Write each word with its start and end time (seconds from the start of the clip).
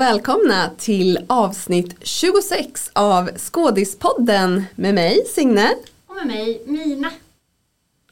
och 0.00 0.06
välkomna 0.06 0.70
till 0.78 1.18
avsnitt 1.26 1.96
26 2.02 2.90
av 2.92 3.30
Skådispodden 3.36 4.64
med 4.74 4.94
mig 4.94 5.24
Signe. 5.26 5.74
Och 6.06 6.14
med 6.16 6.26
mig 6.26 6.62
Mina. 6.66 7.10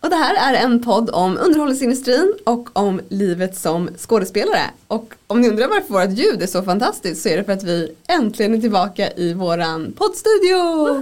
Och 0.01 0.11
det 0.11 0.17
här 0.17 0.55
är 0.55 0.65
en 0.65 0.83
podd 0.83 1.11
om 1.11 1.39
underhållningsindustrin 1.39 2.35
och 2.45 2.69
om 2.73 3.01
livet 3.09 3.57
som 3.57 3.89
skådespelare. 3.97 4.63
Och 4.87 5.15
om 5.27 5.41
ni 5.41 5.49
undrar 5.49 5.69
varför 5.69 5.93
vårt 5.95 6.19
ljud 6.19 6.43
är 6.43 6.47
så 6.47 6.63
fantastiskt 6.63 7.23
så 7.23 7.29
är 7.29 7.37
det 7.37 7.45
för 7.45 7.53
att 7.53 7.65
vi 7.65 7.95
äntligen 8.09 8.55
är 8.55 8.61
tillbaka 8.61 9.13
i 9.13 9.35
våran 9.35 9.93
poddstudio. 9.93 11.01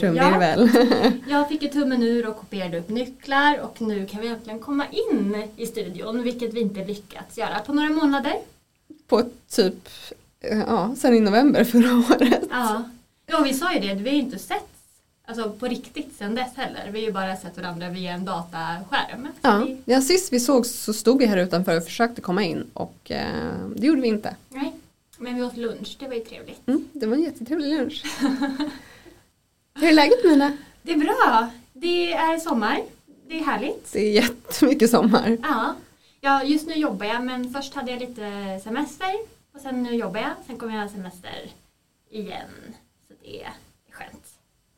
Trumvirvel. 0.00 0.70
Ja, 0.74 1.10
jag 1.38 1.48
fick 1.48 1.62
ju 1.62 1.68
tummen 1.68 2.02
ur 2.02 2.28
och 2.28 2.36
kopierade 2.36 2.78
upp 2.78 2.88
nycklar 2.88 3.60
och 3.62 3.80
nu 3.80 4.06
kan 4.06 4.20
vi 4.20 4.28
äntligen 4.28 4.60
komma 4.60 4.84
in 4.90 5.42
i 5.56 5.66
studion 5.66 6.22
vilket 6.22 6.54
vi 6.54 6.60
inte 6.60 6.84
lyckats 6.84 7.38
göra 7.38 7.58
på 7.66 7.72
några 7.72 7.90
månader. 7.90 8.34
På 9.10 9.22
typ, 9.50 9.88
ja, 10.66 10.94
sen 10.98 11.14
i 11.14 11.20
november 11.20 11.64
förra 11.64 11.96
året. 11.96 12.42
Ja, 12.50 12.82
ja 13.26 13.40
vi 13.42 13.54
sa 13.54 13.72
ju 13.74 13.80
det, 13.80 13.94
vi 13.94 14.08
har 14.08 14.16
ju 14.16 14.22
inte 14.22 14.38
sett 14.38 14.64
alltså, 15.26 15.50
på 15.50 15.66
riktigt 15.66 16.14
sen 16.18 16.34
dess 16.34 16.54
heller. 16.56 16.90
Vi 16.92 16.98
har 17.00 17.06
ju 17.06 17.12
bara 17.12 17.36
sett 17.36 17.56
varandra 17.56 17.88
via 17.88 18.12
en 18.12 18.24
dataskärm. 18.24 19.28
Ja, 19.42 19.64
vi- 19.66 19.76
ja, 19.84 20.00
sist 20.00 20.32
vi 20.32 20.40
såg 20.40 20.66
så 20.66 20.92
stod 20.92 21.18
vi 21.18 21.26
här 21.26 21.36
utanför 21.36 21.76
och 21.76 21.84
försökte 21.84 22.20
komma 22.20 22.42
in 22.44 22.64
och 22.72 23.10
eh, 23.10 23.54
det 23.76 23.86
gjorde 23.86 24.00
vi 24.00 24.08
inte. 24.08 24.36
Nej, 24.48 24.72
men 25.18 25.36
vi 25.36 25.42
åt 25.42 25.56
lunch, 25.56 25.96
det 26.00 26.08
var 26.08 26.14
ju 26.14 26.20
trevligt. 26.24 26.68
Mm, 26.68 26.84
det 26.92 27.06
var 27.06 27.14
en 27.16 27.22
jättetrevlig 27.22 27.68
lunch. 27.78 28.04
Hur 29.74 29.88
är 29.88 29.92
läget 29.92 30.24
Mina? 30.24 30.56
Det 30.82 30.92
är 30.92 30.96
bra, 30.98 31.50
det 31.72 32.12
är 32.12 32.38
sommar, 32.38 32.82
det 33.28 33.38
är 33.38 33.44
härligt. 33.44 33.92
Det 33.92 34.00
är 34.00 34.12
jättemycket 34.12 34.90
sommar. 34.90 35.36
Ja. 35.42 35.74
Ja, 36.20 36.44
just 36.44 36.66
nu 36.66 36.74
jobbar 36.74 37.06
jag 37.06 37.24
men 37.24 37.52
först 37.52 37.74
hade 37.74 37.90
jag 37.90 38.00
lite 38.00 38.60
semester 38.64 39.08
och 39.54 39.60
sen 39.60 39.82
nu 39.82 39.94
jobbar 39.94 40.20
jag. 40.20 40.30
Sen 40.46 40.56
kommer 40.58 40.74
jag 40.74 40.82
ha 40.82 40.88
semester 40.88 41.50
igen. 42.10 42.48
Så 43.08 43.14
det 43.22 43.42
är 43.42 43.50
skönt. 43.90 44.26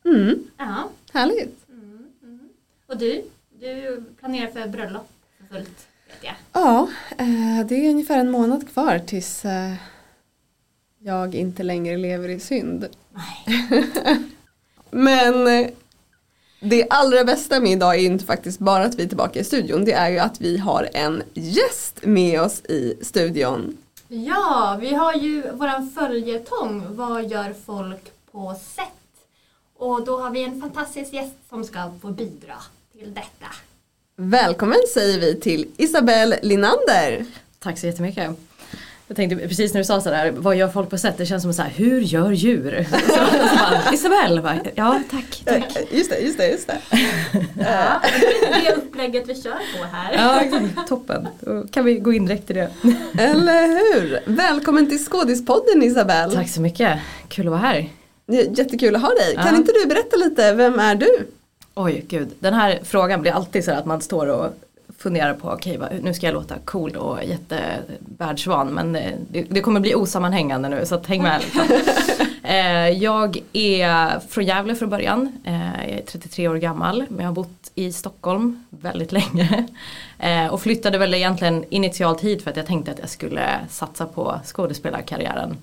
Mm, 0.05 0.43
Ja. 0.57 0.89
härligt. 1.13 1.69
Mm, 1.69 2.07
mm. 2.23 2.49
Och 2.87 2.97
du? 2.97 3.23
Du 3.59 4.03
planerar 4.19 4.51
för 4.51 4.67
bröllop 4.67 5.09
för 5.37 5.55
fullt 5.55 5.87
vet 6.07 6.23
jag. 6.23 6.33
Ja, 6.53 6.87
eh, 7.17 7.65
det 7.67 7.75
är 7.85 7.89
ungefär 7.89 8.19
en 8.19 8.31
månad 8.31 8.69
kvar 8.73 8.99
tills 8.99 9.45
eh, 9.45 9.73
jag 10.99 11.35
inte 11.35 11.63
längre 11.63 11.97
lever 11.97 12.29
i 12.29 12.39
synd. 12.39 12.87
Nej. 13.09 13.59
Men 14.91 15.47
eh, 15.47 15.69
det 16.63 16.87
allra 16.89 17.23
bästa 17.23 17.59
med 17.59 17.71
idag 17.71 17.95
är 17.95 17.99
ju 17.99 18.05
inte 18.05 18.25
faktiskt 18.25 18.59
bara 18.59 18.83
att 18.83 18.95
vi 18.95 19.03
är 19.03 19.07
tillbaka 19.07 19.39
i 19.39 19.43
studion. 19.43 19.85
Det 19.85 19.93
är 19.93 20.09
ju 20.09 20.19
att 20.19 20.41
vi 20.41 20.57
har 20.57 20.89
en 20.93 21.23
gäst 21.33 21.99
med 22.01 22.41
oss 22.41 22.61
i 22.65 22.93
studion. 23.01 23.77
Ja, 24.07 24.77
vi 24.81 24.93
har 24.93 25.13
ju 25.13 25.51
våran 25.51 25.91
följetong 25.95 26.95
Vad 26.95 27.31
gör 27.31 27.53
folk 27.65 28.11
på 28.31 28.55
set? 28.75 28.87
Och 29.77 30.05
då 30.05 30.21
har 30.21 30.29
vi 30.29 30.43
en 30.43 30.61
fantastisk 30.61 31.13
gäst 31.13 31.33
som 31.49 31.63
ska 31.63 31.91
få 32.01 32.07
bidra 32.07 32.55
till 32.91 33.13
detta. 33.13 33.47
Välkommen 34.15 34.79
säger 34.93 35.19
vi 35.19 35.39
till 35.39 35.67
Isabelle 35.77 36.39
Linander. 36.41 37.25
Tack 37.59 37.79
så 37.79 37.85
jättemycket. 37.85 38.37
Jag 39.07 39.15
tänkte 39.15 39.47
precis 39.47 39.73
när 39.73 39.81
du 39.81 39.85
sa 39.85 40.01
sådär, 40.01 40.31
vad 40.31 40.55
gör 40.55 40.67
folk 40.67 40.89
på 40.89 40.97
set? 40.97 41.17
Det 41.17 41.25
känns 41.25 41.43
som 41.43 41.53
så 41.53 41.61
här, 41.61 41.69
hur 41.69 42.01
gör 42.01 42.31
djur? 42.31 42.87
Så, 43.91 43.97
så 43.97 44.09
bara, 44.41 44.57
ja 44.75 45.01
tack, 45.11 45.41
tack. 45.45 45.75
Eh, 45.75 45.97
Just 45.97 46.09
det, 46.09 46.19
just 46.19 46.37
det, 46.37 46.47
just 46.47 46.67
det. 46.67 46.77
Ja, 47.59 48.01
det 48.19 48.47
är 48.47 48.65
det 48.65 48.75
upplägget 48.75 49.23
vi 49.29 49.41
kör 49.41 49.51
på 49.51 49.83
här. 49.91 50.13
Ja, 50.13 50.83
toppen. 50.87 51.27
Då 51.39 51.63
kan 51.71 51.85
vi 51.85 51.95
gå 51.99 52.13
in 52.13 52.25
direkt 52.25 52.49
i 52.51 52.53
det. 52.53 52.69
Eller 53.19 53.67
hur? 53.67 54.19
Välkommen 54.25 54.89
till 54.89 55.05
Skådispodden 55.05 55.83
Isabelle. 55.83 56.33
Tack 56.35 56.49
så 56.49 56.61
mycket, 56.61 56.99
kul 57.27 57.47
att 57.47 57.51
vara 57.51 57.61
här. 57.61 57.89
Jättekul 58.27 58.95
att 58.95 59.01
ha 59.01 59.09
dig. 59.09 59.35
Kan 59.35 59.45
Ja. 59.47 59.55
inte 59.55 59.71
du 59.71 59.85
berätta 59.85 60.17
lite, 60.17 60.53
vem 60.53 60.79
är 60.79 60.95
du? 60.95 61.27
Oj, 61.75 62.05
gud. 62.07 62.27
Den 62.39 62.53
här 62.53 62.79
frågan 62.83 63.21
blir 63.21 63.31
alltid 63.31 63.65
så 63.65 63.71
att 63.71 63.85
man 63.85 64.01
står 64.01 64.27
och 64.27 64.53
funderar 65.03 65.33
på, 65.33 65.49
okej 65.49 65.77
vad- 65.77 66.03
nu 66.03 66.13
ska 66.13 66.25
jag 66.25 66.33
låta 66.33 66.55
cool 66.65 66.95
och 66.95 67.23
jättevärldsvan 67.23 68.67
men 68.67 68.95
eh, 68.95 69.11
det, 69.31 69.41
det 69.49 69.61
kommer 69.61 69.79
bli 69.79 69.95
osammanhängande 69.95 70.69
nu 70.69 70.85
så 70.85 70.99
häng 71.05 71.21
med. 71.23 71.41
Liksom. 71.41 71.61
Eh, 72.45 72.89
jag 72.89 73.37
är 73.53 74.19
från 74.29 74.45
Gävle 74.45 74.75
från 74.75 74.89
början, 74.89 75.31
eh, 75.43 75.89
jag 75.89 75.97
är 75.99 76.01
33 76.01 76.47
år 76.47 76.55
gammal 76.55 77.05
men 77.09 77.19
jag 77.19 77.25
har 77.25 77.33
bott 77.33 77.71
i 77.75 77.93
Stockholm 77.93 78.65
väldigt 78.69 79.11
länge. 79.11 79.67
Eh, 80.19 80.47
och 80.47 80.61
flyttade 80.61 80.97
väl 80.97 81.13
egentligen 81.13 81.65
initialt 81.69 82.21
hit 82.21 82.43
för 82.43 82.51
att 82.51 82.57
jag 82.57 82.65
tänkte 82.65 82.91
att 82.91 82.99
jag 82.99 83.09
skulle 83.09 83.49
satsa 83.69 84.05
på 84.05 84.39
skådespelarkarriären. 84.45 85.57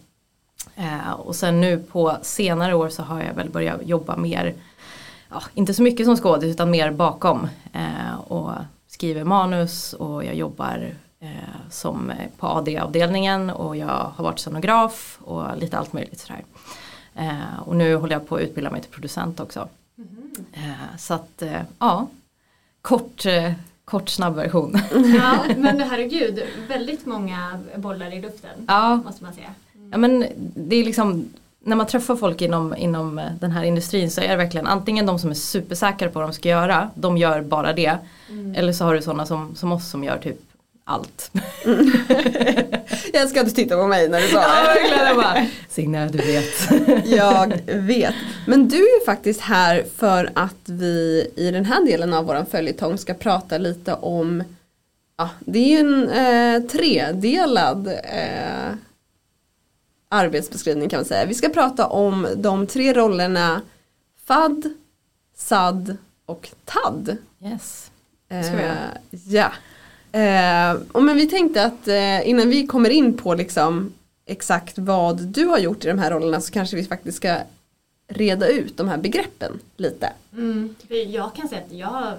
Och 1.18 1.36
sen 1.36 1.60
nu 1.60 1.78
på 1.78 2.16
senare 2.22 2.74
år 2.74 2.88
så 2.88 3.02
har 3.02 3.22
jag 3.22 3.34
väl 3.34 3.50
börjat 3.50 3.80
jobba 3.84 4.16
mer 4.16 4.54
ja, 5.30 5.42
inte 5.54 5.74
så 5.74 5.82
mycket 5.82 6.06
som 6.06 6.16
skådis 6.16 6.54
utan 6.54 6.70
mer 6.70 6.90
bakom. 6.90 7.48
Och 8.26 8.50
skriver 9.00 9.24
manus 9.24 9.92
och 9.92 10.24
jag 10.24 10.34
jobbar 10.34 10.94
eh, 11.20 11.28
som 11.70 12.12
på 12.38 12.46
AD-avdelningen 12.46 13.50
och 13.50 13.76
jag 13.76 14.12
har 14.16 14.24
varit 14.24 14.38
scenograf 14.38 15.18
och 15.24 15.58
lite 15.58 15.78
allt 15.78 15.92
möjligt 15.92 16.20
sådär. 16.20 16.44
Eh, 17.14 17.58
och 17.66 17.76
nu 17.76 17.94
håller 17.94 18.14
jag 18.14 18.28
på 18.28 18.36
att 18.36 18.42
utbilda 18.42 18.70
mig 18.70 18.80
till 18.80 18.90
producent 18.90 19.40
också. 19.40 19.68
Eh, 20.52 20.96
så 20.98 21.14
att 21.14 21.42
eh, 21.42 21.62
ja, 21.78 22.06
kort, 22.82 23.26
eh, 23.26 23.52
kort 23.84 24.08
snabb 24.08 24.34
version. 24.34 24.78
Ja, 25.16 25.44
men 25.56 25.80
herregud, 25.80 26.42
väldigt 26.68 27.06
många 27.06 27.60
bollar 27.76 28.14
i 28.14 28.20
luften. 28.20 28.64
ja, 28.68 28.96
Måste 28.96 29.24
man 29.24 29.32
säga. 29.32 29.54
Ja 29.90 29.98
men 29.98 30.26
det 30.54 30.76
är 30.76 30.84
liksom 30.84 31.28
när 31.64 31.76
man 31.76 31.86
träffar 31.86 32.16
folk 32.16 32.42
inom, 32.42 32.76
inom 32.76 33.18
eh, 33.18 33.24
den 33.40 33.50
här 33.50 33.64
industrin 33.64 34.10
så 34.10 34.20
är 34.20 34.28
det 34.28 34.36
verkligen 34.36 34.66
antingen 34.66 35.06
de 35.06 35.18
som 35.18 35.30
är 35.30 35.34
supersäkra 35.34 36.08
på 36.08 36.18
vad 36.18 36.28
de 36.28 36.32
ska 36.32 36.48
göra, 36.48 36.90
de 36.94 37.16
gör 37.16 37.40
bara 37.42 37.72
det. 37.72 37.96
Eller 38.56 38.72
så 38.72 38.84
har 38.84 38.94
du 38.94 39.02
sådana 39.02 39.26
som, 39.26 39.54
som 39.56 39.72
oss 39.72 39.90
som 39.90 40.04
gör 40.04 40.18
typ 40.18 40.36
allt. 40.84 41.30
Jag 43.12 43.28
ska 43.28 43.40
inte 43.40 43.54
titta 43.54 43.76
på 43.76 43.86
mig 43.86 44.08
när 44.08 44.20
du 44.20 44.26
sa 44.28 44.42
Ja, 44.42 44.48
det. 44.62 44.80
verkligen. 44.80 45.06
Jag 45.06 45.16
bara, 45.16 45.46
Signe 45.68 46.08
du 46.08 46.18
vet. 46.18 46.70
Jag 47.06 47.60
vet. 47.66 48.14
Men 48.46 48.68
du 48.68 48.76
är 48.76 49.00
ju 49.00 49.04
faktiskt 49.06 49.40
här 49.40 49.84
för 49.96 50.30
att 50.34 50.56
vi 50.64 51.26
i 51.36 51.50
den 51.50 51.64
här 51.64 51.86
delen 51.86 52.14
av 52.14 52.24
våran 52.24 52.46
följetong 52.46 52.98
ska 52.98 53.14
prata 53.14 53.58
lite 53.58 53.94
om 53.94 54.42
Ja, 55.16 55.28
det 55.40 55.58
är 55.58 55.68
ju 55.68 55.78
en 55.78 56.08
eh, 56.08 56.62
tredelad 56.68 57.86
eh, 57.88 58.74
arbetsbeskrivning 60.10 60.88
kan 60.88 60.98
man 60.98 61.04
säga. 61.04 61.26
Vi 61.26 61.34
ska 61.34 61.48
prata 61.48 61.86
om 61.86 62.26
de 62.36 62.66
tre 62.66 62.92
rollerna 62.92 63.62
FAD, 64.26 64.62
SAD 65.36 65.96
och 66.26 66.48
TAD. 66.64 67.16
Yes. 67.44 67.90
Eh, 68.28 68.42
Ska 68.42 68.56
vi 68.56 68.62
göra? 68.62 68.88
ja. 69.10 69.52
Eh, 70.12 70.80
och 70.92 71.02
men 71.02 71.16
vi 71.16 71.26
tänkte 71.26 71.64
att 71.64 71.88
eh, 71.88 72.28
innan 72.28 72.50
vi 72.50 72.66
kommer 72.66 72.90
in 72.90 73.16
på 73.16 73.34
liksom 73.34 73.92
exakt 74.26 74.78
vad 74.78 75.20
du 75.22 75.44
har 75.46 75.58
gjort 75.58 75.84
i 75.84 75.88
de 75.88 75.98
här 75.98 76.10
rollerna 76.10 76.40
så 76.40 76.52
kanske 76.52 76.76
vi 76.76 76.84
faktiskt 76.84 77.16
ska 77.16 77.36
reda 78.08 78.48
ut 78.48 78.76
de 78.76 78.88
här 78.88 78.96
begreppen 78.98 79.58
lite. 79.76 80.12
Mm, 80.32 80.74
jag 81.08 81.34
kan 81.34 81.48
säga 81.48 81.60
att 81.66 81.72
jag 81.72 81.86
har 81.86 82.18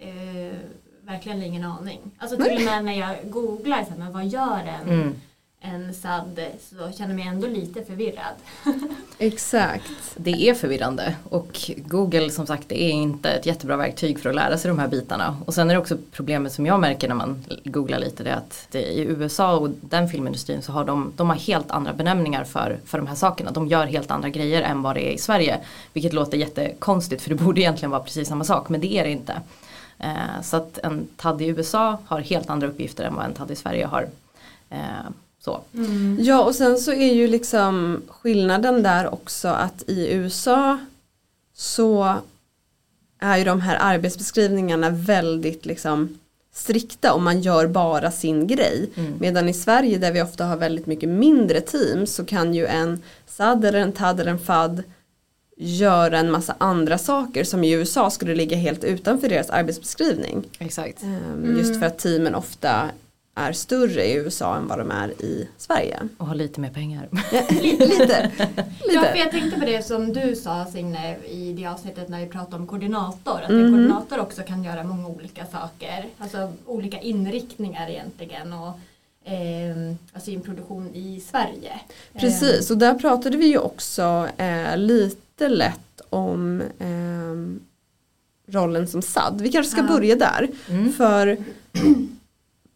eh, 0.00 0.56
verkligen 1.02 1.42
ingen 1.42 1.64
aning. 1.64 2.00
Alltså 2.18 2.36
till 2.36 2.56
och 2.56 2.62
med 2.62 2.84
när 2.84 2.92
jag 2.92 3.16
googlar, 3.30 3.84
så 3.84 3.90
här, 3.90 3.98
men 3.98 4.12
vad 4.12 4.26
gör 4.26 4.60
en, 4.82 4.88
Mm. 4.88 5.14
En 5.60 5.94
SAD 5.94 6.40
så 6.60 6.76
känner 6.76 7.08
jag 7.08 7.16
mig 7.16 7.26
ändå 7.26 7.46
lite 7.46 7.84
förvirrad. 7.84 8.34
Exakt. 9.18 9.92
Det 10.16 10.48
är 10.48 10.54
förvirrande 10.54 11.16
och 11.30 11.70
Google 11.76 12.30
som 12.30 12.46
sagt 12.46 12.68
det 12.68 12.82
är 12.82 12.90
inte 12.90 13.30
ett 13.30 13.46
jättebra 13.46 13.76
verktyg 13.76 14.20
för 14.20 14.28
att 14.28 14.34
lära 14.34 14.58
sig 14.58 14.68
de 14.68 14.78
här 14.78 14.88
bitarna. 14.88 15.36
Och 15.46 15.54
sen 15.54 15.70
är 15.70 15.74
det 15.74 15.80
också 15.80 15.96
problemet 16.12 16.52
som 16.52 16.66
jag 16.66 16.80
märker 16.80 17.08
när 17.08 17.14
man 17.14 17.44
googlar 17.64 17.98
lite 17.98 18.22
det 18.24 18.30
är 18.30 18.36
att 18.36 18.66
det, 18.70 18.82
i 18.82 19.00
USA 19.00 19.56
och 19.56 19.70
den 19.80 20.08
filmindustrin 20.08 20.62
så 20.62 20.72
har 20.72 20.84
de, 20.84 21.12
de 21.16 21.28
har 21.28 21.36
helt 21.36 21.70
andra 21.70 21.92
benämningar 21.92 22.44
för, 22.44 22.78
för 22.84 22.98
de 22.98 23.06
här 23.06 23.14
sakerna. 23.14 23.50
De 23.50 23.66
gör 23.66 23.86
helt 23.86 24.10
andra 24.10 24.28
grejer 24.28 24.62
än 24.62 24.82
vad 24.82 24.96
det 24.96 25.10
är 25.10 25.12
i 25.12 25.18
Sverige. 25.18 25.58
Vilket 25.92 26.12
låter 26.12 26.38
jättekonstigt 26.38 27.22
för 27.22 27.30
det 27.30 27.36
borde 27.36 27.60
egentligen 27.60 27.90
vara 27.90 28.02
precis 28.02 28.28
samma 28.28 28.44
sak 28.44 28.68
men 28.68 28.80
det 28.80 28.92
är 28.92 29.04
det 29.04 29.10
inte. 29.10 29.40
Eh, 29.98 30.42
så 30.42 30.56
att 30.56 30.78
en 30.78 31.08
TAD 31.16 31.42
i 31.42 31.46
USA 31.46 31.98
har 32.06 32.20
helt 32.20 32.50
andra 32.50 32.66
uppgifter 32.66 33.04
än 33.04 33.14
vad 33.14 33.24
en 33.24 33.34
TAD 33.34 33.50
i 33.50 33.56
Sverige 33.56 33.86
har. 33.86 34.08
Eh, 34.70 34.78
så. 35.46 35.60
Ja 36.18 36.44
och 36.44 36.54
sen 36.54 36.78
så 36.78 36.92
är 36.92 37.14
ju 37.14 37.28
liksom 37.28 38.02
skillnaden 38.08 38.82
där 38.82 39.14
också 39.14 39.48
att 39.48 39.82
i 39.86 40.12
USA 40.12 40.78
så 41.54 42.14
är 43.20 43.36
ju 43.36 43.44
de 43.44 43.60
här 43.60 43.78
arbetsbeskrivningarna 43.80 44.90
väldigt 44.90 45.66
liksom 45.66 46.18
strikta 46.52 47.14
och 47.14 47.22
man 47.22 47.40
gör 47.40 47.66
bara 47.66 48.10
sin 48.10 48.46
grej. 48.46 48.90
Mm. 48.94 49.14
Medan 49.20 49.48
i 49.48 49.54
Sverige 49.54 49.98
där 49.98 50.12
vi 50.12 50.22
ofta 50.22 50.44
har 50.44 50.56
väldigt 50.56 50.86
mycket 50.86 51.08
mindre 51.08 51.60
team 51.60 52.06
så 52.06 52.24
kan 52.24 52.54
ju 52.54 52.66
en 52.66 53.02
SAD 53.26 53.64
eller 53.64 53.80
en 53.80 53.92
TAD 53.92 54.20
eller 54.20 54.30
en 54.30 54.38
FAD 54.38 54.82
göra 55.56 56.18
en 56.18 56.30
massa 56.30 56.54
andra 56.58 56.98
saker 56.98 57.44
som 57.44 57.64
i 57.64 57.72
USA 57.72 58.10
skulle 58.10 58.34
ligga 58.34 58.56
helt 58.56 58.84
utanför 58.84 59.28
deras 59.28 59.50
arbetsbeskrivning. 59.50 60.44
Exakt. 60.58 61.02
Ehm, 61.02 61.56
Just 61.58 61.78
för 61.78 61.86
att 61.86 61.98
teamen 61.98 62.34
ofta 62.34 62.90
är 63.36 63.52
större 63.52 64.04
i 64.04 64.14
USA 64.14 64.56
än 64.56 64.66
vad 64.68 64.78
de 64.78 64.90
är 64.90 65.08
i 65.22 65.48
Sverige. 65.56 65.98
Och 66.18 66.26
har 66.26 66.34
lite 66.34 66.60
mer 66.60 66.70
pengar. 66.70 67.08
lite. 67.50 67.52
lite. 67.98 68.30
Ja, 68.92 69.00
för 69.02 69.16
jag 69.18 69.30
tänkte 69.30 69.60
på 69.60 69.66
det 69.66 69.82
som 69.86 70.12
du 70.12 70.36
sa 70.36 70.64
Signe 70.64 71.16
i 71.28 71.52
det 71.52 71.66
avsnittet 71.66 72.08
när 72.08 72.20
vi 72.20 72.26
pratade 72.26 72.56
om 72.56 72.66
koordinator. 72.66 73.40
Att 73.42 73.50
Mhm. 73.50 73.64
en 73.64 73.72
koordinator 73.72 74.18
också 74.20 74.42
kan 74.42 74.64
göra 74.64 74.84
många 74.84 75.08
olika 75.08 75.46
saker. 75.46 76.06
Alltså 76.18 76.52
olika 76.66 77.00
inriktningar 77.00 77.88
egentligen. 77.90 78.52
Och, 78.52 78.68
eh, 79.30 79.94
alltså 80.12 80.30
en 80.30 80.40
produktion 80.40 80.90
i 80.94 81.20
Sverige. 81.20 81.80
Precis, 82.12 82.70
och 82.70 82.78
där 82.78 82.94
pratade 82.94 83.36
vi 83.36 83.46
ju 83.46 83.58
också 83.58 84.28
eh, 84.36 84.76
lite 84.76 85.48
lätt 85.48 86.00
om 86.10 86.60
eh, 86.78 88.52
rollen 88.54 88.88
som 88.88 89.02
SAD. 89.02 89.40
Vi 89.40 89.52
kanske 89.52 89.72
ska 89.72 89.80
Ja. 89.80 89.88
börja 89.88 90.16
där. 90.16 90.48
Mm. 90.70 90.92
För 90.92 91.36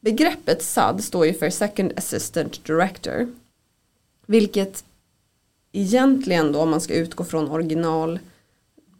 begreppet 0.00 0.62
SAD 0.62 1.04
står 1.04 1.26
ju 1.26 1.34
för 1.34 1.50
Second 1.50 1.92
Assistant 1.96 2.64
Director. 2.64 3.28
Vilket 4.26 4.84
egentligen 5.72 6.52
då 6.52 6.60
om 6.60 6.70
man 6.70 6.80
ska 6.80 6.94
utgå 6.94 7.24
från 7.24 7.50
original 7.50 8.18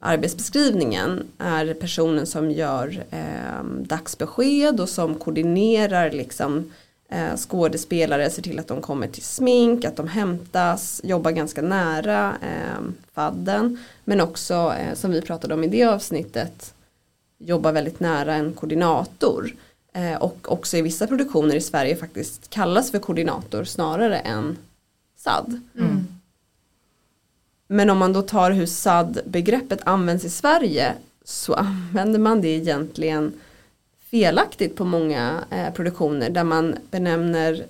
arbetsbeskrivningen 0.01 1.27
är 1.39 1.75
personen 1.75 2.27
som 2.27 2.51
gör 2.51 3.05
eh, 3.11 3.65
dagsbesked 3.65 4.81
och 4.81 4.89
som 4.89 5.15
koordinerar 5.15 6.11
liksom 6.11 6.73
eh, 7.09 7.37
skådespelare, 7.37 8.31
ser 8.31 8.43
till 8.43 8.59
att 8.59 8.69
de 8.69 8.81
kommer 8.81 9.09
till 9.09 9.23
smink, 9.23 9.85
att 9.85 9.97
de 9.97 10.09
hämtas, 10.09 11.01
jobbar 11.05 11.31
ganska 11.31 11.63
nära 11.63 12.37
eh, 12.43 12.85
fadden. 13.13 13.79
Men 14.05 14.21
också 14.21 14.75
eh, 14.79 14.95
som 14.95 15.11
vi 15.11 15.23
pratade 15.23 15.55
om 15.55 15.65
i 15.65 15.69
det 15.69 15.85
avsnittet 15.85 16.75
jobbar 17.39 17.73
väldigt 17.73 18.01
nära 18.01 18.35
en 18.35 18.53
koordinator. 18.53 19.53
Eh, 19.93 20.15
och 20.15 20.53
också 20.53 20.77
i 20.77 20.83
vissa 20.83 21.07
produktioner 21.07 21.55
i 21.55 21.61
Sverige 21.61 21.97
faktiskt 21.97 22.51
kallas 22.51 22.91
för 22.91 22.99
koordinator 22.99 23.65
snarare 23.65 24.19
än 24.19 24.59
SAD. 25.17 25.61
Mm. 25.79 26.07
Men 27.67 27.91
om 27.91 27.99
man 27.99 28.13
då 28.13 28.23
tar 28.23 28.51
hur 28.51 28.67
SAD-begreppet 28.67 29.81
används 29.85 30.25
i 30.25 30.31
Sverige 30.31 30.95
så 31.25 31.55
använder 31.55 32.19
man 32.19 32.41
det 32.41 32.49
egentligen 32.49 33.33
felaktigt 34.11 34.77
på 34.77 34.85
många 34.85 35.45
eh, 35.51 35.73
produktioner 35.73 36.31
där 36.31 36.45
man 36.45 36.77
benämner 36.91 37.67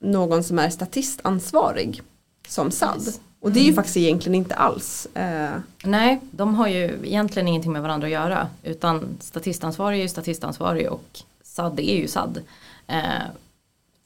någon 0.00 0.44
som 0.44 0.58
är 0.58 0.70
statistansvarig 0.70 2.02
som 2.48 2.70
SAD. 2.70 3.02
Yes. 3.06 3.20
Och 3.40 3.52
det 3.52 3.60
är 3.60 3.64
ju 3.64 3.74
faktiskt 3.74 3.96
egentligen 3.96 4.34
inte 4.34 4.54
alls. 4.54 5.06
Eh, 5.14 5.58
Nej, 5.84 6.20
de 6.30 6.54
har 6.54 6.68
ju 6.68 6.98
egentligen 7.04 7.48
ingenting 7.48 7.72
med 7.72 7.82
varandra 7.82 8.06
att 8.06 8.12
göra. 8.12 8.48
Utan 8.62 9.16
statistansvarig 9.20 9.98
är 9.98 10.02
ju 10.02 10.08
statistansvarig 10.08 10.90
och 10.90 11.20
SAD 11.42 11.80
är 11.80 11.96
ju 11.96 12.08
SAD. 12.08 12.38
Eh, 12.86 13.02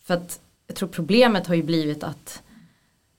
för 0.04 0.14
att 0.14 0.40
jag 0.66 0.76
tror 0.76 0.88
problemet 0.88 1.46
har 1.46 1.54
ju 1.54 1.62
blivit 1.62 2.04
att 2.04 2.42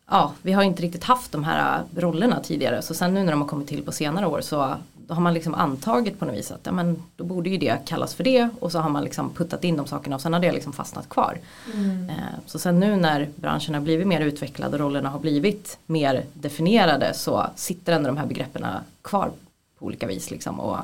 ja, 0.10 0.34
vi 0.42 0.52
har 0.52 0.64
inte 0.64 0.82
riktigt 0.82 1.04
haft 1.04 1.32
de 1.32 1.44
här 1.44 1.84
rollerna 1.96 2.40
tidigare. 2.40 2.82
Så 2.82 2.94
sen 2.94 3.14
nu 3.14 3.24
när 3.24 3.32
de 3.32 3.42
har 3.42 3.48
kommit 3.48 3.68
till 3.68 3.84
på 3.84 3.92
senare 3.92 4.28
år 4.28 4.42
så 4.42 4.76
har 5.10 5.22
man 5.22 5.34
liksom 5.34 5.54
antagit 5.54 6.20
på 6.20 6.26
något 6.26 6.36
vis 6.36 6.52
att 6.52 6.62
ja, 6.64 6.72
men 6.72 7.04
då 7.16 7.24
borde 7.24 7.50
ju 7.50 7.58
det 7.58 7.78
kallas 7.86 8.14
för 8.16 8.24
det 8.24 8.50
och 8.60 8.72
så 8.72 8.80
har 8.80 8.90
man 8.90 9.04
liksom 9.04 9.34
puttat 9.34 9.64
in 9.64 9.78
de 9.78 9.88
sakerna 9.88 10.16
och 10.16 10.22
sen 10.22 10.34
har 10.34 10.40
det 10.40 10.52
liksom 10.52 10.74
fastnat 10.74 11.10
kvar. 11.10 11.38
Mm. 11.74 12.10
Eh, 12.10 12.16
Så 12.46 12.60
sen 12.60 12.80
nu 12.80 12.96
när 12.96 13.30
branschen 13.36 13.74
har 13.74 13.82
blivit 13.82 14.08
mer 14.08 14.22
utvecklad 14.22 14.74
och 14.74 14.80
rollerna 14.80 15.10
har 15.10 15.20
blivit 15.20 15.78
mer 15.86 16.24
definierade 16.34 17.14
så 17.14 17.48
sitter 17.56 17.94
ändå 17.94 18.08
de 18.08 18.18
här 18.18 18.26
begreppen 18.26 18.66
kvar 19.02 19.32
på 19.80 19.86
olika 19.86 20.08
vis 20.08 20.32
liksom 20.32 20.60
och 20.60 20.78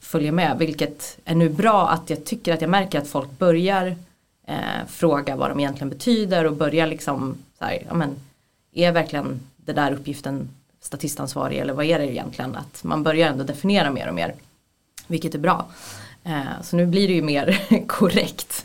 följer 0.00 0.32
med. 0.32 0.58
Vilket 0.58 1.18
är 1.24 1.34
nu 1.34 1.48
bra 1.48 1.88
att 1.88 2.10
jag 2.10 2.24
tycker 2.24 2.54
att 2.54 2.60
jag 2.60 2.70
märker 2.70 2.98
att 2.98 3.08
folk 3.08 3.38
börjar 3.38 3.96
eh, 4.46 4.86
fråga 4.88 5.36
vad 5.36 5.50
de 5.50 5.60
egentligen 5.60 5.90
betyder 5.90 6.44
och 6.44 6.56
börjar 6.56 6.86
liksom 6.86 7.36
så 7.58 7.64
här, 7.64 7.82
ja 7.88 7.94
men 7.94 8.10
är 8.72 8.92
verkligen 8.92 9.40
det 9.56 9.72
där 9.72 9.92
uppgiften 9.92 10.48
statistansvarig 10.84 11.58
eller 11.58 11.72
vad 11.72 11.84
är 11.86 11.98
det 11.98 12.12
egentligen? 12.12 12.56
Att 12.56 12.84
man 12.84 13.02
börjar 13.02 13.28
ändå 13.28 13.44
definiera 13.44 13.90
mer 13.90 14.08
och 14.08 14.14
mer. 14.14 14.34
Vilket 15.06 15.34
är 15.34 15.38
bra. 15.38 15.66
Eh, 16.24 16.62
så 16.62 16.76
nu 16.76 16.86
blir 16.86 17.08
det 17.08 17.14
ju 17.14 17.22
mer 17.22 17.60
korrekt. 17.86 18.62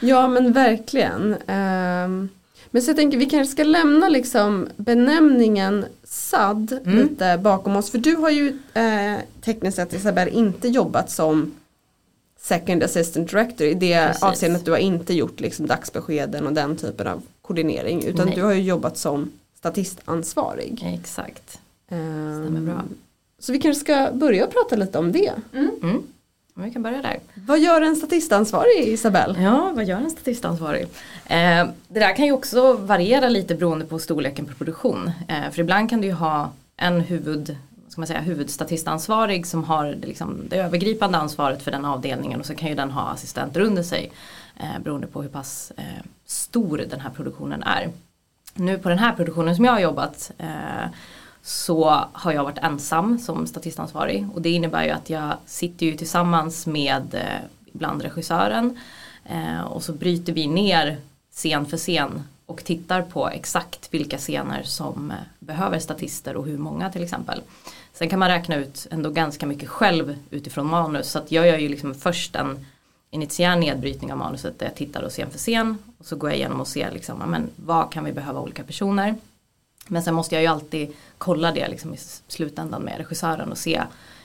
Ja 0.00 0.28
men 0.28 0.52
verkligen. 0.52 1.36
Ehm, 1.46 2.28
men 2.70 2.82
så 2.82 2.90
jag 2.90 2.96
tänker 2.96 3.18
vi 3.18 3.26
kanske 3.26 3.52
ska 3.52 3.64
lämna 3.64 4.08
liksom 4.08 4.68
benämningen 4.76 5.84
SAD 6.04 6.72
Mm. 6.84 6.98
lite 6.98 7.38
bakom 7.42 7.76
oss. 7.76 7.90
För 7.90 7.98
du 7.98 8.16
har 8.16 8.30
ju 8.30 8.58
eh, 8.74 9.14
tekniskt 9.44 9.76
sett 9.76 9.92
Isabel 9.92 10.28
inte 10.28 10.68
jobbat 10.68 11.10
som 11.10 11.52
Second 12.40 12.82
Assistant 12.82 13.30
Director 13.30 13.66
i 13.66 13.74
det 13.74 14.06
Precis. 14.06 14.22
avseendet 14.22 14.60
att 14.60 14.64
du 14.66 14.70
har 14.70 14.78
inte 14.78 15.14
gjort 15.14 15.40
liksom 15.40 15.66
dagsbeskeden 15.66 16.46
och 16.46 16.52
den 16.52 16.76
typen 16.76 17.06
av 17.06 17.22
koordinering. 17.42 18.04
Utan 18.04 18.26
Nej. 18.26 18.34
du 18.36 18.42
har 18.42 18.52
ju 18.52 18.62
jobbat 18.62 18.98
som 18.98 19.30
statistansvarig. 19.62 20.82
Exakt. 21.00 21.60
Ehm, 21.88 22.42
Stämmer 22.42 22.60
bra. 22.60 22.82
Så 23.38 23.52
vi 23.52 23.58
kanske 23.60 23.80
ska 23.80 24.10
börja 24.12 24.46
prata 24.46 24.76
lite 24.76 24.98
om 24.98 25.12
det. 25.12 25.32
Mm. 25.54 26.02
Men 26.54 26.64
Vi 26.64 26.70
kan 26.70 26.82
börja 26.82 27.02
där. 27.02 27.20
Vad 27.34 27.60
gör 27.60 27.80
en 27.82 27.96
statistansvarig 27.96 28.88
Isabel? 28.88 29.36
Ja, 29.40 29.72
vad 29.74 29.84
gör 29.84 29.96
en 29.96 30.10
statistansvarig? 30.10 30.82
Eh, 31.26 31.66
det 31.88 32.00
där 32.00 32.16
kan 32.16 32.26
ju 32.26 32.32
också 32.32 32.72
variera 32.72 33.28
lite 33.28 33.54
beroende 33.54 33.84
på 33.84 33.98
storleken 33.98 34.46
på 34.46 34.54
produktion. 34.54 35.10
Eh, 35.28 35.50
för 35.50 35.60
ibland 35.60 35.90
kan 35.90 36.00
du 36.00 36.06
ju 36.06 36.12
ha 36.12 36.50
en 36.76 37.00
huvud, 37.00 37.56
ska 37.88 38.00
man 38.00 38.08
säga, 38.08 38.20
huvudstatistansvarig 38.20 39.46
som 39.46 39.64
har 39.64 39.84
det, 39.86 40.06
liksom, 40.06 40.40
det 40.48 40.56
övergripande 40.56 41.18
ansvaret 41.18 41.62
för 41.62 41.70
den 41.70 41.84
avdelningen 41.84 42.40
och 42.40 42.46
så 42.46 42.54
kan 42.54 42.68
ju 42.68 42.74
den 42.74 42.90
ha 42.90 43.02
assistenter 43.02 43.60
under 43.60 43.82
sig. 43.82 44.12
Eh, 44.60 44.82
beroende 44.84 45.06
på 45.06 45.22
hur 45.22 45.28
pass 45.28 45.72
stor 46.26 46.78
den 46.90 47.00
här 47.00 47.10
produktionen 47.10 47.62
är. 47.62 47.90
Nu 48.54 48.78
på 48.78 48.88
den 48.88 48.98
här 48.98 49.12
produktionen 49.12 49.56
som 49.56 49.64
jag 49.64 49.72
har 49.72 49.80
jobbat 49.80 50.32
eh, 50.38 50.86
så 51.42 52.04
har 52.12 52.32
jag 52.32 52.44
varit 52.44 52.58
ensam 52.58 53.18
som 53.18 53.46
statistansvarig. 53.46 54.26
Och 54.34 54.42
det 54.42 54.50
innebär 54.50 54.84
ju 54.84 54.90
att 54.90 55.10
jag 55.10 55.36
sitter 55.46 55.86
ju 55.86 55.96
tillsammans 55.96 56.66
med 56.66 57.14
eh, 57.14 57.48
ibland 57.74 58.02
regissören. 58.02 58.78
Eh, 59.24 59.60
och 59.60 59.82
så 59.82 59.92
bryter 59.92 60.32
vi 60.32 60.46
ner 60.46 60.96
scen 61.32 61.66
för 61.66 61.76
scen 61.76 62.22
och 62.46 62.64
tittar 62.64 63.02
på 63.02 63.28
exakt 63.28 63.88
vilka 63.94 64.18
scener 64.18 64.62
som 64.62 65.10
eh, 65.10 65.16
behöver 65.38 65.78
statister 65.78 66.36
och 66.36 66.46
hur 66.46 66.58
många 66.58 66.90
till 66.90 67.02
exempel. 67.02 67.40
Sen 67.92 68.08
kan 68.08 68.18
man 68.18 68.28
räkna 68.28 68.56
ut 68.56 68.86
ändå 68.90 69.10
ganska 69.10 69.46
mycket 69.46 69.68
själv 69.68 70.18
utifrån 70.30 70.66
manus. 70.66 71.10
Så 71.10 71.18
att 71.18 71.32
jag 71.32 71.46
gör 71.46 71.58
ju 71.58 71.68
liksom 71.68 71.94
först 71.94 72.36
en 72.36 72.66
initial 73.12 73.58
nedbrytning 73.58 74.12
av 74.12 74.18
manuset 74.18 74.58
där 74.58 74.66
jag 74.66 74.74
tittar 74.74 75.02
och 75.02 75.10
scen 75.10 75.30
för 75.30 75.38
scen 75.38 75.78
och 75.98 76.06
så 76.06 76.16
går 76.16 76.30
jag 76.30 76.36
igenom 76.36 76.60
och 76.60 76.68
ser 76.68 76.90
liksom, 76.90 77.18
men, 77.18 77.50
vad 77.56 77.92
kan 77.92 78.04
vi 78.04 78.12
behöva 78.12 78.40
olika 78.40 78.64
personer. 78.64 79.14
Men 79.88 80.02
sen 80.02 80.14
måste 80.14 80.34
jag 80.34 80.42
ju 80.42 80.48
alltid 80.48 80.92
kolla 81.18 81.52
det 81.52 81.68
liksom 81.68 81.94
i 81.94 81.98
slutändan 82.28 82.82
med 82.82 82.98
regissören 82.98 83.50
och 83.50 83.58
se 83.58 83.82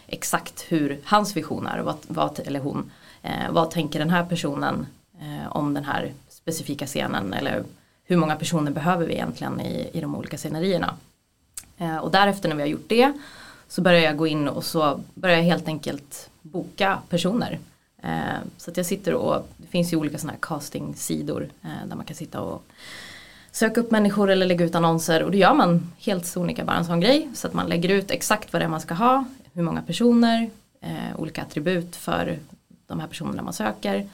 exakt 0.07 0.65
hur 0.67 0.99
hans 1.03 1.37
vision 1.37 1.67
är, 1.67 1.79
vad, 1.79 1.97
vad, 2.07 2.39
eller 2.39 2.59
hon, 2.59 2.91
eh, 3.21 3.51
vad 3.51 3.71
tänker 3.71 3.99
den 3.99 4.09
här 4.09 4.25
personen 4.25 4.85
eh, 5.19 5.55
om 5.57 5.73
den 5.73 5.83
här 5.83 6.13
specifika 6.29 6.85
scenen 6.85 7.33
eller 7.33 7.63
hur 8.03 8.17
många 8.17 8.35
personer 8.35 8.71
behöver 8.71 9.07
vi 9.07 9.13
egentligen 9.13 9.61
i, 9.61 9.89
i 9.93 10.01
de 10.01 10.15
olika 10.15 10.37
scenerierna 10.37 10.97
Eh, 11.77 11.97
och 11.97 12.11
därefter 12.11 12.49
när 12.49 12.55
vi 12.55 12.61
har 12.61 12.69
gjort 12.69 12.89
det 12.89 13.13
så 13.67 13.81
börjar 13.81 14.01
jag 14.01 14.17
gå 14.17 14.27
in 14.27 14.47
och 14.47 14.63
så 14.63 14.99
börjar 15.13 15.37
jag 15.37 15.43
helt 15.43 15.67
enkelt 15.67 16.29
boka 16.41 16.99
personer. 17.09 17.59
Eh, 18.07 18.39
så 18.57 18.71
att 18.71 18.77
jag 18.77 18.85
sitter 18.85 19.13
och, 19.13 19.47
det 19.57 19.67
finns 19.67 19.93
ju 19.93 19.97
olika 19.97 20.17
sådana 20.17 20.33
här 20.33 20.39
casting-sidor 20.41 21.49
eh, 21.63 21.87
där 21.87 21.95
man 21.95 22.05
kan 22.05 22.15
sitta 22.15 22.41
och 22.41 22.63
söka 23.51 23.81
upp 23.81 23.91
människor 23.91 24.29
eller 24.29 24.45
lägga 24.45 24.65
ut 24.65 24.75
annonser. 24.75 25.23
Och 25.23 25.31
då 25.31 25.37
gör 25.37 25.53
man 25.53 25.91
helt 25.97 26.25
sonika 26.25 26.65
bara 26.65 26.77
en 26.77 26.85
sån 26.85 26.99
grej. 26.99 27.29
Så 27.33 27.47
att 27.47 27.53
man 27.53 27.67
lägger 27.67 27.89
ut 27.89 28.11
exakt 28.11 28.53
vad 28.53 28.61
det 28.61 28.65
är 28.65 28.69
man 28.69 28.81
ska 28.81 28.93
ha, 28.93 29.25
hur 29.53 29.63
många 29.63 29.81
personer, 29.81 30.49
eh, 30.81 31.19
olika 31.19 31.41
attribut 31.41 31.95
för 31.95 32.39
de 32.87 32.99
här 32.99 33.07
personerna 33.07 33.41
man 33.41 33.53
söker 33.53 34.09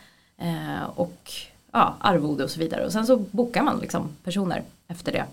och 0.96 1.32
ja, 1.72 1.96
arvode 2.00 2.44
och 2.44 2.50
så 2.50 2.60
vidare. 2.60 2.86
Och 2.86 2.92
sen 2.92 3.06
så 3.06 3.18
bokar 3.18 3.64
man 3.64 3.80
liksom 3.80 4.10
personer 4.24 4.64
efter 4.88 5.12
det. 5.12 5.26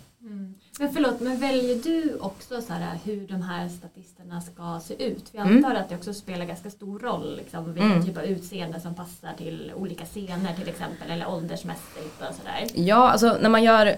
Mm. 0.80 0.92
Men 0.92 1.02
förlåt, 1.02 1.20
men 1.20 1.40
väljer 1.40 1.76
du 1.76 2.16
också 2.20 2.62
så 2.62 2.72
här, 2.72 2.98
hur 3.04 3.26
de 3.28 3.42
här 3.42 3.68
statisterna 3.68 4.40
ska 4.40 4.80
se 4.84 5.04
ut? 5.04 5.24
Vi 5.32 5.38
Mm. 5.38 5.56
antar 5.56 5.74
att 5.74 5.88
det 5.88 5.94
också 5.94 6.14
spelar 6.14 6.44
ganska 6.44 6.70
stor 6.70 6.98
roll 6.98 7.36
liksom, 7.36 7.72
vilken 7.72 7.92
Mm. 7.92 8.06
typ 8.06 8.16
av 8.16 8.24
utseende 8.24 8.80
som 8.80 8.94
passar 8.94 9.32
till 9.38 9.72
olika 9.76 10.04
scener 10.04 10.54
till 10.54 10.68
exempel 10.68 11.10
eller 11.10 11.28
åldersmässigt 11.28 12.20
och 12.20 12.34
sådär. 12.34 12.66
Ja, 12.74 13.10
alltså 13.10 13.36
när 13.40 13.48
man 13.48 13.62
gör 13.62 13.96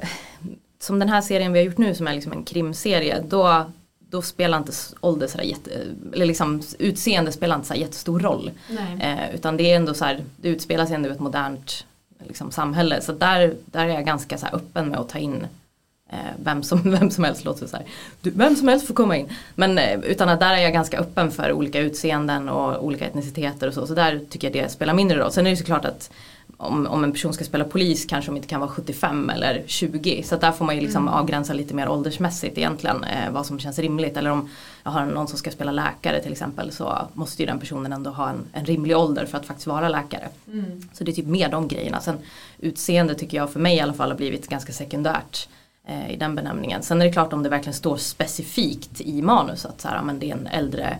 som 0.81 0.99
den 0.99 1.09
här 1.09 1.21
serien 1.21 1.53
vi 1.53 1.59
har 1.59 1.67
gjort 1.67 1.79
nu 1.79 1.95
som 1.95 2.07
är 2.09 2.15
liksom 2.15 2.33
en 2.33 2.45
krimserie 2.45 3.25
då, 3.29 3.65
då 3.99 4.23
spelar 4.23 4.59
inte 4.59 4.73
ålder 5.01 5.27
sådär 5.27 5.45
jätte, 5.45 5.71
eller 6.13 6.27
liksom 6.27 6.63
utseende 6.79 7.33
spelar 7.33 7.57
inte 7.57 7.69
så 7.69 7.75
jättestor 7.75 8.21
roll. 8.21 8.51
Eh, 9.01 9.35
utan 9.35 9.57
det 9.57 9.73
är 9.73 9.77
ändå 9.77 9.95
så 9.95 10.05
här, 10.05 10.25
det 10.37 10.49
utspelar 10.49 10.87
sig 10.87 10.95
ändå 10.95 11.09
i 11.09 11.13
ett 11.13 11.21
modernt 11.21 11.87
liksom, 12.27 12.51
samhälle. 12.51 13.01
Så 13.01 13.13
där, 13.13 13.55
där 13.65 13.85
är 13.85 13.89
jag 13.95 14.05
ganska 14.07 14.39
så 14.39 14.47
här 14.47 14.55
öppen 14.55 14.89
med 14.89 14.99
att 14.99 15.09
ta 15.09 15.19
in 15.19 15.47
vem, 16.43 16.63
som, 16.63 16.83
vem 16.91 17.11
som 17.11 17.25
helst, 17.25 17.45
låter 17.45 17.67
så 17.67 17.77
här. 17.77 17.87
Du, 18.21 18.31
vem 18.31 18.57
som 18.57 18.69
helst 18.69 18.87
får 18.87 18.95
komma 18.95 19.17
in. 19.17 19.29
Men 19.55 19.79
eh, 19.79 20.01
utan 20.01 20.29
att 20.29 20.41
där 20.41 20.55
är 20.55 20.59
jag 20.59 20.73
ganska 20.73 20.99
öppen 20.99 21.31
för 21.31 21.53
olika 21.53 21.81
utseenden 21.81 22.49
och 22.49 22.85
olika 22.85 23.07
etniciteter 23.07 23.69
och 23.69 23.75
så. 23.75 23.87
Så 23.87 23.95
där 23.95 24.21
tycker 24.31 24.47
jag 24.49 24.65
det 24.65 24.73
spelar 24.73 24.95
mindre 24.95 25.19
roll. 25.19 25.33
Sen 25.33 25.47
är 25.47 25.51
det 25.51 25.57
såklart 25.57 25.85
att 25.85 26.11
om, 26.57 26.87
om 26.87 27.05
en 27.05 27.13
person 27.13 27.33
ska 27.33 27.45
spela 27.45 27.65
polis 27.65 28.05
kanske 28.05 28.31
de 28.31 28.37
inte 28.37 28.49
kan 28.49 28.61
vara 28.61 28.71
75 28.71 29.31
eller 29.31 29.63
20. 29.67 30.23
Så 30.23 30.37
där 30.37 30.53
får 30.53 30.65
man 30.65 30.75
ju 30.75 30.81
liksom 30.81 31.03
Mm. 31.03 31.15
avgränsa 31.15 31.53
lite 31.53 31.75
mer 31.75 31.89
åldersmässigt 31.89 32.59
egentligen 32.59 33.05
eh, 33.05 33.31
vad 33.31 33.47
som 33.47 33.59
känns 33.59 33.79
rimligt. 33.79 34.17
Eller 34.17 34.31
om 34.31 34.49
jag 34.83 34.91
har 34.91 35.07
någon 35.07 35.29
som 35.29 35.39
ska 35.39 35.51
spela 35.51 35.73
läkare 35.73 36.23
till 36.23 36.33
exempel 36.33 36.73
så 36.73 37.09
måste 37.13 37.43
ju 37.43 37.47
den 37.47 37.59
personen 37.59 37.93
ändå 37.93 38.11
ha 38.11 38.31
en, 38.31 38.45
en 38.53 38.65
rimlig 38.65 38.97
ålder 38.97 39.27
för 39.27 39.39
att 39.39 39.47
faktiskt 39.47 39.67
vara 39.67 39.89
läkare. 39.89 40.29
Mm. 40.47 40.89
Så 40.93 41.05
det 41.05 41.11
är 41.11 41.15
typ 41.15 41.27
mer 41.27 41.49
de 41.49 41.69
grejerna. 41.69 42.01
Sen 42.01 42.19
utseende 42.59 43.15
tycker 43.15 43.37
jag 43.37 43.53
för 43.53 43.61
mig 43.61 43.77
i 43.77 43.81
alla 43.81 43.93
fall 43.93 44.11
har 44.11 44.17
blivit 44.17 44.49
ganska 44.49 44.73
sekundärt 44.73 45.49
eh, 45.49 45.62
Eh, 45.85 46.11
i 46.11 46.17
den 46.17 46.35
benämningen. 46.35 46.83
Sen 46.83 47.03
är 47.03 47.07
det 47.07 47.13
klart 47.13 47.33
om 47.33 47.43
det 47.43 47.49
verkligen 47.49 47.75
står 47.75 47.97
specifikt 47.97 49.01
i 49.01 49.23
manus 49.23 49.67
att 49.67 49.81
så 49.81 49.89
här, 49.89 49.99
ah, 49.99 50.03
men 50.03 50.19
det 50.19 50.31
är 50.31 50.35
en 50.35 50.47
äldre 50.47 50.99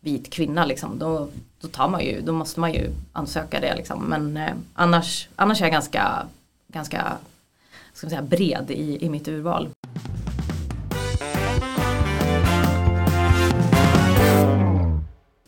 vit 0.00 0.30
kvinna 0.30 0.64
liksom, 0.64 0.98
då, 0.98 1.28
då, 1.60 1.68
tar 1.68 1.88
man 1.88 2.04
ju, 2.04 2.20
då 2.20 2.32
måste 2.32 2.60
man 2.60 2.72
ju 2.72 2.90
ansöka 3.12 3.60
det 3.60 3.76
liksom. 3.76 4.04
Men 4.04 4.36
eh, 4.36 4.52
annars, 4.74 5.28
annars 5.36 5.60
är 5.60 5.64
jag 5.64 5.72
ganska, 5.72 6.26
ganska 6.68 7.12
ska 7.92 8.06
man 8.06 8.10
säga, 8.10 8.22
bred 8.22 8.70
i, 8.70 9.04
i 9.04 9.08
mitt 9.08 9.28
urval. 9.28 9.68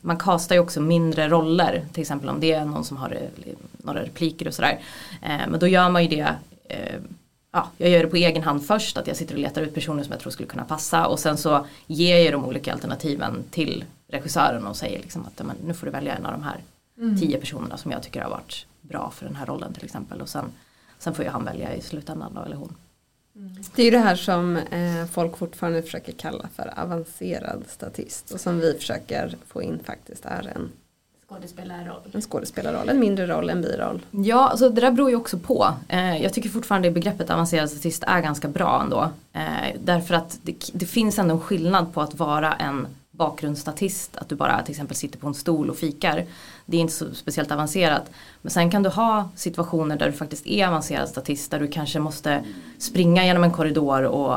Man 0.00 0.18
kastar 0.18 0.54
ju 0.54 0.60
också 0.60 0.80
mindre 0.80 1.28
roller, 1.28 1.84
till 1.92 2.00
exempel 2.00 2.28
om 2.28 2.40
det 2.40 2.52
är 2.52 2.64
någon 2.64 2.84
som 2.84 2.96
har 2.96 3.18
några 3.76 4.02
repliker 4.02 4.48
och 4.48 4.54
sådär. 4.54 4.80
Eh, 5.22 5.40
men 5.48 5.60
då 5.60 5.66
gör 5.66 5.90
man 5.90 6.02
ju 6.02 6.08
det 6.08 6.34
eh, 6.68 7.00
ja, 7.54 7.70
jag 7.78 7.90
gör 7.90 8.02
det 8.02 8.08
på 8.08 8.16
egen 8.16 8.42
hand 8.42 8.66
först, 8.66 8.96
att 8.96 9.06
jag 9.06 9.16
sitter 9.16 9.34
och 9.34 9.40
letar 9.40 9.62
ut 9.62 9.74
personer 9.74 10.02
som 10.02 10.12
jag 10.12 10.20
tror 10.20 10.30
skulle 10.30 10.48
kunna 10.48 10.64
passa 10.64 11.06
och 11.06 11.18
sen 11.18 11.36
så 11.36 11.66
ger 11.86 12.18
jag 12.18 12.32
de 12.32 12.44
olika 12.44 12.72
alternativen 12.72 13.44
till 13.50 13.84
regissören 14.08 14.66
och 14.66 14.76
säger 14.76 15.00
liksom 15.00 15.26
att 15.26 15.46
men, 15.46 15.56
nu 15.66 15.74
får 15.74 15.86
du 15.86 15.92
välja 15.92 16.14
en 16.14 16.26
av 16.26 16.32
de 16.32 16.42
här 16.42 16.60
Mm. 16.98 17.20
tio 17.20 17.38
personerna 17.38 17.76
som 17.76 17.90
jag 17.90 18.02
tycker 18.02 18.22
har 18.22 18.30
varit 18.30 18.66
bra 18.80 19.10
för 19.10 19.26
den 19.26 19.36
här 19.36 19.46
rollen 19.46 19.72
till 19.74 19.84
exempel 19.84 20.20
och 20.20 20.28
sen, 20.28 20.52
sen 20.98 21.14
får 21.14 21.24
ju 21.24 21.30
han 21.30 21.44
välja 21.44 21.74
i 21.74 21.80
slutändan 21.80 22.34
då, 22.34 22.42
eller 22.42 22.56
hon. 22.56 22.76
Det 23.74 23.82
är 23.82 23.84
ju 23.84 23.90
det 23.90 23.98
här 23.98 24.16
som 24.16 24.56
eh, 24.56 25.06
folk 25.06 25.36
fortfarande 25.36 25.82
försöker 25.82 26.12
kalla 26.12 26.48
för 26.54 26.78
avancerad 26.80 27.64
statist 27.68 28.30
och 28.30 28.40
som 28.40 28.60
vi 28.60 28.74
försöker 28.74 29.36
få 29.46 29.62
in 29.62 29.78
faktiskt 29.84 30.24
är 30.24 30.52
en, 30.56 30.70
Skådespelarroll. 31.34 32.00
en 32.12 32.22
skådespelarroll, 32.22 32.88
en 32.88 33.00
mindre 33.00 33.26
roll, 33.26 33.50
en 33.50 33.62
biroll. 33.62 34.00
Ja, 34.10 34.48
alltså 34.48 34.68
det 34.68 34.80
där 34.80 34.90
beror 34.90 35.10
ju 35.10 35.16
också 35.16 35.38
på. 35.38 35.74
Eh, 35.88 36.22
jag 36.22 36.32
tycker 36.32 36.48
fortfarande 36.48 36.90
begreppet 36.90 37.30
avancerad 37.30 37.70
statist 37.70 38.04
är 38.06 38.20
ganska 38.20 38.48
bra 38.48 38.80
ändå. 38.82 39.10
Eh, 39.32 39.76
därför 39.84 40.14
att 40.14 40.38
det, 40.42 40.54
det 40.72 40.86
finns 40.86 41.18
ändå 41.18 41.34
en 41.34 41.40
skillnad 41.40 41.94
på 41.94 42.00
att 42.00 42.14
vara 42.14 42.52
en 42.52 42.86
bakgrundsstatist, 43.10 44.16
att 44.16 44.28
du 44.28 44.34
bara 44.34 44.62
till 44.62 44.72
exempel 44.72 44.96
sitter 44.96 45.18
på 45.18 45.26
en 45.26 45.34
stol 45.34 45.70
och 45.70 45.76
fikar. 45.76 46.24
Det 46.66 46.76
är 46.76 46.80
inte 46.80 46.92
så 46.92 47.14
speciellt 47.14 47.52
avancerat. 47.52 48.10
Men 48.42 48.50
sen 48.50 48.70
kan 48.70 48.82
du 48.82 48.88
ha 48.88 49.28
situationer 49.36 49.96
där 49.96 50.06
du 50.06 50.12
faktiskt 50.12 50.46
är 50.46 50.66
avancerad 50.66 51.08
statist, 51.08 51.50
där 51.50 51.60
du 51.60 51.68
kanske 51.68 51.98
måste 51.98 52.44
springa 52.78 53.24
genom 53.24 53.44
en 53.44 53.52
korridor 53.52 54.02
och 54.02 54.36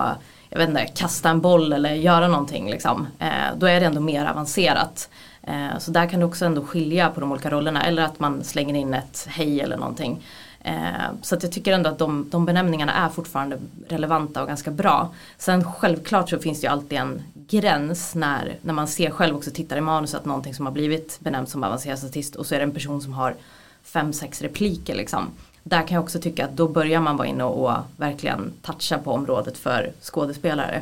jag 0.50 0.58
vet 0.58 0.70
inte, 0.70 0.86
kasta 0.86 1.30
en 1.30 1.42
boll 1.42 1.74
eller 1.74 1.94
göra 1.94 2.28
någonting. 2.28 2.70
Liksom. 2.70 3.08
Eh, 3.20 3.58
då 3.58 3.66
är 3.66 3.80
det 3.80 3.86
ändå 3.86 4.02
mer 4.02 4.26
avancerat. 4.26 5.10
Eh, 5.48 5.78
så 5.80 5.92
där 5.92 6.10
kan 6.10 6.20
du 6.20 6.26
också 6.26 6.46
ändå 6.46 6.62
skilja 6.62 7.10
på 7.10 7.20
de 7.20 7.32
olika 7.32 7.50
rollerna 7.50 7.84
eller 7.84 8.04
att 8.04 8.20
man 8.20 8.44
slänger 8.44 8.76
in 8.76 8.94
ett 8.94 9.28
hej 9.30 9.62
eller 9.62 9.78
någonting. 9.78 10.24
Eh, 10.60 11.12
så 11.22 11.36
att 11.36 11.44
jag 11.44 11.52
tycker 11.52 11.74
ändå 11.74 11.90
att 11.90 11.98
de, 11.98 12.30
de 12.30 12.46
benämningarna 12.46 12.94
är 12.94 13.10
fortfarande 13.10 13.58
relevanta 13.88 14.42
och 14.42 14.48
ganska 14.48 14.72
bra. 14.72 15.14
Sen 15.38 15.64
självklart 15.64 16.30
så 16.30 16.40
finns 16.40 16.62
det 16.62 16.68
ju 16.68 16.72
alltid 16.72 16.98
en 16.98 17.22
gräns 17.34 18.16
när, 18.16 18.56
när 18.62 18.74
man 18.74 18.88
ser 18.88 19.10
själv 19.10 19.36
också 19.36 19.52
tittar 19.52 19.78
i 19.78 19.82
manus 19.82 20.16
att 20.16 20.26
någonting 20.26 20.54
som 20.54 20.66
har 20.66 20.74
blivit 20.74 21.20
benämnt 21.20 21.50
som 21.50 21.64
avancerad 21.64 22.00
statist 22.00 22.36
och 22.36 22.46
så 22.46 22.56
är 22.56 22.60
det 22.60 22.64
en 22.64 22.72
person 22.72 23.02
som 23.02 23.14
har 23.14 23.36
fem, 23.84 24.14
sex 24.14 24.42
repliker 24.42 24.96
liksom. 24.96 25.28
Där 25.64 25.88
kan 25.88 25.96
jag 25.96 26.04
också 26.04 26.20
tycka 26.20 26.46
att 26.46 26.58
då 26.58 26.68
börjar 26.68 27.02
man 27.02 27.18
vara 27.18 27.28
inne 27.28 27.44
och, 27.44 27.70
och 27.70 27.78
verkligen 27.98 28.54
toucha 28.62 28.98
på 28.98 29.12
området 29.12 29.58
för 29.58 29.92
skådespelare. 30.02 30.82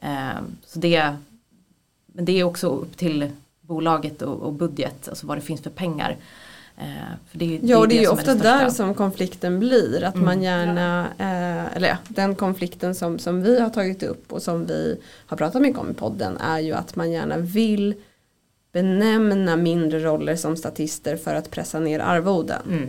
Eh, 0.00 0.40
så 0.66 0.78
det, 0.78 1.16
men 2.06 2.24
det 2.24 2.40
är 2.40 2.44
också 2.44 2.68
upp 2.68 2.96
till 2.96 3.30
bolaget 3.72 4.22
och, 4.22 4.40
och 4.42 4.52
budget, 4.52 5.08
alltså 5.08 5.26
vad 5.26 5.36
det 5.36 5.40
finns 5.42 5.60
för 5.62 5.70
pengar. 5.70 6.16
Eh, 6.78 6.84
för 7.30 7.38
det, 7.38 7.60
Ja 7.62 7.78
och 7.78 7.88
det 7.88 7.96
är 7.96 8.00
ju 8.00 8.06
som 8.06 8.14
ofta 8.18 8.34
det 8.34 8.38
största. 8.40 8.58
där 8.58 8.70
som 8.70 8.94
konflikten 8.94 9.58
blir. 9.58 10.04
Att 10.04 10.14
Mm. 10.14 10.24
man 10.26 10.42
gärna, 10.42 11.06
eh, 11.18 11.76
eller 11.76 11.88
ja, 11.88 11.96
den 12.08 12.34
konflikten 12.34 12.94
som, 12.94 13.18
som 13.18 13.42
vi 13.42 13.60
har 13.60 13.70
tagit 13.70 14.02
upp 14.02 14.32
och 14.32 14.42
som 14.42 14.66
vi 14.66 14.96
har 15.26 15.36
pratat 15.36 15.62
mycket 15.62 15.78
om 15.80 15.90
i 15.90 15.94
podden 15.94 16.36
är 16.36 16.58
ju 16.58 16.72
att 16.72 16.96
man 16.96 17.12
gärna 17.12 17.36
vill 17.38 17.94
benämna 18.72 19.56
mindre 19.56 19.98
roller 20.00 20.36
som 20.36 20.56
statister 20.56 21.16
för 21.16 21.34
att 21.34 21.50
pressa 21.50 21.80
ner 21.80 22.00
arvoden. 22.00 22.62
Mm. 22.68 22.82
Eh, 22.82 22.88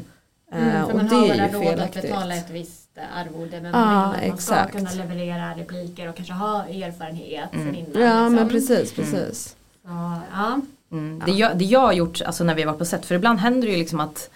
Mm, 0.58 0.86
för 0.86 0.92
och 0.92 0.98
man 0.98 1.08
det 1.08 1.16
har 1.16 1.24
är 1.24 1.28
bara 1.28 1.36
ju 1.48 1.54
råd 1.54 1.64
att 1.64 1.70
felaktigt. 1.70 2.02
betala 2.02 2.36
ett 2.36 2.50
visst 2.50 2.90
arvode 3.16 3.62
men 3.62 3.72
Ja, 3.72 3.80
man 3.86 4.08
man 4.08 4.14
ska 4.16 4.22
exakt. 4.26 4.72
kunna 4.76 4.92
leverera 4.92 5.54
repliker 5.58 6.10
och 6.10 6.16
kanske 6.16 6.34
ha 6.34 6.66
erfarenhet 6.66 7.54
Mm. 7.54 7.76
innan. 7.76 8.02
Ja 8.02 8.30
men 8.30 8.48
liksom. 8.48 8.50
precis, 8.50 8.98
Mm. 8.98 9.12
precis. 9.12 9.56
Så, 9.84 10.22
ja. 10.32 10.62
Mm. 10.92 11.22
Det, 11.26 11.32
jag, 11.32 11.58
det 11.58 11.66
jag 11.66 11.80
har 11.80 11.94
gjort 11.94 12.22
alltså 12.22 12.44
när 12.44 12.56
vi 12.56 12.62
har 12.62 12.68
varit 12.68 12.80
på 12.80 12.86
set, 12.86 13.06
för 13.06 13.16
ibland 13.16 13.40
händer 13.40 13.68
det 13.68 13.74
ju 13.74 13.80
liksom 13.80 14.00
att 14.00 14.30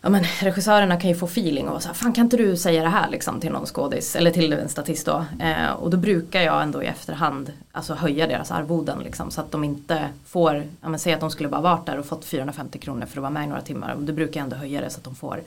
ja, 0.00 0.08
men, 0.08 0.24
regissörerna 0.40 1.00
kan 1.00 1.10
ju 1.10 1.16
få 1.16 1.26
feeling 1.26 1.68
och 1.68 1.82
här, 1.82 1.94
fan 1.94 2.12
kan 2.12 2.24
inte 2.24 2.36
du 2.36 2.56
säga 2.56 2.82
det 2.82 2.88
här 2.88 3.10
liksom 3.10 3.40
till 3.40 3.52
någon 3.52 3.66
skådis 3.66 4.16
eller 4.16 4.30
till 4.30 4.52
en 4.52 4.68
statist 4.68 5.06
då. 5.06 5.24
Eh, 5.40 5.70
och 5.70 5.90
då 5.90 5.96
brukar 5.96 6.42
jag 6.42 6.62
ändå 6.62 6.82
i 6.82 6.86
efterhand 6.86 7.52
alltså, 7.72 7.94
höja 7.94 8.26
deras 8.26 8.50
arvoden 8.50 8.98
liksom, 9.04 9.30
så 9.30 9.40
att 9.40 9.52
de 9.52 9.64
inte 9.64 10.08
får, 10.26 10.64
ja, 10.80 10.88
men, 10.88 10.98
säg 10.98 11.12
att 11.12 11.20
de 11.20 11.30
skulle 11.30 11.48
bara 11.48 11.60
varit 11.60 11.86
där 11.86 11.98
och 11.98 12.06
fått 12.06 12.24
450 12.24 12.78
kronor 12.78 13.06
för 13.06 13.18
att 13.18 13.22
vara 13.22 13.30
med 13.30 13.44
i 13.44 13.46
några 13.46 13.62
timmar. 13.62 13.94
Och 13.94 14.02
då 14.02 14.12
brukar 14.12 14.40
jag 14.40 14.44
ändå 14.44 14.56
höja 14.56 14.80
det 14.80 14.90
så 14.90 14.98
att 14.98 15.04
de 15.04 15.14
får 15.14 15.42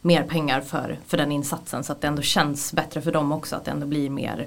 mer 0.00 0.22
pengar 0.22 0.60
för, 0.60 0.98
för 1.06 1.16
den 1.16 1.32
insatsen 1.32 1.84
så 1.84 1.92
att 1.92 2.00
det 2.00 2.06
ändå 2.06 2.22
känns 2.22 2.72
bättre 2.72 3.00
för 3.00 3.12
dem 3.12 3.32
också, 3.32 3.56
att 3.56 3.64
det 3.64 3.70
ändå 3.70 3.86
blir 3.86 4.10
mer 4.10 4.46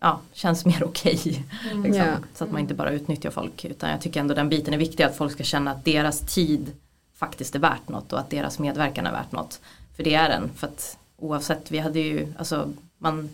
ja, 0.00 0.20
känns 0.32 0.64
mer 0.64 0.82
okej. 0.84 1.44
Mm. 1.70 1.82
Liksom, 1.82 2.04
Ja. 2.04 2.16
Så 2.34 2.44
att 2.44 2.52
man 2.52 2.60
inte 2.60 2.74
bara 2.74 2.90
utnyttjar 2.90 3.30
folk. 3.30 3.64
Utan 3.64 3.90
jag 3.90 4.00
tycker 4.00 4.20
ändå 4.20 4.34
den 4.34 4.48
biten 4.48 4.74
är 4.74 4.78
viktig 4.78 5.04
att 5.04 5.16
folk 5.16 5.32
ska 5.32 5.44
känna 5.44 5.70
att 5.70 5.84
deras 5.84 6.20
tid 6.20 6.72
faktiskt 7.14 7.54
är 7.54 7.58
värt 7.58 7.88
något 7.88 8.12
och 8.12 8.18
att 8.18 8.30
deras 8.30 8.58
medverkan 8.58 9.06
är 9.06 9.12
värt 9.12 9.32
något. 9.32 9.60
För 9.96 10.02
det 10.02 10.14
är 10.14 10.28
den. 10.28 10.50
För 10.56 10.66
att 10.66 10.98
oavsett, 11.16 11.70
vi 11.70 11.78
hade 11.78 12.00
ju, 12.00 12.32
alltså 12.38 12.68
man, 12.98 13.28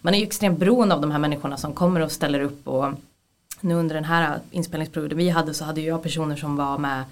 man 0.00 0.14
är 0.14 0.18
ju 0.18 0.24
extremt 0.24 0.58
beroende 0.58 0.94
av 0.94 1.00
de 1.00 1.10
här 1.10 1.18
människorna 1.18 1.56
som 1.56 1.74
kommer 1.74 2.00
och 2.00 2.12
ställer 2.12 2.40
upp 2.40 2.68
och 2.68 2.94
nu 3.60 3.74
under 3.74 3.94
den 3.94 4.04
här 4.04 4.40
inspelningsperioden 4.50 5.18
vi 5.18 5.28
hade 5.30 5.54
så 5.54 5.64
hade 5.64 5.80
jag 5.80 6.02
personer 6.02 6.36
som 6.36 6.56
var 6.56 6.78
med 6.78 7.04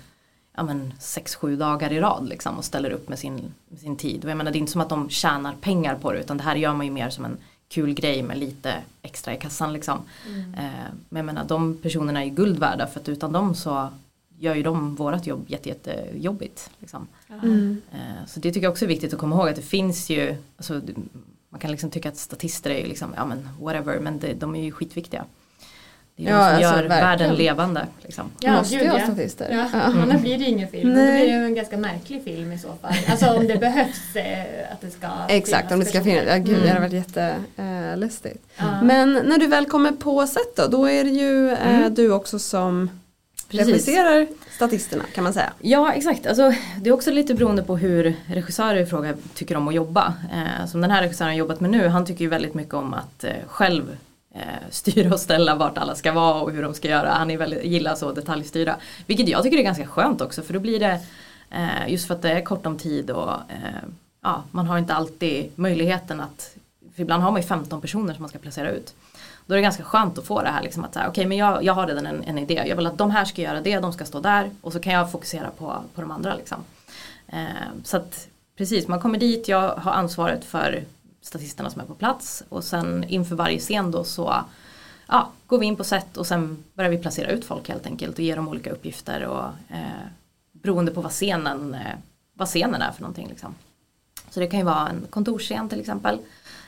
ja 0.56 0.62
men 0.62 0.92
6-7 1.00 1.56
dagar 1.56 1.92
i 1.92 2.00
rad 2.00 2.28
liksom 2.28 2.58
och 2.58 2.64
ställer 2.64 2.90
upp 2.90 3.08
med 3.08 3.18
sin, 3.18 3.52
med 3.68 3.80
sin 3.80 3.96
tid. 3.96 4.24
Och 4.24 4.30
jag 4.30 4.36
menar 4.36 4.50
det 4.50 4.58
är 4.58 4.60
inte 4.60 4.72
som 4.72 4.80
att 4.80 4.88
de 4.88 5.08
tjänar 5.08 5.54
pengar 5.60 5.94
på 5.94 6.12
det 6.12 6.18
utan 6.18 6.36
det 6.36 6.42
här 6.42 6.56
gör 6.56 6.74
man 6.74 6.86
ju 6.86 6.92
mer 6.92 7.10
som 7.10 7.24
en 7.24 7.36
kul 7.68 7.94
grej 7.94 8.22
med 8.22 8.38
lite 8.38 8.74
extra 9.02 9.34
i 9.34 9.36
kassan 9.36 9.72
liksom. 9.72 9.98
Mm. 10.26 10.54
Eh, 10.54 10.90
men 11.08 11.16
jag 11.16 11.26
menar 11.26 11.44
de 11.44 11.76
personerna 11.76 12.20
är 12.20 12.24
ju 12.24 12.30
guld 12.30 12.58
värda 12.58 12.86
för 12.86 13.00
att 13.00 13.08
utan 13.08 13.32
dem 13.32 13.54
så 13.54 13.88
gör 14.38 14.54
ju 14.54 14.62
de 14.62 14.94
vårat 14.94 15.26
jobb 15.26 15.44
jätte, 15.48 15.68
jättejobbigt. 15.68 16.70
Liksom. 16.78 17.06
Mm. 17.42 17.80
Eh, 17.92 18.26
så 18.26 18.40
det 18.40 18.52
tycker 18.52 18.62
jag 18.64 18.70
också 18.70 18.84
är 18.84 18.88
viktigt 18.88 19.12
att 19.12 19.20
komma 19.20 19.36
ihåg 19.36 19.48
att 19.48 19.56
det 19.56 19.62
finns 19.62 20.10
ju, 20.10 20.36
alltså, 20.56 20.80
man 21.48 21.60
kan 21.60 21.70
liksom 21.70 21.90
tycka 21.90 22.08
att 22.08 22.16
statister 22.16 22.70
är 22.70 22.78
ju 22.78 22.86
liksom, 22.86 23.14
ja 23.16 23.24
men 23.26 23.48
whatever, 23.60 24.00
men 24.00 24.18
det, 24.18 24.34
de 24.34 24.54
är 24.54 24.64
ju 24.64 24.72
skitviktiga. 24.72 25.24
Det 26.20 26.24
är 26.26 26.30
Ja, 26.30 26.36
de 26.38 26.44
som 26.44 26.54
alltså, 26.54 26.62
gör 26.62 26.70
verkligen. 26.88 26.88
världen 27.00 27.34
levande. 27.34 27.86
Liksom. 28.02 28.30
Ja, 28.40 28.52
Måste 28.52 28.76
gud, 28.76 28.86
ja. 28.86 29.00
statister? 29.04 29.48
Ja, 29.50 29.66
Ja. 29.72 29.80
annars 29.80 30.20
blir 30.20 30.38
det 30.38 30.44
ju 30.44 30.50
ingen 30.50 30.68
film. 30.68 30.88
Då 30.88 30.94
Nej. 31.00 31.12
blir 31.24 31.32
det 31.34 31.38
ju 31.40 31.44
en 31.46 31.54
ganska 31.54 31.76
märklig 31.76 32.24
film 32.24 32.52
i 32.52 32.58
så 32.58 32.68
fall. 32.82 32.94
Alltså 33.10 33.26
om 33.26 33.46
det 33.46 33.56
behövs 33.56 34.16
eh, 34.16 34.72
att 34.72 34.80
det 34.80 34.90
ska 34.90 35.08
Exakt, 35.28 35.72
om 35.72 35.78
det 35.80 35.84
ska 35.86 36.02
finnas. 36.04 36.24
Ja, 36.28 36.36
gud, 36.36 36.48
Mm. 36.48 36.60
det 36.62 36.68
hade 36.68 36.80
varit 36.80 36.92
jättelustigt. 36.92 38.44
Ja. 38.56 38.82
Men 38.82 39.12
när 39.12 39.38
du 39.38 39.46
väl 39.46 39.66
kommer 39.66 39.92
på 39.92 40.26
set 40.26 40.56
då, 40.56 40.66
då 40.66 40.88
är 40.90 41.04
det 41.04 41.10
ju 41.10 41.50
eh, 41.52 41.76
Mm. 41.78 41.94
du 41.94 42.12
också 42.12 42.38
som 42.38 42.90
Precis. 43.50 43.66
regisserar 43.68 44.26
statisterna 44.56 45.04
kan 45.14 45.24
man 45.24 45.32
säga. 45.32 45.52
Ja 45.60 45.92
exakt, 45.92 46.26
alltså, 46.26 46.52
det 46.80 46.90
är 46.90 46.94
också 46.94 47.10
lite 47.10 47.34
beroende 47.34 47.62
på 47.62 47.76
hur 47.76 48.14
regissörer 48.26 48.80
i 48.80 48.86
fråga 48.86 49.14
tycker 49.34 49.56
om 49.56 49.68
att 49.68 49.74
jobba. 49.74 50.14
Eh, 50.32 50.66
som 50.66 50.80
den 50.80 50.90
här 50.90 51.02
regissören 51.02 51.30
har 51.30 51.36
jobbat 51.36 51.60
med 51.60 51.70
nu, 51.70 51.88
han 51.88 52.06
tycker 52.06 52.20
ju 52.24 52.28
väldigt 52.28 52.54
mycket 52.54 52.74
om 52.74 52.94
att 52.94 53.24
eh, 53.24 53.30
själv 53.46 53.96
Eh, 54.38 54.70
styra 54.70 55.12
och 55.12 55.20
ställa 55.20 55.54
vart 55.54 55.78
alla 55.78 55.94
ska 55.94 56.12
vara 56.12 56.40
och 56.40 56.52
hur 56.52 56.62
de 56.62 56.74
ska 56.74 56.88
göra. 56.88 57.10
Han 57.10 57.30
är 57.30 57.36
väldigt, 57.36 57.64
gillar 57.64 57.94
så 57.94 58.12
detaljstyra. 58.12 58.76
Vilket 59.06 59.28
jag 59.28 59.42
tycker 59.42 59.58
är 59.58 59.62
ganska 59.62 59.86
skönt 59.86 60.20
också 60.20 60.42
för 60.42 60.54
då 60.54 60.60
blir 60.60 60.80
det 60.80 61.00
eh, 61.50 61.88
just 61.88 62.06
för 62.06 62.14
att 62.14 62.22
det 62.22 62.30
är 62.30 62.44
kort 62.44 62.66
om 62.66 62.78
tid 62.78 63.10
och 63.10 63.32
eh, 63.32 63.88
ja, 64.22 64.42
man 64.50 64.66
har 64.66 64.78
inte 64.78 64.94
alltid 64.94 65.50
möjligheten 65.54 66.20
att 66.20 66.54
för 66.94 67.02
ibland 67.02 67.22
har 67.22 67.30
man 67.30 67.40
ju 67.40 67.46
15 67.46 67.80
personer 67.80 68.14
som 68.14 68.22
man 68.22 68.28
ska 68.28 68.38
placera 68.38 68.70
ut. 68.70 68.94
Då 69.46 69.54
är 69.54 69.56
det 69.56 69.62
ganska 69.62 69.82
skönt 69.82 70.18
att 70.18 70.24
få 70.24 70.42
det 70.42 70.48
här 70.48 70.62
liksom 70.62 70.84
att 70.84 70.96
okej 70.96 71.08
okej 71.08 71.26
men 71.26 71.38
jag, 71.38 71.64
jag 71.64 71.74
har 71.74 71.86
redan 71.86 72.06
en, 72.06 72.22
en 72.24 72.38
idé. 72.38 72.64
Jag 72.66 72.76
vill 72.76 72.86
att 72.86 72.98
de 72.98 73.10
här 73.10 73.24
ska 73.24 73.42
göra 73.42 73.60
det, 73.60 73.78
de 73.78 73.92
ska 73.92 74.04
stå 74.04 74.20
där 74.20 74.50
och 74.60 74.72
så 74.72 74.80
kan 74.80 74.92
jag 74.92 75.12
fokusera 75.12 75.50
på, 75.50 75.82
på 75.94 76.00
de 76.00 76.10
andra 76.10 76.34
liksom. 76.34 76.58
Så 77.84 77.96
att 77.96 78.28
precis, 78.56 78.88
man 78.88 79.00
kommer 79.00 79.18
dit, 79.18 79.48
jag 79.48 79.70
har 79.70 79.92
ansvaret 79.92 80.44
för 80.44 80.84
statisterna 81.28 81.70
som 81.70 81.80
är 81.80 81.86
på 81.86 81.94
plats 81.94 82.42
och 82.48 82.64
sen 82.64 83.04
inför 83.04 83.36
varje 83.36 83.58
scen 83.58 83.90
då 83.90 84.04
så 84.04 84.44
ja, 85.08 85.30
går 85.46 85.58
vi 85.58 85.66
in 85.66 85.76
på 85.76 85.84
set 85.84 86.16
och 86.16 86.26
sen 86.26 86.64
börjar 86.74 86.90
vi 86.90 86.98
placera 86.98 87.30
ut 87.30 87.44
folk 87.44 87.68
helt 87.68 87.86
enkelt 87.86 88.14
och 88.14 88.24
ge 88.24 88.34
dem 88.34 88.48
olika 88.48 88.70
uppgifter 88.70 89.24
och 89.26 89.44
eh, 89.68 90.06
beroende 90.52 90.92
på 90.92 91.00
vad 91.00 91.12
scenen, 91.12 91.74
eh, 91.74 91.96
vad 92.34 92.48
scenen 92.48 92.82
är 92.82 92.92
för 92.92 93.00
någonting. 93.00 93.28
Liksom. 93.28 93.54
Så 94.30 94.40
det 94.40 94.46
kan 94.46 94.58
ju 94.58 94.64
vara 94.64 94.88
en 94.88 95.06
kontorsscen 95.10 95.68
till 95.68 95.80
exempel. 95.80 96.18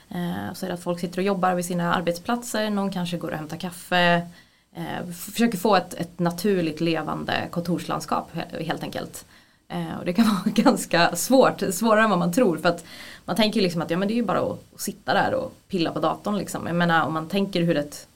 Eh, 0.08 0.52
så 0.54 0.66
är 0.66 0.68
det 0.68 0.74
att 0.74 0.82
folk 0.82 1.00
sitter 1.00 1.18
och 1.18 1.24
jobbar 1.24 1.54
vid 1.54 1.64
sina 1.64 1.94
arbetsplatser, 1.94 2.70
någon 2.70 2.92
kanske 2.92 3.16
går 3.16 3.30
och 3.30 3.36
hämtar 3.36 3.56
kaffe. 3.56 4.26
Eh, 4.74 5.10
försöker 5.10 5.58
få 5.58 5.76
ett, 5.76 5.94
ett 5.94 6.18
naturligt 6.18 6.80
levande 6.80 7.48
kontorslandskap 7.50 8.30
helt 8.52 8.82
enkelt. 8.82 9.24
Eh, 9.70 9.98
och 9.98 10.04
det 10.04 10.12
kan 10.12 10.24
vara 10.44 10.54
ganska 10.54 11.16
svårt, 11.16 11.62
svårare 11.70 12.04
än 12.04 12.10
vad 12.10 12.18
man 12.18 12.32
tror. 12.32 12.56
För 12.56 12.68
att 12.68 12.84
man 13.24 13.36
tänker 13.36 13.60
liksom 13.60 13.82
att 13.82 13.90
ja, 13.90 13.96
men 13.96 14.08
det 14.08 14.14
är 14.14 14.16
ju 14.16 14.22
bara 14.22 14.40
att, 14.40 14.58
att 14.74 14.80
sitta 14.80 15.14
där 15.14 15.34
och 15.34 15.52
pilla 15.68 15.90
på 15.90 16.00
datorn. 16.00 16.38
Liksom. 16.38 16.66
Jag 16.66 16.76
menar 16.76 17.06
om 17.06 17.12
man 17.12 17.28
tänker 17.28 17.62
hur 17.62 17.76
ett 17.76 18.06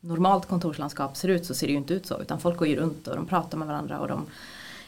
normalt 0.00 0.46
kontorslandskap 0.48 1.16
ser 1.16 1.28
ut 1.28 1.46
så 1.46 1.54
ser 1.54 1.66
det 1.66 1.72
ju 1.72 1.78
inte 1.78 1.94
ut 1.94 2.06
så. 2.06 2.20
Utan 2.20 2.40
folk 2.40 2.58
går 2.58 2.68
ju 2.68 2.76
runt 2.76 3.08
och 3.08 3.16
de 3.16 3.26
pratar 3.26 3.58
med 3.58 3.68
varandra 3.68 4.00
och 4.00 4.08
de 4.08 4.26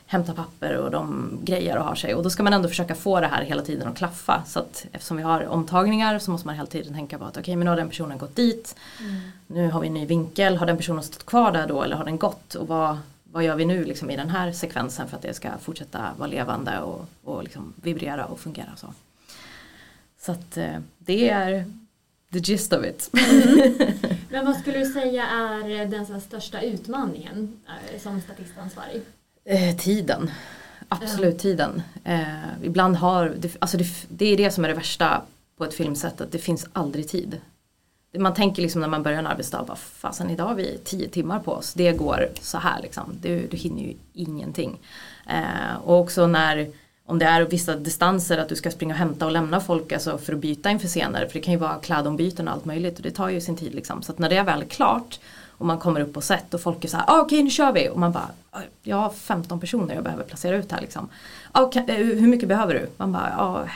hämtar 0.06 0.34
papper 0.34 0.76
och 0.76 0.90
de 0.90 1.30
grejer 1.42 1.78
och 1.78 1.84
har 1.84 1.94
sig. 1.94 2.14
Och 2.14 2.22
då 2.22 2.30
ska 2.30 2.42
man 2.42 2.52
ändå 2.52 2.68
försöka 2.68 2.94
få 2.94 3.20
det 3.20 3.26
här 3.26 3.42
hela 3.42 3.62
tiden 3.62 3.88
att 3.88 3.96
klaffa. 3.96 4.42
Så 4.46 4.58
att 4.58 4.86
eftersom 4.92 5.16
vi 5.16 5.22
har 5.22 5.46
omtagningar 5.46 6.18
så 6.18 6.30
måste 6.30 6.46
man 6.46 6.56
hela 6.56 6.66
tiden 6.66 6.94
tänka 6.94 7.18
på 7.18 7.24
att 7.24 7.30
okej 7.30 7.40
okay, 7.40 7.56
men 7.56 7.64
nu 7.64 7.70
har 7.70 7.76
den 7.76 7.88
personen 7.88 8.18
gått 8.18 8.36
dit. 8.36 8.76
Mm. 9.00 9.20
Nu 9.46 9.70
har 9.70 9.80
vi 9.80 9.86
en 9.86 9.94
ny 9.94 10.06
vinkel. 10.06 10.56
Har 10.56 10.66
den 10.66 10.76
personen 10.76 11.02
stått 11.02 11.26
kvar 11.26 11.52
där 11.52 11.66
då 11.66 11.82
eller 11.82 11.96
har 11.96 12.04
den 12.04 12.18
gått? 12.18 12.54
Och 12.54 12.68
vad, 12.68 12.98
vad 13.32 13.44
gör 13.44 13.56
vi 13.56 13.64
nu 13.64 13.84
liksom 13.84 14.10
i 14.10 14.16
den 14.16 14.30
här 14.30 14.52
sekvensen 14.52 15.08
för 15.08 15.16
att 15.16 15.22
det 15.22 15.34
ska 15.34 15.58
fortsätta 15.58 16.14
vara 16.18 16.28
levande 16.28 16.80
och, 16.80 17.08
och 17.24 17.42
liksom 17.42 17.74
vibrera 17.82 18.26
och 18.26 18.40
fungera 18.40 18.76
så. 18.76 18.94
Så 20.20 20.32
att 20.32 20.56
eh, 20.56 20.78
det 20.98 21.30
är 21.30 21.64
the 22.32 22.38
gist 22.38 22.72
of 22.72 22.84
it. 22.84 23.10
Mm. 23.12 23.74
Men 24.30 24.46
vad 24.46 24.56
skulle 24.56 24.78
du 24.78 24.86
säga 24.86 25.26
är 25.26 25.86
den 25.86 26.20
största 26.20 26.60
utmaningen 26.60 27.60
eh, 27.66 28.00
som 28.00 28.20
statistansvarig? 28.20 29.02
Eh, 29.44 29.76
tiden. 29.76 30.30
Absolut 30.88 31.38
tiden. 31.38 31.82
Eh, 32.04 32.62
ibland 32.62 32.96
har, 32.96 33.34
det, 33.38 33.56
alltså 33.58 33.76
det, 33.76 33.86
det, 34.08 34.26
är 34.26 34.36
det 34.36 34.50
som 34.50 34.64
är 34.64 34.68
det 34.68 34.74
värsta 34.74 35.22
på 35.56 35.64
ett 35.64 35.74
filmsätt, 35.74 36.20
att 36.20 36.32
det 36.32 36.38
finns 36.38 36.66
aldrig 36.72 37.08
tid. 37.08 37.40
Man 38.12 38.34
tänker 38.34 38.62
liksom 38.62 38.80
när 38.80 38.88
man 38.88 39.02
börjar 39.02 39.18
en 39.18 39.26
arbetsdag, 39.26 39.64
bara, 39.66 39.76
fasen 39.76 40.30
idag 40.30 40.44
har 40.44 40.54
vi 40.54 40.78
tio 40.84 41.08
timmar 41.08 41.40
på 41.40 41.52
oss, 41.52 41.74
det 41.74 41.92
går 41.92 42.28
så 42.40 42.58
här 42.58 42.82
liksom. 42.82 43.18
Du, 43.20 43.46
du 43.46 43.56
hinner 43.56 43.82
ju 43.82 43.94
ingenting. 44.12 44.80
Eh, 45.26 45.76
och 45.84 46.00
också 46.00 46.26
när, 46.26 46.70
om 47.06 47.18
det 47.18 47.24
är 47.24 47.42
vissa 47.42 47.76
distanser 47.76 48.38
att 48.38 48.48
du 48.48 48.56
ska 48.56 48.70
springa 48.70 48.94
och 48.94 48.98
hämta 48.98 49.26
och 49.26 49.32
lämna 49.32 49.60
folk 49.60 49.92
alltså 49.92 50.18
för 50.18 50.32
att 50.32 50.38
byta 50.38 50.70
inför 50.70 50.88
senare, 50.88 51.26
för 51.26 51.34
det 51.34 51.40
kan 51.40 51.52
ju 51.54 51.60
vara 51.60 51.78
klädombyten 51.78 52.48
och 52.48 52.54
allt 52.54 52.64
möjligt 52.64 52.96
och 52.96 53.02
det 53.02 53.10
tar 53.10 53.28
ju 53.28 53.40
sin 53.40 53.56
tid 53.56 53.74
liksom. 53.74 54.02
Så 54.02 54.12
att 54.12 54.18
när 54.18 54.28
det 54.28 54.36
är 54.36 54.44
väl 54.44 54.64
klart 54.64 55.18
och 55.58 55.66
man 55.66 55.78
kommer 55.78 56.00
upp 56.00 56.12
på 56.12 56.20
set 56.20 56.54
och 56.54 56.60
folk 56.60 56.84
är 56.84 56.88
så 56.88 56.96
här, 56.96 57.04
ah, 57.08 57.20
okej 57.20 57.36
okay, 57.36 57.42
nu 57.42 57.50
kör 57.50 57.72
vi. 57.72 57.88
Och 57.88 57.98
man 57.98 58.12
bara, 58.12 58.30
jag 58.82 58.96
har 58.96 59.10
15 59.10 59.60
personer 59.60 59.94
jag 59.94 60.04
behöver 60.04 60.24
placera 60.24 60.56
ut 60.56 60.72
här 60.72 60.80
liksom. 60.80 61.08
Okay, 61.54 61.82
eh, 61.88 61.96
hur 61.96 62.28
mycket 62.28 62.48
behöver 62.48 62.74
du? 62.74 62.88
Man 62.96 63.12
bara, 63.12 63.34
ah, 63.38 63.68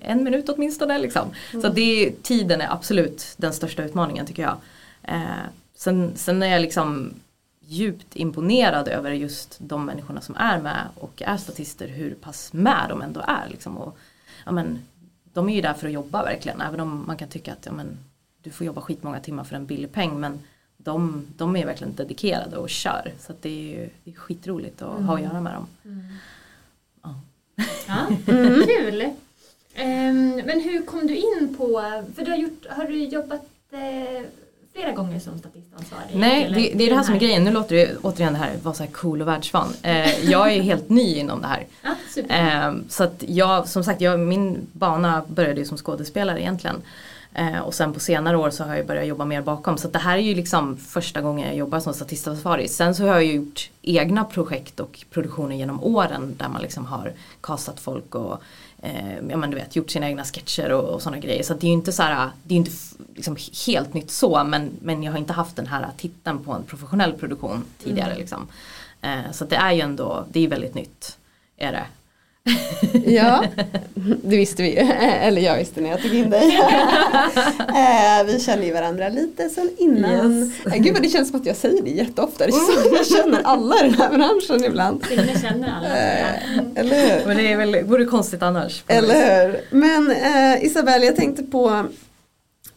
en 0.00 0.24
minut 0.24 0.48
åtminstone 0.48 0.98
liksom. 0.98 1.28
Mm. 1.52 1.62
Så 1.62 1.68
det, 1.68 2.22
tiden 2.22 2.60
är 2.60 2.72
absolut 2.72 3.34
den 3.36 3.52
största 3.52 3.82
utmaningen 3.82 4.26
tycker 4.26 4.42
jag. 4.42 4.56
Eh, 5.02 5.20
sen, 5.74 6.12
sen 6.16 6.42
är 6.42 6.46
jag 6.46 6.62
liksom 6.62 7.14
djupt 7.60 8.16
imponerad 8.16 8.88
över 8.88 9.10
just 9.10 9.56
de 9.58 9.84
människorna 9.84 10.20
som 10.20 10.36
är 10.36 10.60
med 10.60 10.86
och 10.94 11.22
är 11.22 11.36
statister, 11.36 11.88
hur 11.88 12.14
pass 12.14 12.52
med 12.52 12.86
de 12.88 13.02
ändå 13.02 13.20
är. 13.20 13.48
Liksom. 13.50 13.76
Och, 13.76 13.98
ja, 14.44 14.52
men, 14.52 14.78
de 15.32 15.48
är 15.48 15.54
ju 15.54 15.60
där 15.60 15.74
för 15.74 15.86
att 15.86 15.92
jobba 15.92 16.24
verkligen, 16.24 16.60
även 16.60 16.80
om 16.80 17.04
man 17.06 17.16
kan 17.16 17.28
tycka 17.28 17.52
att 17.52 17.66
ja, 17.66 17.72
men, 17.72 17.98
du 18.42 18.50
får 18.50 18.66
jobba 18.66 18.80
skitmånga 18.80 19.20
timmar 19.20 19.44
för 19.44 19.56
en 19.56 19.66
billig 19.66 19.92
peng 19.92 20.20
men 20.20 20.38
de, 20.84 21.26
de 21.36 21.56
är 21.56 21.66
verkligen 21.66 21.94
dedikerade 21.94 22.56
och 22.56 22.70
kör. 22.70 23.12
Så 23.20 23.32
det 23.40 23.48
är 23.48 23.78
ju 23.78 23.88
det 24.04 24.10
är 24.10 24.14
skitroligt 24.14 24.82
att 24.82 24.92
mm. 24.92 25.04
ha 25.04 25.14
att 25.14 25.22
göra 25.22 25.40
med 25.40 25.54
dem. 25.54 25.66
Mm. 25.84 26.06
Ja. 27.02 27.14
ja 27.86 28.06
mm. 28.32 28.62
Kul! 28.66 29.02
Um, 29.76 30.36
men 30.46 30.60
hur 30.60 30.86
kom 30.86 31.06
du 31.06 31.16
in 31.16 31.54
på, 31.58 31.82
för 32.16 32.24
du 32.24 32.30
har, 32.30 32.38
gjort, 32.38 32.66
har 32.70 32.84
du 32.84 33.04
jobbat 33.04 33.44
eh, 33.72 34.26
flera 34.72 34.92
gånger 34.92 35.20
som 35.20 35.38
statistansvarig? 35.38 36.06
Nej, 36.14 36.50
det, 36.54 36.78
det, 36.78 36.84
är 36.84 36.90
det 36.90 36.96
här 36.96 37.02
som 37.02 37.14
är 37.14 37.18
grejen. 37.18 37.44
Nu 37.44 37.50
låter 37.50 37.76
det 37.76 37.96
återigen 38.02 38.32
det 38.32 38.38
här 38.38 38.56
vara 38.62 38.74
så 38.74 38.82
här 38.82 38.90
cool 38.90 39.20
och 39.20 39.28
världsvan. 39.28 39.72
Eh, 39.82 40.30
jag 40.30 40.52
är 40.52 40.62
helt 40.62 40.88
ny 40.88 41.14
inom 41.16 41.40
det 41.40 41.46
här. 41.46 41.66
Ah, 41.82 42.34
eh, 42.34 42.74
så 42.88 43.04
att 43.04 43.24
jag, 43.26 43.68
som 43.68 43.84
sagt, 43.84 44.00
jag, 44.00 44.20
min 44.20 44.66
bana 44.72 45.22
började 45.28 45.60
ju 45.60 45.66
som 45.66 45.76
skådespelare 45.76 46.40
egentligen. 46.40 46.82
Eh, 47.34 47.58
och 47.58 47.74
sen 47.74 47.92
på 47.92 48.00
senare 48.00 48.36
år 48.36 48.50
så 48.50 48.64
har 48.64 48.76
jag 48.76 48.86
börjat 48.86 49.06
jobba 49.06 49.24
mer 49.24 49.42
bakom. 49.42 49.78
Så 49.78 49.88
det 49.88 49.98
här 49.98 50.18
är 50.18 50.22
ju 50.22 50.34
liksom 50.34 50.76
första 50.76 51.20
gången 51.20 51.46
jag 51.46 51.56
jobbar 51.56 51.80
som 51.80 51.94
statistansvarig. 51.94 52.70
Sen 52.70 52.94
så 52.94 53.02
har 53.02 53.08
jag 53.08 53.24
gjort 53.24 53.70
egna 53.82 54.24
projekt 54.24 54.80
och 54.80 55.04
produktioner 55.10 55.56
genom 55.56 55.84
åren 55.84 56.34
där 56.38 56.48
man 56.48 56.62
liksom 56.62 56.86
har 56.86 57.12
kastat 57.40 57.80
folk 57.80 58.14
och 58.14 58.42
eh, 58.82 59.16
ja, 59.28 59.36
men 59.36 59.50
du 59.50 59.56
vet, 59.56 59.76
gjort 59.76 59.90
sina 59.90 60.08
egna 60.08 60.24
sketcher 60.24 60.72
och, 60.72 60.84
och 60.84 61.02
sådana 61.02 61.18
grejer. 61.18 61.42
Så 61.42 61.54
det 61.54 61.66
är 61.66 61.68
ju 61.68 61.74
inte, 61.74 61.92
så 61.92 62.02
här, 62.02 62.30
det 62.42 62.54
är 62.54 62.56
inte 62.56 62.72
liksom 63.14 63.36
helt 63.66 63.94
nytt 63.94 64.10
så 64.10 64.44
men, 64.44 64.70
men 64.82 65.02
jag 65.02 65.12
har 65.12 65.18
inte 65.18 65.32
haft 65.32 65.56
den 65.56 65.66
här 65.66 65.86
titeln 65.96 66.44
på 66.44 66.52
en 66.52 66.64
professionell 66.64 67.12
produktion 67.12 67.64
tidigare. 67.84 68.10
Mm. 68.10 68.18
Liksom. 68.18 68.48
Eh, 69.00 69.32
så 69.32 69.44
det 69.44 69.56
är 69.56 69.72
ju 69.72 69.80
ändå, 69.80 70.24
det 70.30 70.44
är 70.44 70.48
väldigt 70.48 70.74
nytt. 70.74 71.16
Är 71.56 71.72
det. 71.72 71.86
ja, 73.06 73.44
det 74.22 74.36
visste 74.36 74.62
vi 74.62 74.68
ju. 74.68 74.76
Eller 75.00 75.42
jag 75.42 75.58
visste 75.58 75.80
när 75.80 75.90
jag 75.90 76.02
tog 76.02 76.14
in 76.14 76.30
dig. 76.30 76.60
Eh, 77.70 78.26
vi 78.26 78.40
känner 78.40 78.64
ju 78.64 78.72
varandra 78.72 79.08
lite 79.08 79.48
sen 79.48 79.70
innan. 79.78 80.38
Yes. 80.38 80.66
Eh, 80.66 80.82
gud 80.82 80.92
vad 80.92 81.02
det 81.02 81.08
känns 81.08 81.30
som 81.30 81.40
att 81.40 81.46
jag 81.46 81.56
säger 81.56 81.82
det 81.82 81.90
jätteofta. 81.90 82.46
Det 82.46 82.52
jag 82.92 83.06
känner 83.06 83.42
alla 83.44 83.74
i 83.78 83.82
den 83.82 83.94
här 83.94 84.10
branschen 84.10 84.64
ibland. 84.64 85.04
Jag 85.10 85.40
känner 85.40 85.74
alla. 85.76 85.88
Mm. 85.88 86.64
Eller 86.74 87.18
hur? 87.18 87.26
Men 87.26 87.36
det 87.36 87.52
är 87.52 87.56
väl, 87.56 87.84
vore 87.84 88.04
konstigt 88.04 88.42
annars. 88.42 88.84
Eller 88.86 89.46
hur. 89.46 89.60
Men 89.70 90.10
eh, 90.10 90.64
Isabelle, 90.64 91.06
jag 91.06 91.16
tänkte 91.16 91.42
på 91.42 91.86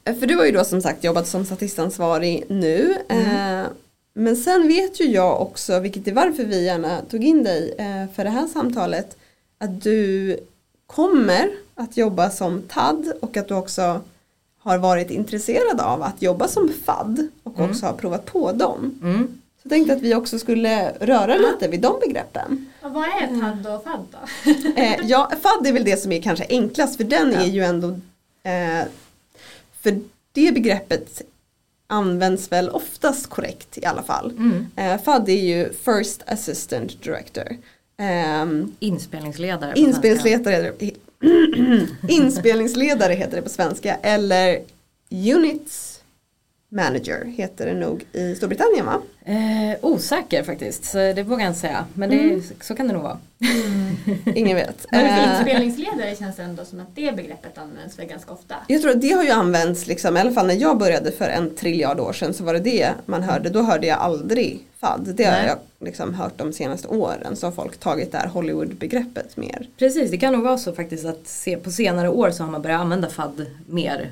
för 0.06 0.28
du 0.28 0.36
har 0.36 0.46
ju 0.46 0.52
då 0.52 0.64
som 0.64 0.82
sagt 0.82 1.04
jobbat 1.04 1.28
som 1.28 1.46
statistansvarig 1.46 2.44
nu. 2.48 2.96
Mm. 3.10 3.60
Eh, 3.60 3.68
men 4.16 4.36
sen 4.36 4.68
vet 4.68 5.02
ju 5.02 5.06
jag 5.06 5.42
också, 5.42 5.80
vilket 5.80 6.08
är 6.08 6.12
varför 6.12 6.44
vi 6.44 6.66
gärna 6.66 7.02
tog 7.02 7.24
in 7.24 7.44
dig 7.44 7.76
eh, 7.78 8.16
för 8.16 8.24
det 8.24 8.30
här 8.30 8.48
samtalet, 8.48 9.18
att 9.64 9.82
du 9.82 10.38
kommer 10.88 11.50
att 11.76 11.98
jobba 11.98 12.30
som 12.30 12.62
TAD 12.62 13.14
och 13.22 13.38
att 13.38 13.48
du 13.48 13.54
också 13.54 14.02
har 14.60 14.78
varit 14.78 15.12
intresserad 15.12 15.80
av 15.80 16.04
att 16.04 16.22
jobba 16.22 16.48
som 16.48 16.74
FAD 16.86 17.28
och 17.44 17.58
mm. 17.58 17.70
också 17.70 17.86
har 17.86 17.94
provat 17.94 18.26
på 18.26 18.52
dem. 18.52 19.00
Mm. 19.04 19.28
Så 19.28 19.68
jag 19.68 19.70
tänkte 19.70 19.94
att 19.94 20.02
vi 20.02 20.16
också 20.16 20.40
skulle 20.40 20.92
röra 20.92 21.36
lite 21.38 21.68
vid 21.68 21.82
de 21.82 22.00
begreppen. 22.00 22.66
Och 22.82 22.92
vad 22.92 23.04
är 23.04 23.40
TAD 23.42 23.76
och 23.76 23.84
FAD 23.84 24.06
då? 24.12 24.52
eh, 24.82 25.00
ja, 25.04 25.32
FAD 25.42 25.68
är 25.68 25.74
väl 25.74 25.84
det 25.84 25.98
som 25.98 26.12
är 26.12 26.22
kanske 26.22 26.46
enklast 26.50 26.98
för 26.98 27.04
den 27.04 27.32
ja. 27.32 27.40
är 27.40 27.48
ju 27.48 27.64
ändå 27.64 27.88
eh, 28.44 28.88
för 29.82 30.00
det 30.32 30.54
begreppet 30.54 31.22
används 31.88 32.52
väl 32.52 32.70
oftast 32.70 33.28
korrekt 33.28 33.78
i 33.78 33.86
alla 33.86 34.04
fall. 34.04 34.32
Mm. 34.32 34.68
Eh, 34.76 35.02
FAD 35.04 35.30
är 35.30 35.44
ju 35.44 35.74
First 35.74 36.22
Assistant 36.26 37.04
Director. 37.04 37.58
Um, 37.98 38.76
inspelningsledare. 38.80 39.74
Inspelningsledare, 39.76 40.74
inspelningsledare 42.10 43.14
heter 43.14 43.36
det 43.36 43.42
på 43.42 43.50
svenska. 43.50 43.96
Eller 44.02 44.62
Units 45.10 45.93
Manager 46.74 47.26
heter 47.26 47.66
det 47.66 47.74
nog 47.74 48.06
i 48.14 48.36
Storbritannien 48.36 48.86
va? 48.86 49.02
Eh, 49.26 49.78
osäker 49.82 50.44
faktiskt, 50.44 50.86
så 50.86 50.98
det 50.98 51.24
vågar 51.24 51.44
jag 51.44 51.50
inte 51.50 51.60
säga. 51.60 51.86
Men 51.94 52.10
det, 52.10 52.20
mm. 52.20 52.44
så 52.62 52.76
kan 52.76 52.88
det 52.88 52.94
nog 52.94 53.04
vara. 53.04 53.20
Mm. 53.42 54.36
Ingen 54.36 54.56
vet. 54.56 54.86
Men 54.92 55.06
eh, 55.06 55.38
inspelningsledare 55.38 56.16
känns 56.16 56.40
ändå 56.40 56.66
som 56.66 56.80
att 56.80 56.96
det 56.96 57.16
begreppet 57.16 57.58
används 57.58 58.00
väl 58.00 58.06
ganska 58.06 58.32
ofta. 58.32 58.56
Jag 58.68 58.82
tror 58.82 58.92
att 58.92 59.02
det 59.02 59.12
har 59.12 59.24
ju 59.24 59.30
använts, 59.30 59.88
liksom, 59.88 60.18
i 60.18 60.20
alla 60.20 60.32
fall 60.32 60.48
när 60.48 60.62
jag 60.62 60.78
började 60.78 61.12
för 61.12 61.30
en 61.30 61.56
triljard 61.56 62.00
år 62.00 62.14
sedan 62.14 62.34
så 62.34 62.44
var 62.44 62.54
det 62.54 62.60
det 62.60 62.90
man 63.06 63.24
hörde. 63.24 63.50
Då 63.50 63.62
hörde 63.62 63.88
jag 63.88 64.00
aldrig 64.00 64.68
FAD. 64.80 65.14
Det 65.16 65.24
har 65.24 65.48
jag 65.48 65.58
liksom 65.80 66.14
hört 66.14 66.38
de 66.38 66.54
senaste 66.54 66.88
åren 66.88 67.36
så 67.36 67.48
har 67.48 67.52
folk 67.52 67.78
tagit 67.78 68.12
det 68.12 68.18
här 68.18 68.28
Hollywood-begreppet 68.28 69.38
mer. 69.38 69.68
Precis, 69.78 70.12
det 70.12 70.18
kan 70.18 70.34
nog 70.34 70.44
vara 70.44 70.58
så 70.58 70.74
faktiskt 70.74 71.06
att 71.06 71.28
se, 71.28 71.58
på 71.58 71.72
senare 71.72 72.10
år 72.10 72.32
så 72.32 72.44
har 72.44 72.52
man 72.52 72.62
börjat 72.62 72.82
använda 72.82 73.10
FAD 73.10 73.46
mer 73.68 74.12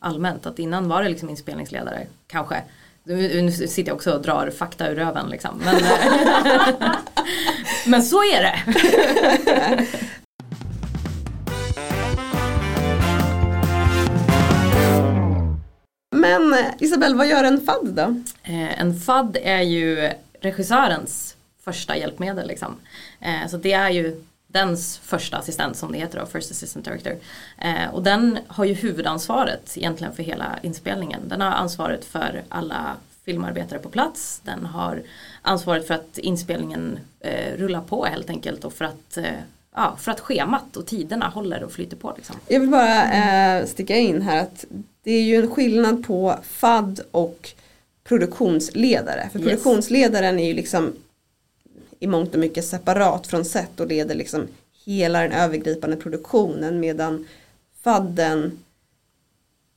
allmänt. 0.00 0.46
Att 0.46 0.58
innan 0.58 0.88
var 0.88 1.02
det 1.02 1.08
liksom 1.08 1.30
inspelningsledare, 1.30 2.06
kanske. 2.26 2.62
Nu, 3.04 3.42
nu 3.42 3.52
sitter 3.52 3.90
jag 3.90 3.96
också 3.96 4.12
och 4.12 4.22
drar 4.22 4.50
fakta 4.50 4.88
ur 4.88 4.94
röven 4.94 5.30
liksom. 5.30 5.62
Men, 5.64 5.76
eh, 5.76 6.94
men 7.86 8.02
så 8.02 8.16
är 8.16 8.42
det. 8.42 8.58
Men 16.14 16.54
Isabelle, 16.78 17.16
vad 17.16 17.28
gör 17.28 17.44
en 17.44 17.60
FAD 17.60 17.88
då? 17.94 18.22
Eh, 18.42 18.80
en 18.80 19.00
FAD 19.00 19.36
är 19.42 19.62
ju 19.62 20.10
regissörens 20.40 21.36
första 21.64 21.96
hjälpmedel. 21.96 22.48
Liksom. 22.48 22.76
Eh, 23.20 23.48
så 23.48 23.56
det 23.56 23.72
är 23.72 23.90
ju 23.90 24.24
dens 24.52 24.98
första 24.98 25.36
assistent 25.36 25.76
som 25.76 25.92
det 25.92 25.98
heter 25.98 26.18
då, 26.20 26.26
First 26.26 26.50
Assistant 26.50 26.84
Director. 26.84 27.16
Eh, 27.58 27.94
och 27.94 28.02
den 28.02 28.38
har 28.46 28.64
ju 28.64 28.74
huvudansvaret 28.74 29.76
egentligen 29.76 30.12
för 30.12 30.22
hela 30.22 30.58
inspelningen. 30.62 31.20
Den 31.28 31.40
har 31.40 31.50
ansvaret 31.50 32.04
för 32.04 32.42
alla 32.48 32.96
filmarbetare 33.24 33.78
på 33.78 33.88
plats, 33.88 34.40
den 34.44 34.66
har 34.66 35.02
ansvaret 35.42 35.86
för 35.86 35.94
att 35.94 36.18
inspelningen 36.18 36.98
eh, 37.20 37.56
rullar 37.56 37.80
på 37.80 38.04
helt 38.04 38.30
enkelt 38.30 38.64
och 38.64 38.72
för 38.72 38.84
att, 38.84 39.16
eh, 39.16 39.24
ja, 39.74 39.96
för 40.00 40.10
att 40.12 40.20
schemat 40.20 40.76
och 40.76 40.86
tiderna 40.86 41.28
håller 41.28 41.62
och 41.62 41.72
flyter 41.72 41.96
på. 41.96 42.12
Liksom. 42.16 42.36
Jag 42.48 42.60
vill 42.60 42.68
bara 42.70 43.12
eh, 43.12 43.66
sticka 43.66 43.96
in 43.96 44.22
här 44.22 44.42
att 44.42 44.64
det 45.02 45.12
är 45.12 45.22
ju 45.22 45.36
en 45.36 45.50
skillnad 45.50 46.06
på 46.06 46.38
FAD 46.42 47.00
och 47.10 47.50
produktionsledare. 48.04 49.28
För 49.32 49.38
Yes. 49.38 49.48
produktionsledaren 49.48 50.38
är 50.38 50.46
ju 50.46 50.54
liksom 50.54 50.92
i 52.02 52.06
mångt 52.06 52.34
och 52.34 52.40
mycket 52.40 52.64
separat 52.64 53.26
från 53.26 53.44
set 53.44 53.80
och 53.80 53.86
leder 53.86 54.14
liksom 54.14 54.48
hela 54.84 55.20
den 55.20 55.32
övergripande 55.32 55.96
produktionen 55.96 56.80
medan 56.80 57.26
FADen 57.82 58.58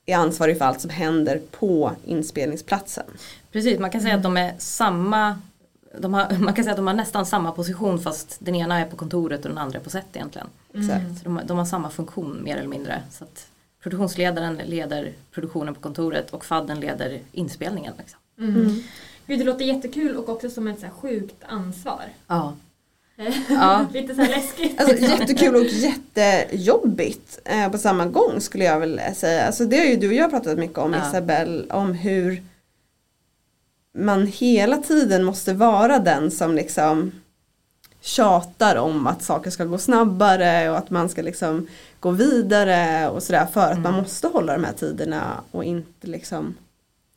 är 0.06 0.16
ansvarig 0.16 0.58
för 0.58 0.64
allt 0.64 0.80
som 0.80 0.90
händer 0.90 1.40
på 1.50 1.92
inspelningsplatsen. 2.04 3.04
Precis, 3.52 3.78
man 3.78 3.90
kan 3.90 4.00
säga 4.00 4.14
att 4.14 4.22
de 4.22 4.36
är 4.36 4.54
samma 4.58 5.38
de 5.98 6.14
har, 6.14 6.38
man 6.38 6.54
kan 6.54 6.64
säga 6.64 6.72
att 6.72 6.76
de 6.76 6.86
har 6.86 6.94
nästan 6.94 7.26
samma 7.26 7.52
position 7.52 7.98
fast 7.98 8.36
den 8.38 8.54
ena 8.54 8.80
är 8.80 8.86
på 8.86 8.96
kontoret 8.96 9.44
och 9.44 9.48
den 9.48 9.58
andra 9.58 9.78
är 9.78 9.82
på 9.82 9.90
set 9.90 10.16
egentligen. 10.16 10.46
Exakt. 10.74 11.18
Så 11.18 11.24
de, 11.24 11.40
de 11.44 11.58
har 11.58 11.64
samma 11.64 11.90
funktion 11.90 12.40
mer 12.44 12.56
eller 12.56 12.68
mindre. 12.68 13.02
Så 13.10 13.24
att 13.24 13.46
produktionsledaren 13.82 14.60
leder 14.64 15.12
produktionen 15.30 15.74
på 15.74 15.80
kontoret 15.80 16.30
och 16.30 16.44
fadden 16.44 16.80
leder 16.80 17.20
inspelningen. 17.32 17.92
Liksom. 17.98 18.20
Mm. 18.38 18.82
Gud, 19.26 19.38
det 19.38 19.44
låter 19.44 19.64
jättekul 19.64 20.16
och 20.16 20.28
också 20.28 20.50
som 20.50 20.68
ett 20.68 20.80
så 20.80 20.86
här 20.86 20.92
sjukt 20.92 21.36
ansvar. 21.48 22.02
Ja. 22.26 22.54
Ja. 23.48 23.86
Lite 23.92 24.14
så 24.14 24.20
här 24.22 24.28
läskigt. 24.28 24.80
Alltså 24.80 24.96
jättekul 24.96 25.54
och 25.56 25.64
jättejobbigt 25.64 27.38
eh, 27.44 27.70
på 27.70 27.78
samma 27.78 28.06
gång 28.06 28.40
skulle 28.40 28.64
jag 28.64 28.80
väl 28.80 29.00
säga. 29.14 29.46
Alltså 29.46 29.64
det 29.64 29.78
har 29.78 29.84
ju 29.84 29.96
du 29.96 30.08
och 30.08 30.14
jag 30.14 30.30
pratat 30.30 30.58
mycket 30.58 30.78
om 30.78 30.92
Ja. 30.92 31.08
Isabelle, 31.08 31.64
om 31.72 31.92
hur 31.92 32.42
man 33.98 34.26
hela 34.26 34.76
tiden 34.76 35.24
måste 35.24 35.52
vara 35.54 35.98
den 35.98 36.30
som 36.30 36.54
liksom 36.54 37.12
tjatar 38.00 38.76
om 38.76 39.06
att 39.06 39.22
saker 39.22 39.50
ska 39.50 39.64
gå 39.64 39.78
snabbare 39.78 40.70
och 40.70 40.78
att 40.78 40.90
man 40.90 41.08
ska 41.08 41.22
liksom 41.22 41.68
gå 42.00 42.10
vidare 42.10 43.08
och 43.08 43.22
sådär 43.22 43.46
för 43.46 43.72
att 43.72 43.78
man 43.78 43.86
Mm. 43.92 44.00
måste 44.02 44.26
hålla 44.28 44.52
de 44.52 44.64
här 44.64 44.72
tiderna 44.72 45.40
och 45.50 45.64
inte 45.64 46.06
liksom 46.06 46.54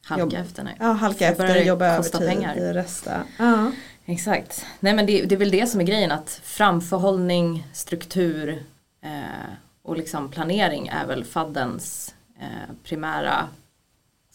Halka 0.09 0.23
Jobb. 0.23 0.33
efter 0.33 0.63
nu. 0.63 0.71
ja, 0.79 0.91
halka 0.91 1.27
efter, 1.27 1.47
det 1.47 1.63
jobba 1.63 1.85
övertid 1.85 2.27
pengar. 2.27 2.57
i 2.57 2.73
resta. 2.73 3.23
Ja. 3.37 3.71
Exakt. 4.05 4.65
Nej 4.79 4.93
men 4.93 5.05
det, 5.05 5.25
det 5.25 5.35
är 5.35 5.39
väl 5.39 5.51
det 5.51 5.67
som 5.67 5.81
är 5.81 5.85
grejen 5.85 6.11
att 6.11 6.41
framförhållning, 6.43 7.67
struktur 7.73 8.63
eh, 9.01 9.49
och 9.83 9.97
liksom 9.97 10.29
planering 10.29 10.87
är 10.87 11.05
väl 11.05 11.23
faddens 11.23 12.15
eh, 12.39 12.75
primära 12.83 13.47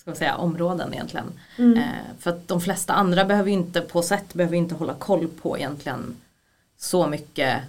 ska 0.05 0.11
man 0.11 0.17
säga, 0.17 0.37
områden 0.37 0.95
egentligen. 0.95 1.33
Mm. 1.57 1.79
Eh, 1.79 1.85
för 2.19 2.31
att 2.31 2.49
de 2.49 2.61
flesta 2.61 2.93
andra 2.93 3.25
behöver 3.25 3.49
ju 3.51 3.55
inte 3.55 3.81
på 3.81 4.03
sätt 4.03 4.35
behöver 4.35 4.57
inte 4.57 4.75
hålla 4.75 4.95
koll 4.95 5.29
på 5.29 5.59
egentligen 5.59 6.17
så 6.79 7.07
mycket 7.07 7.63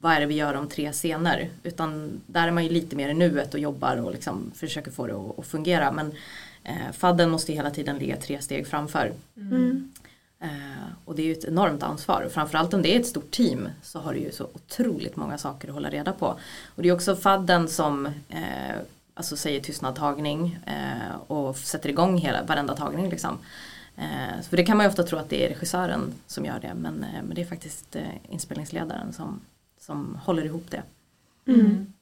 vad 0.00 0.12
är 0.12 0.20
det 0.20 0.26
vi 0.26 0.34
gör 0.34 0.54
om 0.54 0.68
tre 0.68 0.92
scener. 0.92 1.48
Utan 1.62 2.20
där 2.26 2.46
är 2.46 2.50
man 2.50 2.64
ju 2.64 2.70
lite 2.70 2.96
mer 2.96 3.08
i 3.08 3.14
nuet 3.14 3.54
och 3.54 3.60
jobbar 3.60 3.96
och 3.96 4.12
liksom 4.12 4.52
försöker 4.54 4.90
få 4.90 5.06
det 5.06 5.14
att, 5.14 5.38
att 5.38 5.46
fungera. 5.46 5.92
Men 5.92 6.12
eh, 6.70 6.92
fadden 6.92 7.30
måste 7.30 7.52
hela 7.52 7.70
tiden 7.70 7.98
ligga 7.98 8.16
tre 8.16 8.42
steg 8.42 8.66
framför. 8.66 9.12
Mm. 9.36 9.92
Eh, 10.40 10.48
och 11.04 11.14
det 11.14 11.22
är 11.22 11.26
ju 11.26 11.32
ett 11.32 11.44
enormt 11.44 11.82
ansvar. 11.82 12.22
Och 12.22 12.32
framförallt 12.32 12.74
om 12.74 12.82
det 12.82 12.96
är 12.96 13.00
ett 13.00 13.06
stort 13.06 13.30
team 13.30 13.68
så 13.82 13.98
har 13.98 14.14
du 14.14 14.20
ju 14.20 14.32
så 14.32 14.44
otroligt 14.44 15.16
många 15.16 15.38
saker 15.38 15.68
att 15.68 15.74
hålla 15.74 15.90
reda 15.90 16.12
på. 16.12 16.26
Och 16.74 16.82
det 16.82 16.88
är 16.88 16.92
också 16.92 17.16
fadden 17.16 17.68
som 17.68 18.06
eh, 18.06 18.76
alltså 19.14 19.36
säger 19.36 19.60
tystnadtagning 19.60 20.58
eh, 20.66 21.16
och 21.26 21.56
sätter 21.56 21.88
igång 21.88 22.18
hela, 22.18 22.42
varenda 22.44 22.76
tagning. 22.76 23.10
Liksom. 23.10 23.38
För 24.48 24.56
det 24.56 24.64
kan 24.64 24.76
man 24.76 24.86
ju 24.86 24.90
ofta 24.90 25.02
tro 25.02 25.18
att 25.18 25.28
det 25.28 25.44
är 25.44 25.48
regissören 25.48 26.12
som 26.26 26.44
gör 26.44 26.60
det 26.60 26.74
men, 26.74 26.94
men 26.94 27.34
det 27.34 27.40
är 27.40 27.46
faktiskt 27.46 27.96
inspelningsledaren 28.28 29.12
som, 29.12 29.40
som 29.80 30.18
håller 30.24 30.44
ihop 30.44 30.66
det. 30.70 30.82
Mm. 31.46 31.92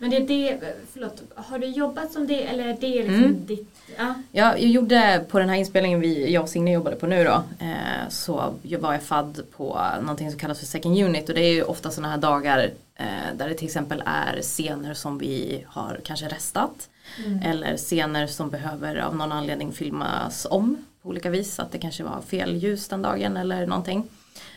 Men 0.00 0.10
det 0.10 0.16
är 0.16 0.26
det, 0.26 0.74
förlåt, 0.92 1.22
har 1.34 1.58
du 1.58 1.66
jobbat 1.66 2.12
som 2.12 2.26
det 2.26 2.42
eller 2.42 2.64
är 2.68 2.76
det 2.80 3.02
liksom 3.02 3.14
Mm. 3.14 3.46
ditt, 3.46 3.74
ja. 3.98 4.14
Ja, 4.32 4.56
jag 4.58 4.70
gjorde 4.70 5.24
på 5.28 5.38
den 5.38 5.48
här 5.48 5.56
inspelningen 5.56 6.00
vi, 6.00 6.32
jag 6.32 6.42
och 6.42 6.48
Signe 6.48 6.72
jobbade 6.72 6.96
på 6.96 7.06
nu 7.06 7.24
då. 7.24 7.42
Eh, 7.60 8.08
så 8.08 8.54
var 8.80 8.92
jag 8.92 9.02
fadd 9.02 9.40
på 9.56 9.80
någonting 10.00 10.30
som 10.30 10.38
kallas 10.40 10.58
för 10.58 10.66
second 10.66 10.98
unit 10.98 11.28
och 11.28 11.34
det 11.34 11.40
är 11.40 11.52
ju 11.54 11.62
ofta 11.62 11.90
sådana 11.90 12.10
här 12.10 12.18
dagar 12.18 12.70
eh, 12.96 13.04
där 13.36 13.48
det 13.48 13.54
till 13.54 13.66
exempel 13.66 14.02
är 14.06 14.42
scener 14.42 14.94
som 14.94 15.18
vi 15.18 15.64
har 15.68 16.00
kanske 16.04 16.28
restat. 16.28 16.88
Mm. 17.26 17.42
Eller 17.42 17.76
scener 17.76 18.26
som 18.26 18.50
behöver 18.50 18.96
av 18.96 19.16
någon 19.16 19.32
anledning 19.32 19.72
filmas 19.72 20.46
om 20.50 20.76
på 21.02 21.08
olika 21.08 21.30
vis. 21.30 21.58
Att 21.60 21.72
det 21.72 21.78
kanske 21.78 22.02
var 22.04 22.20
fel 22.28 22.56
ljus 22.56 22.88
den 22.88 23.02
dagen 23.02 23.36
eller 23.36 23.66
någonting. 23.66 24.04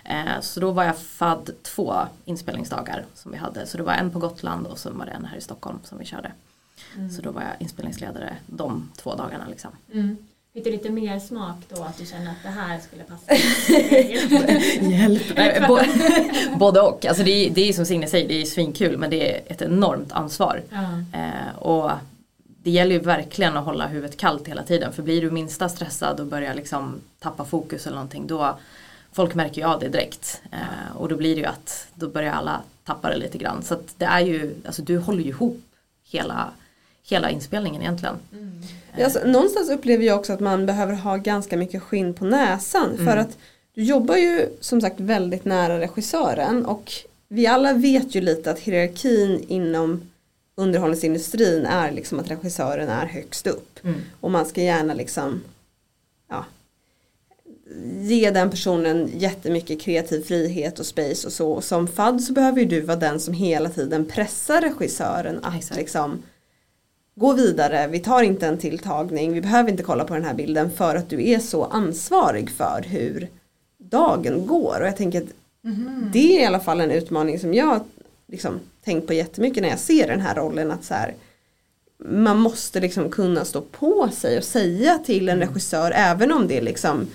Eh, 0.05 0.41
så 0.41 0.59
då 0.59 0.71
var 0.71 0.83
jag 0.83 0.97
fadd 0.97 1.49
två 1.61 1.95
inspelningsdagar 2.25 3.05
som 3.15 3.31
vi 3.31 3.37
hade. 3.37 3.65
Så 3.67 3.77
det 3.77 3.83
var 3.83 3.93
en 3.93 4.11
på 4.11 4.19
Gotland 4.19 4.67
och 4.67 4.77
så 4.79 4.89
var 4.89 5.05
det 5.05 5.11
en 5.11 5.25
här 5.25 5.37
i 5.37 5.41
Stockholm 5.41 5.79
som 5.83 5.97
vi 5.97 6.05
körde. 6.05 6.31
Så 7.15 7.21
då 7.21 7.31
var 7.31 7.41
jag 7.41 7.51
inspelningsledare 7.59 8.37
de 8.45 8.89
två 8.97 9.15
dagarna 9.15 9.45
liksom. 9.49 9.71
Mm. 9.93 10.17
Fick 10.53 10.63
du 10.63 10.71
lite 10.71 10.89
mer 10.89 11.19
smak 11.19 11.55
då 11.69 11.83
att 11.83 11.97
du 11.97 12.05
kände 12.05 12.31
att 12.31 12.43
det 12.43 12.49
här 12.49 12.79
skulle 12.79 13.03
passa? 13.03 13.33
Hjälp! 14.91 15.23
Nej, 15.35 15.65
bo- 15.67 16.57
både 16.59 16.81
och. 16.81 17.05
Alltså 17.05 17.23
det, 17.23 17.31
är, 17.31 17.49
det 17.49 17.69
är 17.69 17.73
som 17.73 17.85
Signe 17.85 18.07
säger, 18.07 18.27
det 18.27 18.41
är 18.41 18.45
svinkul 18.45 18.97
men 18.97 19.09
det 19.09 19.35
är 19.35 19.41
ett 19.51 19.61
enormt 19.61 20.11
ansvar. 20.11 20.61
Eh, 21.13 21.55
och 21.59 21.91
det 22.63 22.71
gäller 22.71 22.91
ju 22.91 22.99
verkligen 23.01 23.57
att 23.57 23.65
hålla 23.65 23.87
huvudet 23.87 24.17
kallt 24.17 24.47
hela 24.47 24.63
tiden 24.63 24.93
för 24.93 25.03
blir 25.03 25.21
du 25.21 25.31
minsta 25.31 25.69
stressad 25.69 26.19
och 26.19 26.25
börjar 26.25 26.53
liksom 26.53 27.01
tappa 27.19 27.45
fokus 27.45 27.87
eller 27.87 27.95
någonting 27.95 28.27
då 28.27 28.57
folk 29.13 29.35
märker 29.35 29.61
ju 29.61 29.67
av 29.67 29.79
det 29.79 29.89
direkt. 29.89 30.41
Eh, 30.51 30.97
och 30.97 31.09
då 31.09 31.15
blir 31.15 31.35
det 31.35 31.41
ju 31.41 31.47
att 31.47 31.87
då 31.95 32.07
börjar 32.07 32.33
alla 32.33 32.61
tappa 32.85 33.09
det 33.09 33.17
lite 33.17 33.37
grann. 33.37 33.63
Så 33.63 33.77
det 33.97 34.05
är 34.05 34.19
ju, 34.19 34.55
alltså 34.65 34.81
du 34.81 34.97
håller 34.97 35.23
ju 35.23 35.29
ihop 35.29 35.61
hela, 36.03 36.51
hela 37.03 37.29
inspelningen 37.29 37.81
egentligen. 37.81 38.15
Mm. 38.31 38.61
Ja, 38.97 39.05
alltså, 39.05 39.19
någonstans 39.25 39.69
upplever 39.69 40.05
jag 40.05 40.19
också 40.19 40.33
att 40.33 40.39
man 40.39 40.65
behöver 40.65 40.93
ha 40.93 41.17
ganska 41.17 41.57
mycket 41.57 41.83
skinn 41.83 42.13
på 42.13 42.25
näsan 42.25 42.95
för 42.97 43.03
Mm. 43.03 43.19
att 43.19 43.37
du 43.75 43.83
jobbar 43.83 44.15
ju 44.15 44.49
som 44.59 44.81
sagt 44.81 44.99
väldigt 44.99 45.45
nära 45.45 45.79
regissören 45.79 46.65
och 46.65 46.91
vi 47.27 47.47
alla 47.47 47.73
vet 47.73 48.15
ju 48.15 48.21
lite 48.21 48.51
att 48.51 48.59
hierarkin 48.59 49.45
inom 49.47 50.01
underhållningsindustrin 50.55 51.65
är 51.65 51.91
liksom 51.91 52.19
att 52.19 52.31
regissören 52.31 52.89
är 52.89 53.05
högst 53.05 53.47
upp 53.47 53.79
Mm. 53.83 54.01
och 54.19 54.31
man 54.31 54.45
ska 54.45 54.61
gärna 54.61 54.93
liksom 54.93 55.41
ge 58.01 58.31
den 58.31 58.49
personen 58.49 59.09
jättemycket 59.17 59.81
kreativ 59.81 60.21
frihet 60.21 60.79
och 60.79 60.85
space 60.85 61.27
och 61.27 61.33
så. 61.33 61.51
Och 61.51 61.63
som 61.63 61.87
FAD 61.87 62.21
så 62.21 62.33
behöver 62.33 62.59
ju 62.59 62.65
du 62.65 62.81
vara 62.81 62.97
den 62.97 63.19
som 63.19 63.33
hela 63.33 63.69
tiden 63.69 64.05
pressar 64.05 64.61
regissören 64.61 65.39
att 65.43 65.55
Exakt. 65.57 65.79
liksom 65.79 66.23
gå 67.15 67.33
vidare, 67.33 67.87
vi 67.87 67.99
tar 67.99 68.21
inte 68.23 68.47
en 68.47 68.57
tilltagning, 68.57 69.33
vi 69.33 69.41
behöver 69.41 69.69
inte 69.71 69.83
kolla 69.83 70.03
på 70.03 70.13
den 70.13 70.25
här 70.25 70.33
bilden 70.33 70.71
för 70.71 70.95
att 70.95 71.09
du 71.09 71.29
är 71.29 71.39
så 71.39 71.63
ansvarig 71.63 72.49
för 72.49 72.81
hur 72.87 73.27
dagen 73.77 74.47
går. 74.47 74.77
Och 74.81 74.87
jag 74.87 74.97
tänker 74.97 75.21
att 75.21 75.27
Mhm. 75.65 76.09
det 76.13 76.37
är 76.37 76.41
i 76.41 76.45
alla 76.45 76.59
fall 76.59 76.81
en 76.81 76.91
utmaning 76.91 77.39
som 77.39 77.53
jag 77.53 77.79
liksom 78.27 78.59
tänkt 78.85 79.07
på 79.07 79.13
jättemycket 79.13 79.63
när 79.63 79.69
jag 79.69 79.79
ser 79.79 80.07
den 80.07 80.19
här 80.21 80.35
rollen. 80.35 80.71
Att 80.71 80.83
så 80.83 80.93
här, 80.93 81.13
man 81.97 82.39
måste 82.39 82.79
liksom 82.79 83.09
kunna 83.09 83.45
stå 83.45 83.61
på 83.61 84.09
sig 84.13 84.37
och 84.37 84.43
säga 84.43 84.97
till 85.05 85.29
en 85.29 85.39
regissör 85.39 85.91
även 85.95 86.31
om 86.31 86.47
det 86.47 86.61
liksom 86.61 87.07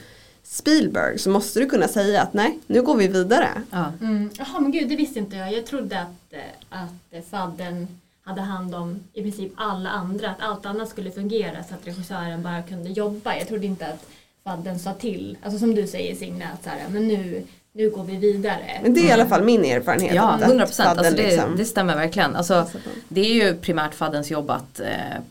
Spielberg 0.51 1.19
så 1.19 1.31
måste 1.31 1.61
du 1.61 1.67
kunna 1.67 1.89
säga 1.89 2.23
att 2.23 2.35
nej 2.35 2.59
nu 2.67 2.83
går 2.83 2.97
vi 2.97 3.09
vidare. 3.09 3.63
Ja. 3.71 3.93
Mm. 4.01 4.31
Jaha 4.39 4.61
men 4.61 4.73
gud 4.73 4.89
det 4.89 4.97
visste 4.97 5.19
inte 5.19 5.37
jag. 5.37 5.53
Jag 5.53 5.67
trodde 5.67 6.01
att, 6.01 6.33
eh, 6.33 6.41
att 6.69 6.91
eh, 7.11 7.23
fadden 7.31 7.89
hade 8.23 8.41
hand 8.41 8.75
om 8.75 9.01
i 9.13 9.23
princip 9.23 9.53
alla 9.57 9.91
andra. 9.91 10.31
Att 10.31 10.41
allt 10.41 10.67
annat 10.67 10.89
skulle 10.89 11.11
fungera 11.11 11.65
så 11.65 11.75
att 11.75 11.87
regissören 11.87 12.43
bara 12.43 12.63
kunde 12.63 12.91
jobba. 12.91 13.37
Jag 13.37 13.49
trodde 13.49 13.67
inte 13.67 13.87
att 13.87 14.07
fadden 14.45 14.79
sa 14.79 14.95
till. 14.95 15.39
Alltså 15.43 15.59
som 15.59 15.75
du 15.75 15.87
säger 15.87 16.15
Signe 16.15 16.49
att 16.55 16.65
så 16.65 16.71
här, 16.71 16.89
men 16.89 17.09
nu, 17.09 17.45
nu 17.73 17.91
går 17.91 18.05
vi 18.05 18.17
vidare. 18.17 18.81
Men 18.83 18.95
det 18.95 19.01
är 19.01 19.05
i 19.05 19.13
alla 19.13 19.27
fall 19.27 19.45
min 19.45 19.65
erfarenhet. 19.65 20.15
Ja, 20.15 20.23
att 20.29 20.43
100 20.43 20.67
procent. 20.67 20.99
Alltså 20.99 21.15
det, 21.15 21.23
liksom- 21.23 21.57
det 21.57 21.65
stämmer 21.65 21.97
verkligen. 21.97 22.37
Alltså, 22.37 22.67
det 23.09 23.21
är 23.21 23.35
ju 23.35 23.55
primärt 23.55 23.95
faddens 23.95 24.31
jobb 24.31 24.51
att 24.51 24.81
eh, 24.81 24.87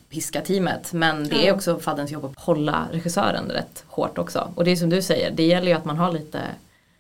piska 0.10 0.42
teamet 0.42 0.94
men 0.94 1.28
det 1.30 1.48
är 1.48 1.54
också 1.54 1.80
faddens 1.80 2.12
jobb 2.12 2.26
att 2.26 2.40
hålla 2.40 2.88
regissören 2.92 3.50
rätt 3.50 3.84
hårt 3.88 4.18
också. 4.18 4.52
Och 4.56 4.64
det 4.66 4.72
är 4.72 4.76
som 4.76 4.90
du 4.90 5.02
säger, 5.02 5.32
det 5.32 5.44
gäller 5.44 5.68
ju 5.68 5.74
att 5.74 5.86
man 5.86 5.98
har 5.98 6.12
lite, 6.12 6.42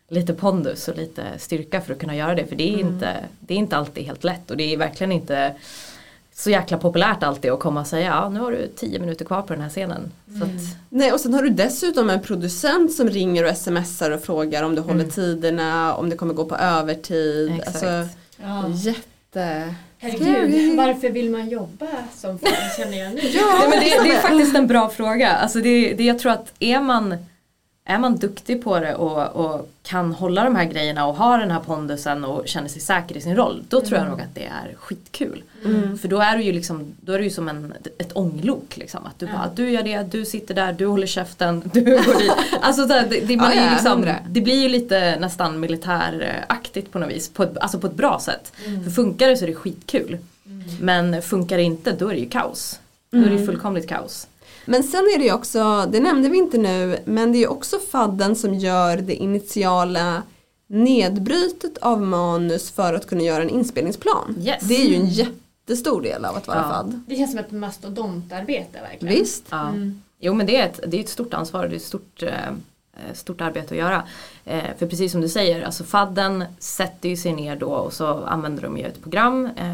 lite 0.09 0.33
pondus 0.33 0.87
och 0.87 0.97
lite 0.97 1.23
styrka 1.37 1.81
för 1.81 1.93
att 1.93 1.99
kunna 1.99 2.15
göra 2.15 2.35
det. 2.35 2.45
För 2.45 2.55
det 2.55 2.69
är, 2.69 2.79
Mm. 2.79 2.87
inte, 2.93 3.15
det 3.39 3.53
är 3.53 3.57
inte 3.57 3.77
alltid 3.77 4.03
helt 4.05 4.23
lätt 4.23 4.51
och 4.51 4.57
det 4.57 4.73
är 4.73 4.77
verkligen 4.77 5.11
inte 5.11 5.53
så 6.37 6.49
jäkla 6.49 6.77
populärt 6.77 7.23
alltid 7.23 7.51
att 7.51 7.59
komma 7.59 7.81
och 7.81 7.87
säga 7.87 8.05
ja 8.09 8.29
nu 8.29 8.39
har 8.39 8.51
du 8.51 8.67
tio 8.75 8.99
minuter 8.99 9.25
kvar 9.25 9.41
på 9.41 9.53
den 9.53 9.61
här 9.61 9.69
scenen. 9.69 10.11
Så 10.27 10.43
Mm. 10.43 10.55
att, 10.57 10.61
Nej 10.89 11.11
och 11.11 11.19
sen 11.19 11.33
har 11.33 11.43
du 11.43 11.49
dessutom 11.49 12.09
en 12.09 12.21
producent 12.21 12.93
som 12.93 13.09
ringer 13.09 13.49
och 13.51 13.57
smsar 13.57 14.11
och 14.11 14.21
frågar 14.23 14.63
om 14.63 14.75
du 14.75 14.81
håller 14.81 14.99
Mm. 14.99 15.09
tiderna, 15.09 15.95
om 15.95 16.09
det 16.09 16.15
kommer 16.15 16.33
gå 16.33 16.45
på 16.45 16.55
övertid. 16.55 17.51
Exakt. 17.51 17.67
Alltså 17.67 18.15
Ja. 18.43 18.63
jätte 18.69 19.73
Herregud, 19.99 20.77
varför 20.77 21.09
vill 21.09 21.29
man 21.29 21.49
jobba 21.49 21.87
som 22.15 22.39
fan 22.39 22.51
känner 22.77 22.97
jag 23.03 23.13
nu? 23.13 23.19
Ja, 23.23 23.41
Nej, 23.59 23.69
men 23.69 23.79
det, 23.79 24.09
det 24.09 24.15
är 24.15 24.21
faktiskt 24.21 24.55
en 24.55 24.67
bra 24.67 24.89
fråga. 24.89 25.29
Alltså 25.31 25.59
det, 25.59 25.93
det, 25.93 26.03
jag 26.03 26.19
tror 26.19 26.31
att 26.31 26.53
är 26.59 26.81
man, 26.81 27.15
är 27.89 27.97
man 27.99 28.15
duktig 28.17 28.63
på 28.63 28.79
det 28.79 28.95
och, 28.95 29.45
och 29.45 29.69
kan 29.83 30.11
hålla 30.11 30.43
de 30.43 30.55
här 30.55 30.65
grejerna 30.65 31.07
och 31.07 31.15
har 31.15 31.39
den 31.39 31.51
här 31.51 31.59
pondusen 31.59 32.23
och 32.25 32.47
känner 32.47 32.67
sig 32.67 32.81
säker 32.81 33.17
i 33.17 33.21
sin 33.21 33.35
roll. 33.35 33.63
Då 33.69 33.81
tror 33.81 33.99
jag 33.99 34.09
nog 34.09 34.21
att 34.21 34.35
det 34.35 34.45
är 34.45 34.75
skitkul. 34.79 35.43
Mm. 35.65 35.97
För 35.97 36.07
då 36.07 36.19
är 36.19 36.37
du 36.37 36.43
ju 36.43 36.51
liksom, 36.51 36.93
då 37.01 37.13
är 37.13 37.19
du 37.19 37.29
som 37.29 37.49
en, 37.49 37.73
ett 37.97 38.15
ånglok 38.17 38.77
liksom. 38.77 39.05
Att 39.05 39.19
du 39.19 39.25
Ja. 39.25 39.31
bara, 39.31 39.51
du 39.55 39.69
gör 39.71 39.83
det, 39.83 40.03
du 40.11 40.25
sitter 40.25 40.53
där, 40.53 40.73
du 40.73 40.85
håller 40.85 41.07
käften, 41.07 41.61
du 41.73 41.81
går 41.81 42.19
dit. 42.19 42.31
Alltså 42.61 42.85
det, 42.85 43.05
det, 43.09 43.25
blir 43.25 43.37
Ja, 43.37 43.53
ja, 43.55 43.63
ju 43.63 43.69
liksom, 43.69 44.05
det 44.29 44.41
blir 44.41 44.61
ju 44.61 44.69
lite 44.69 45.17
nästan 45.19 45.59
militäraktigt 45.59 46.91
på 46.91 46.99
något 46.99 47.09
vis. 47.09 47.29
På 47.29 47.43
ett, 47.43 47.57
alltså 47.57 47.79
på 47.79 47.87
ett 47.87 47.93
bra 47.95 48.19
sätt. 48.19 48.51
För 48.83 48.91
funkar 48.91 49.27
det 49.27 49.37
så 49.37 49.43
är 49.45 49.47
det 49.47 49.55
skitkul. 49.55 50.17
Men 50.81 51.21
funkar 51.21 51.57
det 51.57 51.63
inte 51.63 51.91
då 51.91 52.07
är 52.09 52.13
det 52.13 52.19
ju 52.19 52.29
kaos. 52.29 52.79
Då 53.09 53.17
är 53.17 53.29
det 53.29 53.35
ju 53.35 53.45
fullkomligt 53.45 53.87
kaos. 53.89 54.27
Men 54.67 54.83
sen 54.83 54.99
är 55.15 55.19
det 55.19 55.25
ju 55.25 55.33
också, 55.33 55.85
det 55.91 55.99
nämnde 55.99 56.29
vi 56.29 56.37
inte 56.37 56.57
nu, 56.57 56.99
men 57.05 57.31
det 57.31 57.37
är 57.37 57.39
ju 57.39 57.47
också 57.47 57.79
fadden 57.79 58.35
som 58.35 58.53
gör 58.53 58.97
det 58.97 59.15
initiala 59.15 60.23
nedbrytet 60.67 61.77
av 61.77 62.01
manus 62.01 62.71
för 62.71 62.93
att 62.93 63.07
kunna 63.07 63.21
göra 63.23 63.43
en 63.43 63.49
inspelningsplan. 63.49 64.35
Yes. 64.39 64.63
Det 64.67 64.75
är 64.81 64.85
ju 64.85 64.95
en 64.95 65.07
jättestor 65.07 66.01
del 66.01 66.25
av 66.25 66.35
att 66.37 66.47
vara 66.47 66.57
Ja. 66.57 66.69
fadd. 66.69 67.01
Det 67.07 67.15
känns 67.15 67.31
som 67.31 67.39
ett 67.39 67.51
mastodontarbete 67.51 68.79
verkligen. 68.81 69.15
Visst? 69.15 69.43
Ja. 69.49 69.67
Mm. 69.67 70.01
Jo 70.19 70.33
men 70.33 70.45
det 70.45 70.55
är, 70.57 70.65
ett, 70.65 70.79
det 70.87 70.97
är 70.97 71.01
ett 71.01 71.09
stort 71.09 71.33
ansvar, 71.33 71.67
det 71.67 71.73
är 71.75 71.77
ett 71.77 71.83
stort, 71.83 72.23
eh, 72.23 72.31
stort 73.13 73.41
arbete 73.41 73.73
att 73.73 73.77
göra. 73.79 74.03
Eh, 74.45 74.63
för 74.77 74.87
precis 74.87 75.11
som 75.11 75.21
du 75.21 75.29
säger, 75.29 75.61
alltså 75.65 75.83
fadden 75.83 76.43
sätter 76.59 77.09
ju 77.09 77.17
sig 77.17 77.33
ner 77.33 77.55
då 77.55 77.69
och 77.69 77.93
så 77.93 78.07
använder 78.07 78.63
de 78.63 78.77
ju 78.77 78.83
ett 78.83 79.01
program, 79.01 79.45
eh, 79.45 79.71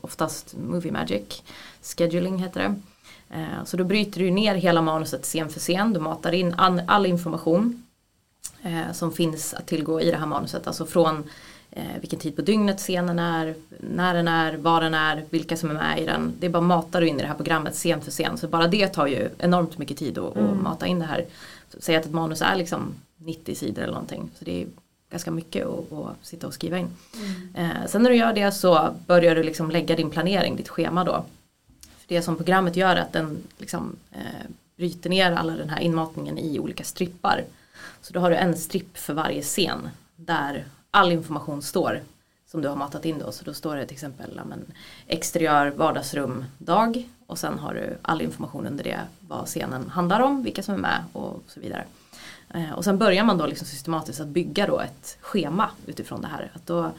oftast 0.00 0.54
Movie 0.68 0.92
Magic, 0.92 1.42
scheduling 1.82 2.38
heter 2.38 2.60
det. 2.60 2.74
Eh, 3.30 3.64
så 3.64 3.76
då 3.76 3.84
bryter 3.84 4.20
du 4.20 4.30
ner 4.30 4.54
hela 4.54 4.82
manuset 4.82 5.24
scen 5.24 5.48
för 5.48 5.60
scen, 5.60 5.92
du 5.92 6.00
matar 6.00 6.32
in 6.32 6.54
all 6.86 7.06
information 7.06 7.86
eh, 8.62 8.92
som 8.92 9.12
finns 9.12 9.54
att 9.54 9.66
tillgå 9.66 10.00
i 10.00 10.10
det 10.10 10.16
här 10.16 10.26
manuset, 10.26 10.66
alltså 10.66 10.86
från 10.86 11.24
eh, 11.70 12.00
vilken 12.00 12.18
tid 12.18 12.36
på 12.36 12.42
dygnet 12.42 12.78
scenen 12.78 13.18
är, 13.18 13.54
när 13.78 14.14
den 14.14 14.28
är, 14.28 14.56
var 14.56 14.80
den 14.80 14.94
är, 14.94 15.24
vilka 15.30 15.56
som 15.56 15.70
är 15.70 15.74
med 15.74 16.00
i 16.00 16.06
den. 16.06 16.32
Det 16.40 16.46
är 16.46 16.50
bara 16.50 16.62
matar 16.62 17.00
du 17.00 17.08
in 17.08 17.18
i 17.18 17.22
det 17.22 17.28
här 17.28 17.34
programmet 17.34 17.74
scen 17.74 18.00
för 18.00 18.10
scen. 18.10 18.38
Så 18.38 18.48
bara 18.48 18.66
det 18.66 18.86
tar 18.86 19.06
ju 19.06 19.28
enormt 19.38 19.78
mycket 19.78 19.96
tid 19.96 20.18
att, 20.18 20.36
att 20.36 20.62
mata 20.62 20.86
in 20.86 20.98
det 20.98 21.04
här. 21.04 21.24
Säg 21.78 21.96
att 21.96 22.06
ett 22.06 22.12
manus 22.12 22.42
är 22.42 22.56
liksom 22.56 22.94
90 23.16 23.54
sidor 23.54 23.82
eller 23.82 23.92
någonting. 23.92 24.30
Så 24.38 24.44
det 24.44 24.62
är 24.62 24.66
ganska 25.10 25.30
mycket 25.30 25.66
att, 25.66 25.92
att 25.92 26.16
sitta 26.22 26.46
och 26.46 26.54
skriva 26.54 26.78
in. 26.78 26.88
Eh, 27.54 27.86
sen 27.88 28.02
när 28.02 28.10
du 28.10 28.16
gör 28.16 28.32
det 28.32 28.52
så 28.52 28.94
börjar 29.06 29.34
du 29.34 29.42
liksom 29.42 29.70
lägga 29.70 29.96
din 29.96 30.10
planering, 30.10 30.56
ditt 30.56 30.68
schema 30.68 31.04
då. 31.04 31.24
Det 32.10 32.22
som 32.22 32.36
programmet 32.36 32.76
gör 32.76 32.96
är 32.96 33.00
att 33.00 33.12
den 33.12 33.42
liksom, 33.58 33.96
eh, 34.12 34.50
bryter 34.76 35.10
ner 35.10 35.32
alla 35.32 35.56
den 35.56 35.70
här 35.70 35.80
inmatningen 35.80 36.38
i 36.38 36.58
olika 36.58 36.84
strippar. 36.84 37.44
Så 38.02 38.12
då 38.12 38.20
har 38.20 38.30
du 38.30 38.36
en 38.36 38.56
stripp 38.56 38.98
för 38.98 39.14
varje 39.14 39.42
scen 39.42 39.88
där 40.16 40.64
all 40.90 41.12
information 41.12 41.62
står 41.62 42.00
som 42.46 42.62
du 42.62 42.68
har 42.68 42.76
matat 42.76 43.04
in 43.04 43.18
då. 43.18 43.32
Så 43.32 43.44
då 43.44 43.54
står 43.54 43.76
det 43.76 43.86
till 43.86 43.94
exempel 43.94 44.30
ja, 44.36 44.44
men, 44.44 44.64
exteriör 45.06 45.70
vardagsrum 45.70 46.44
dag 46.58 47.08
och 47.26 47.38
sen 47.38 47.58
har 47.58 47.74
du 47.74 47.96
all 48.02 48.22
information 48.22 48.66
under 48.66 48.84
det 48.84 49.00
vad 49.20 49.46
scenen 49.46 49.88
handlar 49.90 50.20
om, 50.20 50.42
vilka 50.42 50.62
som 50.62 50.74
är 50.74 50.78
med 50.78 51.04
och 51.12 51.42
så 51.46 51.60
vidare. 51.60 51.84
Eh, 52.54 52.72
och 52.72 52.84
sen 52.84 52.98
börjar 52.98 53.24
man 53.24 53.38
då 53.38 53.46
liksom 53.46 53.66
systematiskt 53.66 54.20
att 54.20 54.28
bygga 54.28 54.66
då 54.66 54.80
ett 54.80 55.18
schema 55.20 55.70
utifrån 55.86 56.20
det 56.20 56.28
här. 56.28 56.50
Att 56.54 56.66
då 56.66 56.90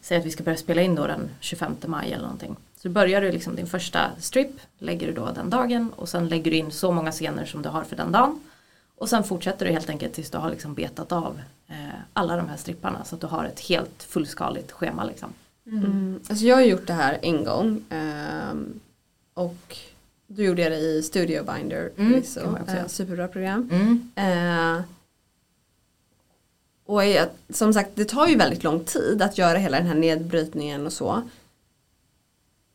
säga 0.00 0.20
att 0.20 0.26
vi 0.26 0.30
ska 0.30 0.44
börja 0.44 0.58
spela 0.58 0.82
in 0.82 0.94
då 0.94 1.06
den 1.06 1.28
25 1.40 1.76
maj 1.86 2.12
eller 2.12 2.22
någonting. 2.22 2.56
Så 2.82 2.88
börjar 2.88 3.20
du 3.20 3.32
liksom 3.32 3.56
din 3.56 3.66
första 3.66 4.10
strip, 4.18 4.60
lägger 4.78 5.06
du 5.06 5.12
då 5.12 5.30
den 5.34 5.50
dagen 5.50 5.92
och 5.96 6.08
sen 6.08 6.28
lägger 6.28 6.50
du 6.50 6.56
in 6.56 6.70
så 6.70 6.92
många 6.92 7.12
scener 7.12 7.44
som 7.44 7.62
du 7.62 7.68
har 7.68 7.84
för 7.84 7.96
den 7.96 8.12
dagen. 8.12 8.40
Och 8.96 9.08
sen 9.08 9.24
fortsätter 9.24 9.66
du 9.66 9.72
helt 9.72 9.90
enkelt 9.90 10.14
tills 10.14 10.30
du 10.30 10.38
har 10.38 10.50
liksom 10.50 10.74
betat 10.74 11.12
av 11.12 11.40
eh, 11.68 11.76
alla 12.12 12.36
de 12.36 12.48
här 12.48 12.56
stripparna 12.56 13.04
så 13.04 13.14
att 13.14 13.20
du 13.20 13.26
har 13.26 13.44
ett 13.44 13.60
helt 13.60 14.02
fullskaligt 14.02 14.72
schema 14.72 15.04
liksom. 15.04 15.32
Mm. 15.66 16.20
Alltså 16.28 16.44
jag 16.44 16.56
har 16.56 16.62
gjort 16.62 16.86
det 16.86 16.92
här 16.92 17.18
en 17.22 17.44
gång 17.44 17.84
ehm, 17.90 18.80
och 19.34 19.76
då 20.26 20.42
gjorde 20.42 20.62
jag 20.62 20.72
det 20.72 20.78
i 20.78 21.02
Studio 21.02 21.44
Binder 21.44 21.90
Mm, 21.96 22.18
också 22.18 22.40
Eh, 22.40 22.86
superbra 22.86 23.28
program. 23.28 23.70
Mm. 23.72 24.10
Eh, 24.14 24.82
och 26.86 27.06
jag, 27.06 27.28
som 27.48 27.74
sagt 27.74 27.90
det 27.94 28.04
tar 28.04 28.28
ju 28.28 28.36
väldigt 28.36 28.64
lång 28.64 28.84
tid 28.84 29.22
att 29.22 29.38
göra 29.38 29.58
hela 29.58 29.76
den 29.76 29.86
här 29.86 29.94
nedbrytningen 29.94 30.86
och 30.86 30.92
så. 30.92 31.22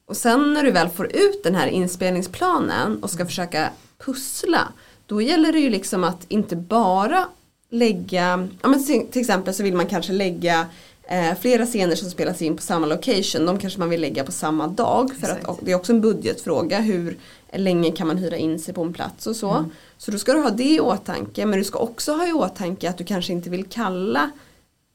Och 0.05 0.17
sen 0.17 0.53
när 0.53 0.63
du 0.63 0.71
väl 0.71 0.89
får 0.89 1.15
ut 1.15 1.43
den 1.43 1.55
här 1.55 1.67
inspelningsplanen 1.67 3.03
och 3.03 3.09
ska 3.09 3.25
försöka 3.25 3.69
pussla 3.97 4.67
då 5.05 5.21
gäller 5.21 5.51
det 5.51 5.59
ju 5.59 5.69
liksom 5.69 6.03
att 6.03 6.25
inte 6.27 6.55
bara 6.55 7.27
lägga, 7.69 8.47
ja 8.61 8.69
men 8.69 8.85
till 8.85 9.21
exempel 9.21 9.53
så 9.53 9.63
vill 9.63 9.75
man 9.75 9.87
kanske 9.87 10.13
lägga 10.13 10.65
eh, 11.03 11.35
flera 11.39 11.65
scener 11.65 11.95
som 11.95 12.09
spelas 12.09 12.41
in 12.41 12.55
på 12.55 12.61
samma 12.61 12.87
location, 12.87 13.45
de 13.45 13.59
kanske 13.59 13.79
man 13.79 13.89
vill 13.89 14.01
lägga 14.01 14.23
på 14.23 14.31
samma 14.31 14.67
dag 14.67 15.09
för 15.19 15.27
Exakt. 15.27 15.49
att 15.49 15.57
det 15.61 15.71
är 15.71 15.75
också 15.75 15.93
en 15.93 16.01
budgetfråga 16.01 16.79
hur 16.79 17.17
länge 17.53 17.91
kan 17.91 18.07
man 18.07 18.17
hyra 18.17 18.37
in 18.37 18.59
sig 18.59 18.73
på 18.73 18.81
en 18.81 18.93
plats 18.93 19.27
och 19.27 19.35
så. 19.35 19.65
Så 19.97 20.11
då 20.11 20.17
ska 20.17 20.33
du 20.33 20.39
ha 20.39 20.49
det 20.49 20.63
i 20.63 20.79
åtanke 20.79 21.45
men 21.45 21.59
du 21.59 21.65
ska 21.65 21.79
också 21.79 22.13
ha 22.13 22.27
i 22.27 22.33
åtanke 22.33 22.89
att 22.89 22.97
du 22.97 23.03
kanske 23.03 23.33
inte 23.33 23.49
vill 23.49 23.65
kalla 23.65 24.31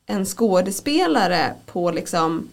en 0.07 0.25
skådespelare 0.25 1.55
på 1.66 1.90
liksom 1.90 2.49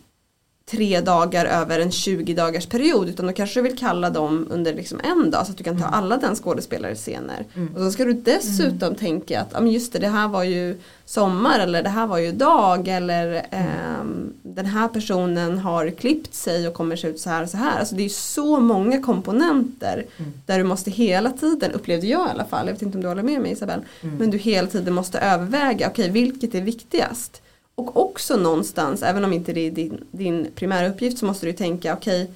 tre 0.72 1.02
dagar 1.02 1.46
över 1.46 1.80
en 1.80 1.92
20 1.92 2.34
dagars 2.34 2.66
period 2.66 3.10
utan 3.10 3.28
då 3.28 3.34
kanske 3.34 3.60
du 3.60 3.64
vill 3.64 3.78
kalla 3.78 4.10
dem 4.10 4.48
under 4.50 4.74
liksom 4.74 5.00
en 5.04 5.32
dag 5.32 5.46
så 5.46 5.52
att 5.52 5.58
du 5.58 5.64
kan 5.64 5.82
ta 5.82 5.86
alla 5.86 6.18
den 6.18 6.36
skådespelares 6.36 7.00
scener. 7.00 7.46
Och 7.76 7.80
så 7.80 7.92
ska 7.92 8.06
du 8.06 8.14
dessutom 8.14 8.96
tänka 8.96 9.42
att 9.42 9.54
men 9.54 9.72
just 9.72 9.94
det, 9.94 10.00
det 10.00 10.08
här 10.08 10.28
var 10.28 10.44
ju 10.44 10.78
sommar 11.06 11.60
eller 11.60 11.84
det 11.84 11.90
här 11.90 12.08
var 12.08 12.18
ju 12.18 12.32
dag 12.32 12.88
eller 12.88 13.46
ehm, 13.52 14.34
den 14.44 14.66
här 14.66 14.88
personen 14.88 15.58
har 15.58 15.90
klippt 15.90 16.34
sig 16.34 16.68
och 16.68 16.74
kommer 16.74 16.96
se 16.96 17.08
ut 17.08 17.20
så 17.20 17.30
här 17.30 17.44
och 17.44 17.50
så 17.50 17.58
här. 17.58 17.80
Alltså 17.80 17.96
det 17.96 18.02
är 18.02 18.04
ju 18.04 18.10
så 18.10 18.60
många 18.60 19.02
komponenter 19.02 20.06
där 20.46 20.58
du 20.58 20.64
måste 20.64 20.92
hela 20.92 21.32
tiden, 21.32 21.72
upplevde 21.72 22.08
jag 22.08 22.28
i 22.28 22.32
alla 22.32 22.46
fall, 22.46 22.68
jag 22.68 22.74
vet 22.74 22.82
inte 22.82 22.98
om 22.98 23.02
du 23.02 23.08
håller 23.08 23.24
med 23.24 23.42
mig 23.42 23.52
Isabel, 23.52 23.80
men 24.02 24.32
du 24.32 24.38
hela 24.38 24.68
tiden 24.68 24.94
måste 24.94 25.20
överväga, 25.20 25.88
okej 25.88 26.10
vilket 26.10 26.56
är 26.56 26.62
viktigast? 26.62 27.42
Och 27.78 27.98
också 28.02 28.38
någonstans, 28.38 29.04
även 29.04 29.24
om 29.26 29.34
inte 29.34 29.54
det 29.54 29.68
är 29.68 29.72
din, 29.72 30.04
din 30.12 30.48
primära 30.56 30.88
uppgift 30.88 31.18
så 31.18 31.26
måste 31.26 31.46
du 31.46 31.54
tänka 31.54 31.94
okej 31.94 32.32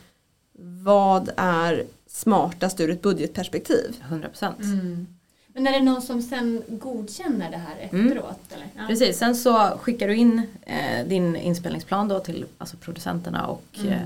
vad 0.83 1.29
är 1.37 1.83
smartast 2.07 2.79
ur 2.79 2.89
ett 2.89 3.01
budgetperspektiv? 3.01 3.95
100%. 4.09 4.53
Mm. 4.63 5.07
Men 5.53 5.67
är 5.67 5.71
det 5.71 5.81
någon 5.81 6.01
som 6.01 6.21
sen 6.21 6.63
godkänner 6.67 7.51
det 7.51 7.57
här 7.57 7.89
Mm. 7.91 8.07
efteråt? 8.07 8.39
Eller? 8.53 8.67
Ja. 8.75 8.81
Precis, 8.87 9.17
sen 9.17 9.35
så 9.35 9.77
skickar 9.81 10.07
du 10.07 10.15
in 10.15 10.41
eh, 10.61 11.07
din 11.07 11.35
inspelningsplan 11.35 12.07
då 12.07 12.19
till 12.19 12.45
alltså 12.57 12.77
producenterna 12.77 13.47
och 13.47 13.63
Mm. 13.79 13.93
eh, 13.93 13.99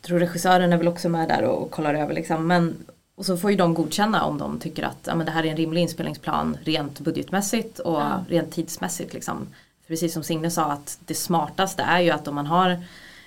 jag 0.00 0.06
tror 0.08 0.18
regissören 0.18 0.72
är 0.72 0.76
väl 0.76 0.88
också 0.88 1.08
med 1.08 1.28
där 1.28 1.42
och, 1.44 1.62
och 1.62 1.70
kollar 1.70 1.94
över 1.94 2.14
liksom. 2.14 2.46
Men, 2.46 2.76
och 3.14 3.26
så 3.26 3.36
får 3.36 3.50
ju 3.50 3.56
de 3.56 3.74
godkänna 3.74 4.24
om 4.24 4.38
de 4.38 4.58
tycker 4.58 4.82
att 4.82 4.98
ja, 5.06 5.14
men 5.14 5.26
det 5.26 5.32
här 5.32 5.44
är 5.46 5.50
en 5.50 5.56
rimlig 5.56 5.82
inspelningsplan 5.82 6.56
rent 6.64 7.00
budgetmässigt 7.00 7.78
och 7.78 7.94
Ja. 8.00 8.24
rent 8.28 8.52
tidsmässigt. 8.52 9.14
Liksom. 9.14 9.46
Precis 9.88 10.12
som 10.12 10.22
Signe 10.22 10.50
sa 10.50 10.64
att 10.64 10.98
det 11.06 11.14
smartaste 11.14 11.82
är 11.82 12.00
ju 12.00 12.10
att 12.10 12.28
om 12.28 12.34
man 12.34 12.46
har 12.46 12.84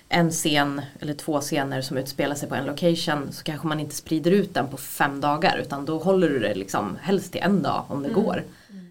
en 0.08 0.30
scen 0.30 0.82
eller 1.00 1.14
två 1.14 1.40
scener 1.40 1.82
som 1.82 1.96
utspelar 1.96 2.34
sig 2.34 2.48
på 2.48 2.54
en 2.54 2.64
location 2.64 3.32
så 3.32 3.44
kanske 3.44 3.66
man 3.66 3.80
inte 3.80 3.94
sprider 3.94 4.30
ut 4.30 4.54
den 4.54 4.68
på 4.68 4.76
fem 4.76 5.20
dagar 5.20 5.58
utan 5.58 5.84
då 5.84 5.98
håller 5.98 6.28
du 6.28 6.38
det 6.38 6.54
liksom 6.54 6.98
helst 7.00 7.32
till 7.32 7.40
en 7.40 7.62
dag 7.62 7.84
om 7.88 8.02
det 8.02 8.08
går. 8.08 8.44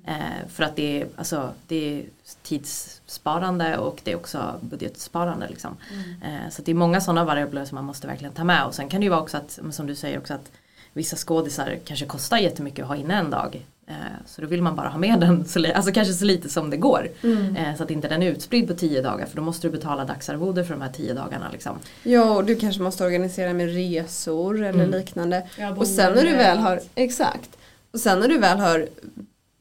Eh, 0.08 0.47
för 0.49 0.63
att 0.63 0.75
det 0.75 1.01
är, 1.01 1.08
alltså, 1.15 1.49
det 1.67 1.75
är 1.75 2.06
tidssparande 2.43 3.77
och 3.77 4.01
det 4.03 4.12
är 4.12 4.15
också 4.15 4.60
budgetsparande. 4.62 5.47
Liksom. 5.47 5.77
Eh, 6.23 6.49
så 6.49 6.62
det 6.62 6.71
är 6.71 6.75
många 6.75 7.01
sådana 7.01 7.23
variabler 7.23 7.65
som 7.65 7.75
man 7.75 7.86
måste 7.86 8.08
verkligen 8.08 8.34
ta 8.34 8.43
med 8.43 8.65
och 8.65 8.75
sen 8.75 8.89
kan 8.89 9.01
det 9.01 9.03
ju 9.03 9.10
vara 9.10 9.21
också 9.21 9.38
att, 9.38 9.60
som 9.71 9.88
du 9.88 9.95
säger 9.95 10.17
också 10.17 10.34
att 10.34 10.51
vissa 10.93 11.15
skådisar 11.15 11.77
kanske 11.86 12.06
kostar 12.06 12.38
jättemycket 12.38 12.84
att 12.84 12.89
ha 12.89 12.95
inne 12.95 13.15
en 13.15 13.30
dag. 13.30 13.65
Eh, 13.89 13.95
så 14.26 14.41
då 14.41 14.47
vill 14.47 14.62
man 14.62 14.76
bara 14.76 14.89
ha 14.89 14.97
med 15.00 15.19
den, 15.19 15.45
så, 15.45 15.60
li- 15.60 15.73
alltså 15.73 15.91
kanske 15.91 16.13
så 16.13 16.26
lite 16.26 16.50
som 16.50 16.69
det 16.69 16.78
går. 16.78 17.10
Eh, 17.58 17.76
så 17.78 17.84
att 17.84 17.91
inte 17.91 18.08
den 18.08 18.23
är 18.23 18.32
utspridd 18.32 18.67
på 18.67 18.73
tio 18.73 19.02
dagar 19.02 19.26
för 19.26 19.36
då 19.36 19.41
måste 19.41 19.67
du 19.67 19.71
betala 19.71 20.06
dagsarvode 20.06 20.63
för 20.65 20.73
de 20.73 20.82
här 20.82 20.91
tio 20.91 21.13
dagarna. 21.13 21.50
Liksom. 21.52 21.76
Ja 22.04 22.36
och 22.36 22.45
du 22.45 22.56
kanske 22.56 22.82
måste 22.82 23.06
organisera 23.06 23.54
med 23.54 23.73
resor 23.73 24.56
eller 24.65 24.69
Mm. 24.84 24.91
liknande. 25.00 25.47
Ja, 25.58 25.71
Och 25.76 25.88
sen 25.88 26.13
när 26.13 26.23
du 26.23 26.32
väl 26.32 26.58
har, 26.58 26.80
exakt. 26.95 27.50
Och 27.93 28.00
sen 28.00 28.19
när 28.19 28.28
du 28.28 28.38
väl 28.38 28.58
har 28.60 28.88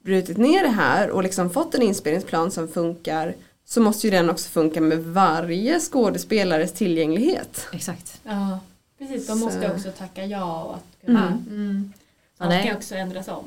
brutit 0.05 0.37
ner 0.37 0.63
det 0.63 0.69
här 0.71 1.11
och 1.11 1.23
liksom 1.23 1.51
fått 1.51 1.75
en 1.75 1.83
inspelningsplan 1.83 2.51
som 2.51 2.69
funkar 2.69 3.35
så 3.65 3.81
måste 3.81 4.07
ju 4.07 4.11
den 4.11 4.31
också 4.31 4.49
funka 4.49 4.81
med 4.81 4.99
varje 5.05 5.81
skådespelares 5.81 6.73
tillgänglighet. 6.73 7.67
Exakt. 7.73 8.21
Ja, 8.25 8.59
precis. 8.99 9.27
De 9.27 9.39
Så- 9.39 9.45
måste 9.45 9.71
också 9.73 9.91
tacka 9.99 10.25
ja 10.25 10.63
och 10.65 10.75
att 10.75 11.07
kunna. 11.07 11.27
Mm. 11.51 11.93
Mm. 12.41 12.53
Ja, 12.53 12.65
nej. 12.65 12.75
också 12.77 12.95
ändras 12.95 13.29
om. 13.29 13.45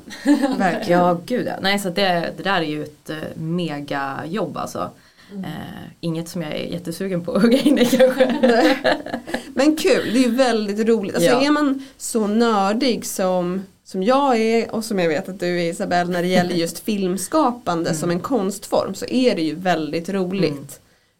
Verkligen. 0.58 1.00
Ja 1.00 1.20
gud 1.26 1.46
ja. 1.46 1.52
Nej 1.62 1.78
så 1.78 1.90
det, 1.90 2.32
det 2.36 2.42
där 2.42 2.56
är 2.60 2.62
ju 2.66 2.82
ett 2.82 3.10
eh, 3.10 3.16
mega 3.34 4.20
jobb 4.26 4.56
alltså. 4.56 4.90
Eh, 5.32 5.88
inget 6.00 6.28
som 6.28 6.42
jag 6.42 6.52
är 6.52 6.64
jättesugen 6.64 7.24
på 7.24 7.32
att 7.32 7.42
hugga 7.42 7.58
in 7.58 7.78
i 7.78 7.86
kanske. 7.86 8.34
Men 9.54 9.76
kul, 9.76 10.12
det 10.12 10.18
är 10.18 10.22
ju 10.22 10.30
väldigt 10.34 10.88
roligt. 10.88 11.14
Alltså 11.14 11.30
Ja. 11.30 11.40
är 11.46 11.50
man 11.50 11.86
så 11.98 12.26
nördig 12.26 13.06
som, 13.06 13.62
som 13.84 14.02
jag 14.02 14.36
är 14.38 14.74
och 14.74 14.84
som 14.84 14.98
jag 14.98 15.08
vet 15.08 15.28
att 15.28 15.40
du 15.40 15.60
är 15.60 15.70
Isabelle 15.70 16.10
när 16.12 16.22
det 16.22 16.28
gäller 16.28 16.54
just 16.54 16.78
filmskapande 16.84 17.94
som 17.94 18.10
en 18.10 18.20
konstform 18.20 18.94
så 18.94 19.06
är 19.06 19.36
det 19.36 19.42
ju 19.42 19.54
väldigt 19.54 20.08
roligt. 20.08 20.50
Mm. 20.52 20.66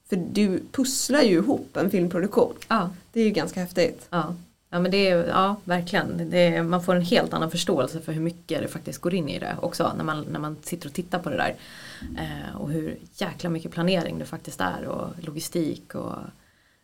För 0.08 0.16
du 0.32 0.62
pusslar 0.72 1.22
ju 1.22 1.34
ihop 1.36 1.76
en 1.76 1.90
filmproduktion. 1.90 2.54
ja. 2.68 2.90
Det 3.12 3.20
är 3.20 3.24
ju 3.24 3.30
ganska 3.30 3.60
häftigt. 3.60 4.06
Ja. 4.10 4.34
Ja 4.70 4.80
men 4.80 4.90
det 4.90 5.08
är, 5.08 5.28
ja 5.28 5.56
verkligen. 5.64 6.30
Det 6.30 6.38
är, 6.38 6.62
man 6.62 6.82
får 6.82 6.94
en 6.94 7.02
helt 7.02 7.32
annan 7.32 7.50
förståelse 7.50 8.00
för 8.00 8.12
hur 8.12 8.20
mycket 8.20 8.62
det 8.62 8.68
faktiskt 8.68 9.00
går 9.00 9.14
in 9.14 9.28
i 9.28 9.38
det 9.38 9.56
också 9.62 9.92
när 9.96 10.04
man, 10.04 10.26
när 10.30 10.40
man 10.40 10.56
sitter 10.62 10.88
och 10.88 10.94
tittar 10.94 11.18
på 11.18 11.30
det 11.30 11.36
där. 11.36 11.54
Eh, 12.18 12.56
och 12.56 12.70
hur 12.70 12.98
jäkla 13.14 13.50
mycket 13.50 13.70
planering 13.70 14.18
det 14.18 14.24
faktiskt 14.24 14.60
är 14.60 14.84
och 14.84 15.08
logistik 15.20 15.94
och 15.94 16.14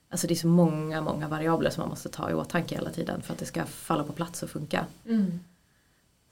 Alltså 0.08 0.26
det 0.26 0.34
är 0.34 0.36
så 0.36 0.46
många, 0.46 1.00
många 1.00 1.28
variabler 1.28 1.70
som 1.70 1.80
man 1.80 1.88
måste 1.88 2.08
ta 2.08 2.30
i 2.30 2.34
åtanke 2.34 2.74
hela 2.74 2.90
tiden 2.90 3.22
för 3.22 3.32
att 3.32 3.38
det 3.38 3.44
ska 3.44 3.64
falla 3.64 4.04
på 4.04 4.12
plats 4.12 4.42
och 4.42 4.50
funka. 4.50 4.86
Mm. 5.06 5.40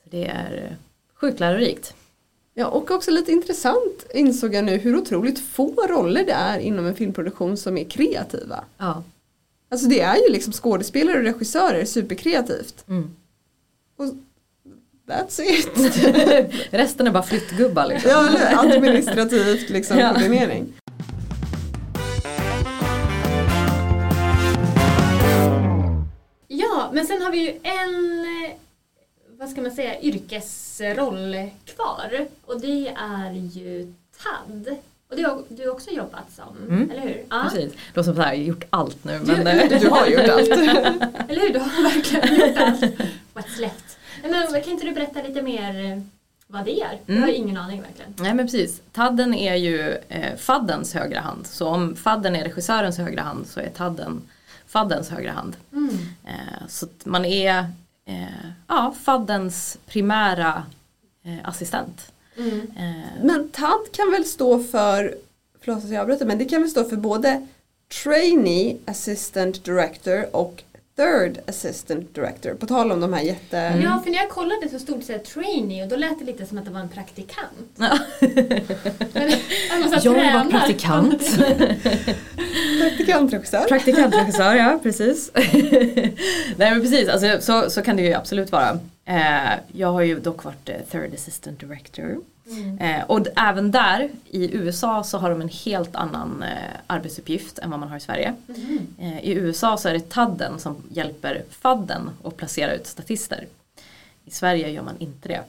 Så 0.05 0.11
det 0.11 0.27
är 0.27 0.69
eh, 0.71 0.77
sjukt 1.15 1.41
lärorikt. 1.41 1.95
Ja 2.55 2.67
och 2.67 2.91
också 2.91 3.11
lite 3.11 3.33
intressant 3.33 4.07
insåg 4.15 4.55
jag 4.55 4.65
nu 4.65 4.77
hur 4.77 4.97
otroligt 4.97 5.39
få 5.39 5.87
roller 5.89 6.25
det 6.25 6.33
är 6.33 6.59
inom 6.59 6.87
en 6.87 6.95
filmproduktion 6.95 7.57
som 7.57 7.79
är 7.79 7.85
kreativa. 7.85 8.65
Ja. 8.79 9.03
Alltså 9.75 9.89
det 9.89 10.01
är 10.01 10.17
ju 10.17 10.29
liksom 10.33 10.53
skådespelare 10.53 11.17
och 11.19 11.25
regissörer 11.25 11.85
superkreativt. 11.85 12.85
Mm. 12.89 13.11
Och 13.97 14.05
that's 15.09 15.41
it. 15.41 15.69
Resten 16.71 17.07
är 17.07 17.11
bara 17.11 17.23
flyttgubbar 17.23 17.87
liksom. 17.87 18.11
Ja, 18.11 18.29
administrativt 18.59 19.71
liksom 19.71 19.99
Ja. 19.99 20.13
koordinering. 20.15 20.73
Ja, 26.49 26.91
men 26.93 27.07
sen 27.07 27.23
har 27.23 27.31
vi 27.33 27.39
ju 27.39 27.51
en, 27.63 28.21
eh, 28.45 28.57
vad 29.39 29.49
ska 29.51 29.63
man 29.63 29.71
säga, 29.71 30.01
yrkesroll 30.01 31.37
kvar. 31.65 32.27
Och 32.47 32.61
det 32.61 32.89
är 32.97 33.33
ju 33.33 33.93
TAD. 34.23 34.77
Och 35.15 35.21
det 35.21 35.29
har 35.29 35.43
du 35.49 35.69
också 35.69 35.91
jobbat 35.91 36.33
som, 36.37 36.57
Mm. 36.69 36.91
eller 36.91 37.01
hur? 37.01 37.25
Ja. 37.31 37.43
Precis. 37.51 37.73
Du 37.93 37.99
har 38.01 38.05
som 38.05 38.15
så 38.17 38.23
här 38.23 38.35
gjort 38.35 38.65
allt 38.71 39.05
nu 39.05 39.19
Du, 39.19 39.37
men 39.37 39.47
eh, 39.47 39.69
Du 39.81 39.89
har 39.89 40.07
gjort 40.07 40.29
allt. 40.29 40.49
Eller 41.29 41.41
hur? 41.41 41.53
Du 41.53 41.59
har 41.59 41.83
verkligen 41.95 42.35
gjort 42.49 42.59
allt. 42.59 42.81
What's 43.35 43.61
left? 43.61 43.99
Men 44.23 44.63
kan 44.63 44.73
inte 44.73 44.87
du 44.87 44.93
berätta 44.93 45.23
lite 45.23 45.43
mer 45.43 45.93
eh, 45.93 46.01
vad 46.47 46.65
det 46.65 46.81
är? 46.81 46.99
Jag 47.07 47.15
har 47.15 47.23
Mm. 47.23 47.35
ingen 47.35 47.57
aning 47.57 47.83
verkligen. 47.83 48.15
Nej 48.17 48.35
men 48.35 48.47
precis. 48.47 48.81
Tadden 48.93 49.35
är 49.35 49.55
ju 49.55 49.97
eh, 50.09 50.37
faddens 50.37 50.95
högra 50.95 51.21
hand. 51.21 51.47
Så 51.47 51.69
om 51.69 51.97
fadden 51.97 52.37
är 52.37 52.45
regissörens 52.45 52.99
högra 52.99 53.23
hand 53.23 53.47
så 53.47 53.61
är 53.61 53.69
tadden 53.69 54.23
faddens 54.67 55.11
högra 55.11 55.33
hand. 55.33 55.57
Mm. 55.73 55.99
Eh, 56.25 56.67
så 56.69 56.87
man 57.05 57.25
är 57.25 57.59
eh, 58.07 58.25
ja, 58.69 58.95
faddens 59.03 59.79
primära 59.87 60.63
eh, 61.25 61.49
assistent. 61.49 62.13
Mm. 62.39 62.61
Eh, 62.77 63.25
Men 63.25 63.49
TAD 63.49 63.81
kan 63.93 64.11
väl 64.11 64.25
stå 64.25 64.63
för, 64.63 65.15
förlåt 65.61 65.85
att 65.85 65.91
jag 65.91 66.01
avbryter, 66.01 66.27
men 66.27 66.39
det 66.39 66.45
kan 66.45 66.61
väl 66.61 66.71
stå 66.71 66.85
för 66.85 66.97
både 66.97 67.47
Trainee 68.03 68.77
Assistant 68.87 69.65
Director 69.65 70.37
och 70.37 70.63
Third 70.97 71.39
Assistant 71.47 72.15
Director. 72.15 72.55
På 72.55 72.67
tal 72.67 72.93
om 72.93 73.01
de 73.01 73.13
här 73.13 73.23
jätte... 73.23 73.57
Ja, 73.57 74.01
för 74.05 74.11
när 74.11 74.19
jag 74.19 74.29
kollade 74.31 74.69
så 74.69 74.79
stod 74.79 74.99
det 74.99 75.05
så 75.05 75.13
här 75.13 75.19
trainee 75.19 75.83
och 75.83 75.89
då 75.89 75.97
lät 75.97 76.19
det 76.19 76.25
lite 76.25 76.47
som 76.47 76.59
att 76.59 76.65
det 76.65 76.71
var 76.71 76.81
en 76.81 76.89
praktikant. 76.89 77.71
Ja. 77.77 77.99
Jag 80.03 80.13
var 80.13 80.51
praktikant. 80.51 81.37
Praktikantregissör. 82.81 83.65
Praktikantregissör, 83.69 84.55
ja 84.55 84.81
precis. 84.83 85.31
Nej 85.35 86.71
men 86.71 86.81
precis, 86.81 87.09
alltså, 87.09 87.41
så, 87.41 87.71
så 87.71 87.83
kan 87.83 87.97
det 87.97 88.03
ju 88.03 88.15
absolut 88.15 88.53
vara. 88.53 88.79
Eh, 89.05 89.53
jag 89.73 89.93
har 89.93 90.03
ju 90.03 90.21
dock 90.21 90.45
varit 90.45 90.69
eh, 90.69 90.77
third 90.91 91.15
assistant 91.15 91.61
director. 91.61 92.21
Mm. 92.47 92.79
Eh, 92.79 93.05
och 93.05 93.27
även 93.37 93.71
där 93.71 94.11
i 94.31 94.57
USA 94.57 95.05
så 95.05 95.19
har 95.19 95.31
de 95.31 95.41
en 95.41 95.49
helt 95.49 95.97
annan 95.97 96.43
eh, 96.43 96.49
arbetsuppgift 96.87 97.59
än 97.59 97.71
vad 97.71 97.81
man 97.81 97.89
har 97.89 97.97
i 97.97 98.01
Sverige. 98.01 98.35
Mhm. 98.47 98.87
Eh, 98.99 99.25
I 99.25 99.33
USA 99.33 99.77
så 99.77 99.89
är 99.89 99.93
det 99.93 100.09
TADden 100.09 100.59
som 100.59 100.77
hjälper 100.91 101.43
fadden 101.51 102.11
att 102.25 102.37
placera 102.37 102.75
ut 102.75 102.87
statister. 102.87 103.47
I 104.25 104.31
Sverige 104.31 104.71
gör 104.71 104.83
man 104.83 104.95
inte 104.99 105.29
det. 105.29 105.41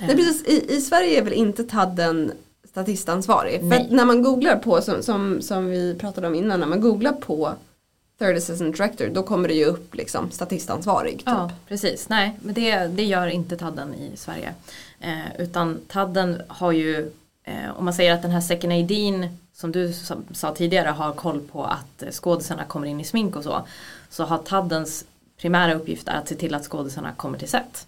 Nej, 0.00 0.16
precis. 0.16 0.44
I, 0.44 0.74
I 0.76 0.80
Sverige 0.80 1.18
är 1.18 1.22
väl 1.22 1.32
inte 1.32 1.64
TADden 1.64 2.32
statistansvarig. 2.70 3.60
För 3.60 3.66
Nej. 3.66 3.80
att 3.80 3.90
när 3.90 4.04
man 4.04 4.22
googlar 4.22 4.56
på, 4.56 4.80
som, 4.82 5.02
som, 5.02 5.42
som 5.42 5.66
vi 5.66 5.94
pratade 5.94 6.26
om 6.26 6.34
innan, 6.34 6.60
när 6.60 6.66
man 6.66 6.80
googlar 6.80 7.12
på 7.12 7.52
Third 8.22 8.36
Assistant 8.36 8.76
Director 8.76 9.08
då 9.08 9.22
kommer 9.22 9.48
det 9.48 9.54
ju 9.54 9.64
upp 9.64 9.94
liksom 9.94 10.30
statistansvarig. 10.30 11.18
Typ. 11.18 11.26
Ja, 11.26 11.50
precis. 11.68 12.08
Nej, 12.08 12.38
men 12.42 12.54
det, 12.54 12.78
det 12.78 13.04
gör 13.04 13.26
inte 13.26 13.56
Tadden 13.56 13.94
i 13.94 14.16
Sverige. 14.16 14.54
Eh, 15.00 15.40
utan 15.40 15.80
Tadden 15.88 16.42
har 16.48 16.72
ju, 16.72 17.10
eh, 17.44 17.70
om 17.76 17.84
man 17.84 17.94
säger 17.94 18.14
att 18.14 18.22
den 18.22 18.30
här 18.30 18.40
second 18.40 18.72
AD'n 18.72 19.28
som 19.52 19.72
du 19.72 19.92
sa, 20.32 20.54
tidigare 20.54 20.88
har 20.88 21.12
koll 21.12 21.40
på 21.40 21.64
att 21.64 22.14
skådisarna 22.14 22.64
kommer 22.64 22.86
in 22.86 23.00
i 23.00 23.04
smink 23.04 23.36
och 23.36 23.44
så. 23.44 23.66
Så 24.10 24.24
har 24.24 24.38
Taddens 24.38 25.04
primära 25.36 25.74
uppgift 25.74 26.08
är 26.08 26.14
att 26.16 26.28
se 26.28 26.34
till 26.34 26.54
att 26.54 26.64
skådisarna 26.64 27.12
kommer 27.12 27.38
till 27.38 27.48
set. 27.48 27.86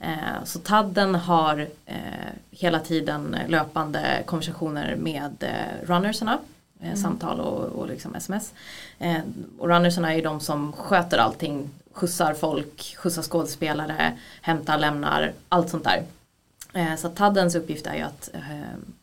Eh, 0.00 0.44
så 0.44 0.58
Tadden 0.58 1.14
har 1.14 1.68
eh, 1.86 1.96
hela 2.50 2.80
tiden 2.80 3.36
löpande 3.48 4.22
konversationer 4.26 4.96
med 4.96 5.34
eh, 5.40 5.86
Eh, 6.80 6.94
Samtal 6.94 7.40
och, 7.40 7.64
och 7.64 7.88
liksom 7.88 8.14
sms. 8.14 8.52
Eh, 8.98 9.20
och 9.58 9.68
runnersarna 9.68 10.12
är 10.12 10.16
ju 10.16 10.22
de 10.22 10.40
som 10.40 10.72
sköter 10.72 11.18
allting. 11.18 11.70
Skjutsar 11.92 12.34
folk, 12.34 12.96
skjutsar 12.98 13.22
skådespelare, 13.22 14.18
hämtar, 14.40 14.78
lämnar, 14.78 15.32
allt 15.48 15.70
sånt 15.70 15.84
där. 15.84 16.02
Eh, 16.72 16.96
så 16.96 17.08
Taddens 17.08 17.54
uppgift 17.54 17.86
är 17.86 17.94
ju 17.94 18.02
att 18.02 18.30
eh, 18.32 18.40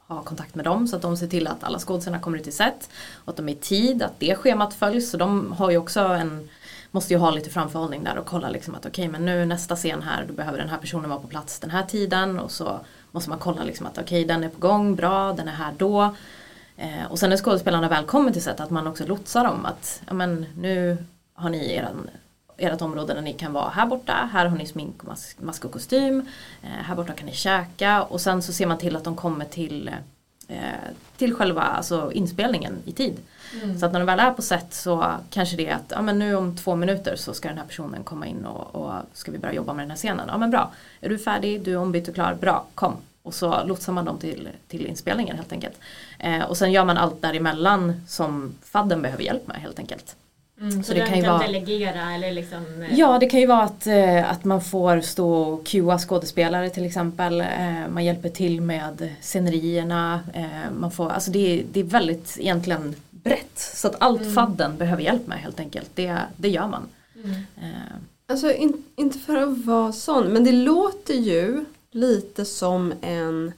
ha 0.08 0.22
kontakt 0.22 0.56
med 0.56 0.66
dem 0.66 0.88
så 0.88 0.96
att 0.96 1.02
de 1.02 1.18
ser 1.18 1.28
till 1.28 1.48
att 1.48 1.64
alla 1.64 1.80
skådespelarna 1.80 2.24
kommer 2.24 2.38
ut 2.38 2.48
i 2.48 2.52
set. 2.52 2.90
Och 3.14 3.30
att 3.30 3.38
de 3.38 3.50
är 3.50 3.54
i 3.54 3.56
tid, 3.56 4.04
att 4.04 4.20
det 4.20 4.36
schemat 4.36 4.74
följs. 4.74 5.12
Så 5.12 5.18
de 5.18 5.52
har 5.52 5.72
ju 5.72 5.78
också 5.78 6.00
en 6.00 6.50
Måste 6.94 7.14
ju 7.14 7.20
ha 7.20 7.32
lite 7.32 7.50
framförhållning 7.50 8.04
där 8.04 8.18
och 8.18 8.26
kolla 8.26 8.50
liksom 8.50 8.76
att 8.76 8.86
okej 8.86 9.08
men 9.08 9.26
nu 9.26 9.46
nästa 9.46 9.76
scen 9.76 10.02
här 10.02 10.26
då 10.28 10.34
behöver 10.34 10.58
den 10.58 10.70
här 10.70 10.78
personen 10.78 11.10
vara 11.10 11.20
på 11.20 11.28
plats 11.28 11.60
den 11.60 11.70
här 11.70 11.84
tiden 11.84 12.40
och 12.40 12.52
så 12.52 12.80
måste 13.12 13.30
man 13.30 13.40
kolla 13.40 13.64
liksom 13.64 13.86
att 13.86 13.98
okej 13.98 14.26
den 14.26 14.44
är 14.44 14.50
på 14.50 14.60
gång, 14.60 14.96
bra, 14.96 15.34
den 15.34 15.48
är 15.48 15.52
här 15.52 15.74
då. 15.78 16.16
Eh, 16.78 17.06
och 17.10 17.20
sen 17.20 17.30
när 17.30 17.38
skådespelarna 17.38 17.90
väl 17.90 18.06
kommer 18.06 18.32
till 18.32 18.44
set 18.44 18.60
att 18.60 18.70
man 18.70 18.88
också 18.88 19.06
lotsar 19.06 19.44
dem 19.44 19.66
att 19.66 20.02
ja, 20.08 20.14
men 20.14 20.46
nu 20.58 20.98
har 21.34 21.50
ni 21.50 21.74
eran, 21.74 22.10
ert 22.58 22.82
område 22.82 23.14
där 23.14 23.22
ni 23.22 23.34
kan 23.34 23.54
vara 23.54 23.70
här 23.70 23.86
borta, 23.86 24.30
här 24.34 24.46
har 24.46 24.58
ni 24.58 24.66
smink, 24.66 25.04
och 25.04 25.08
mask, 25.08 25.42
mask 25.42 25.66
och 25.66 25.72
kostym, 25.72 26.28
eh, 26.64 26.70
här 26.70 26.96
borta 26.96 27.14
kan 27.14 27.26
ni 27.26 27.34
käka 27.34 28.04
och 28.04 28.22
sen 28.22 28.42
så 28.42 28.54
ser 28.54 28.66
man 28.68 28.78
till 28.78 28.96
att 28.96 29.04
de 29.04 29.16
kommer 29.16 29.46
till, 29.46 29.92
eh, 30.48 30.58
till 31.18 31.36
själva 31.36 31.62
alltså, 31.62 32.12
inspelningen 32.12 32.78
i 32.86 32.92
tid. 32.92 33.18
Mm. 33.64 33.80
Så 33.80 33.86
att 33.86 33.92
när 33.92 34.00
de 34.00 34.06
väl 34.06 34.20
är 34.20 34.32
på 34.32 34.42
set 34.42 34.74
så 34.74 35.14
kanske 35.30 35.58
det 35.58 35.68
är 35.68 35.76
att 35.76 35.92
ja, 35.92 36.02
men 36.02 36.20
nu 36.20 36.36
om 36.36 36.58
två 36.58 36.76
minuter 36.76 37.16
så 37.16 37.34
ska 37.34 37.48
den 37.48 37.58
här 37.58 37.66
personen 37.66 38.04
komma 38.04 38.28
in 38.28 38.46
och, 38.46 38.76
och 38.76 38.94
ska 39.14 39.32
vi 39.32 39.38
börja 39.38 39.54
jobba 39.54 39.74
med 39.74 39.84
den 39.84 39.90
här 39.90 39.98
scenen. 39.98 40.26
Ja 40.28 40.38
men 40.38 40.52
bra, 40.52 40.72
är 41.02 41.10
du 41.10 41.18
färdig, 41.18 41.64
du 41.64 41.72
är 41.72 41.78
ombytt 41.78 42.08
och 42.08 42.14
klar, 42.14 42.34
bra, 42.34 42.66
kom. 42.76 42.98
Och 43.24 43.34
så 43.34 43.64
lotsar 43.66 43.94
man 43.94 44.06
dem 44.06 44.18
till, 44.20 44.50
till 44.68 44.86
inspelningen 44.86 45.36
helt 45.36 45.52
enkelt. 45.52 45.76
Eh, 46.20 46.42
och 46.44 46.58
sen 46.58 46.72
gör 46.72 46.86
man 46.86 46.98
allt 46.98 47.22
däremellan 47.22 48.02
som 48.08 48.54
fadden 48.64 49.02
behöver 49.02 49.24
hjälp 49.24 49.48
med 49.48 49.58
helt 49.58 49.80
enkelt. 49.80 50.16
Mm, 50.60 50.72
så, 50.72 50.84
Så 50.88 50.94
det 50.94 51.00
den 51.00 51.08
kan 51.08 51.18
ju 51.18 51.24
kan 51.24 51.34
vara- 51.34 51.48
delegera 51.48 52.14
eller 52.14 52.32
liksom 52.32 52.82
eh, 52.90 53.00
Ja, 53.00 53.20
det 53.20 53.30
kan 53.30 53.40
ju 53.40 53.46
vara 53.46 53.64
att, 53.64 53.88
eh, 53.88 54.32
att 54.32 54.44
man 54.46 54.62
får 54.62 55.02
stå 55.02 55.34
och 55.34 55.66
cuea 55.66 56.00
skådespelare 56.00 56.70
till 56.70 56.86
exempel. 56.86 57.42
Eh, 57.42 57.88
man 57.94 58.06
hjälper 58.06 58.30
till 58.30 58.62
med 58.62 59.10
scenerierna. 59.22 60.20
Eh, 60.34 60.72
man 60.80 60.92
får, 60.92 61.10
alltså 61.10 61.32
det, 61.32 61.40
är- 61.60 61.64
det 61.72 61.80
är 61.80 61.84
väldigt 61.84 62.38
egentligen 62.40 62.96
brett. 63.12 63.60
Så 63.76 63.88
att 63.88 63.96
allt 64.00 64.22
Mm. 64.22 64.34
fadden 64.34 64.78
behöver 64.78 65.04
hjälp 65.04 65.28
med 65.28 65.38
helt 65.38 65.60
enkelt. 65.60 65.90
Det, 65.96 66.18
det 66.38 66.50
gör 66.50 66.68
man. 66.68 66.84
Mm. 67.24 67.32
Eh, 67.62 67.70
Alltså 68.28 68.54
in, 68.54 68.84
inte 68.96 69.20
för 69.20 69.38
att 69.38 69.66
vara 69.66 69.92
sån 69.92 70.28
men 70.28 70.44
det 70.44 70.52
låter 70.52 71.14
ju 71.14 71.66
lite 71.92 72.46
som 72.46 72.94
en 73.02 73.52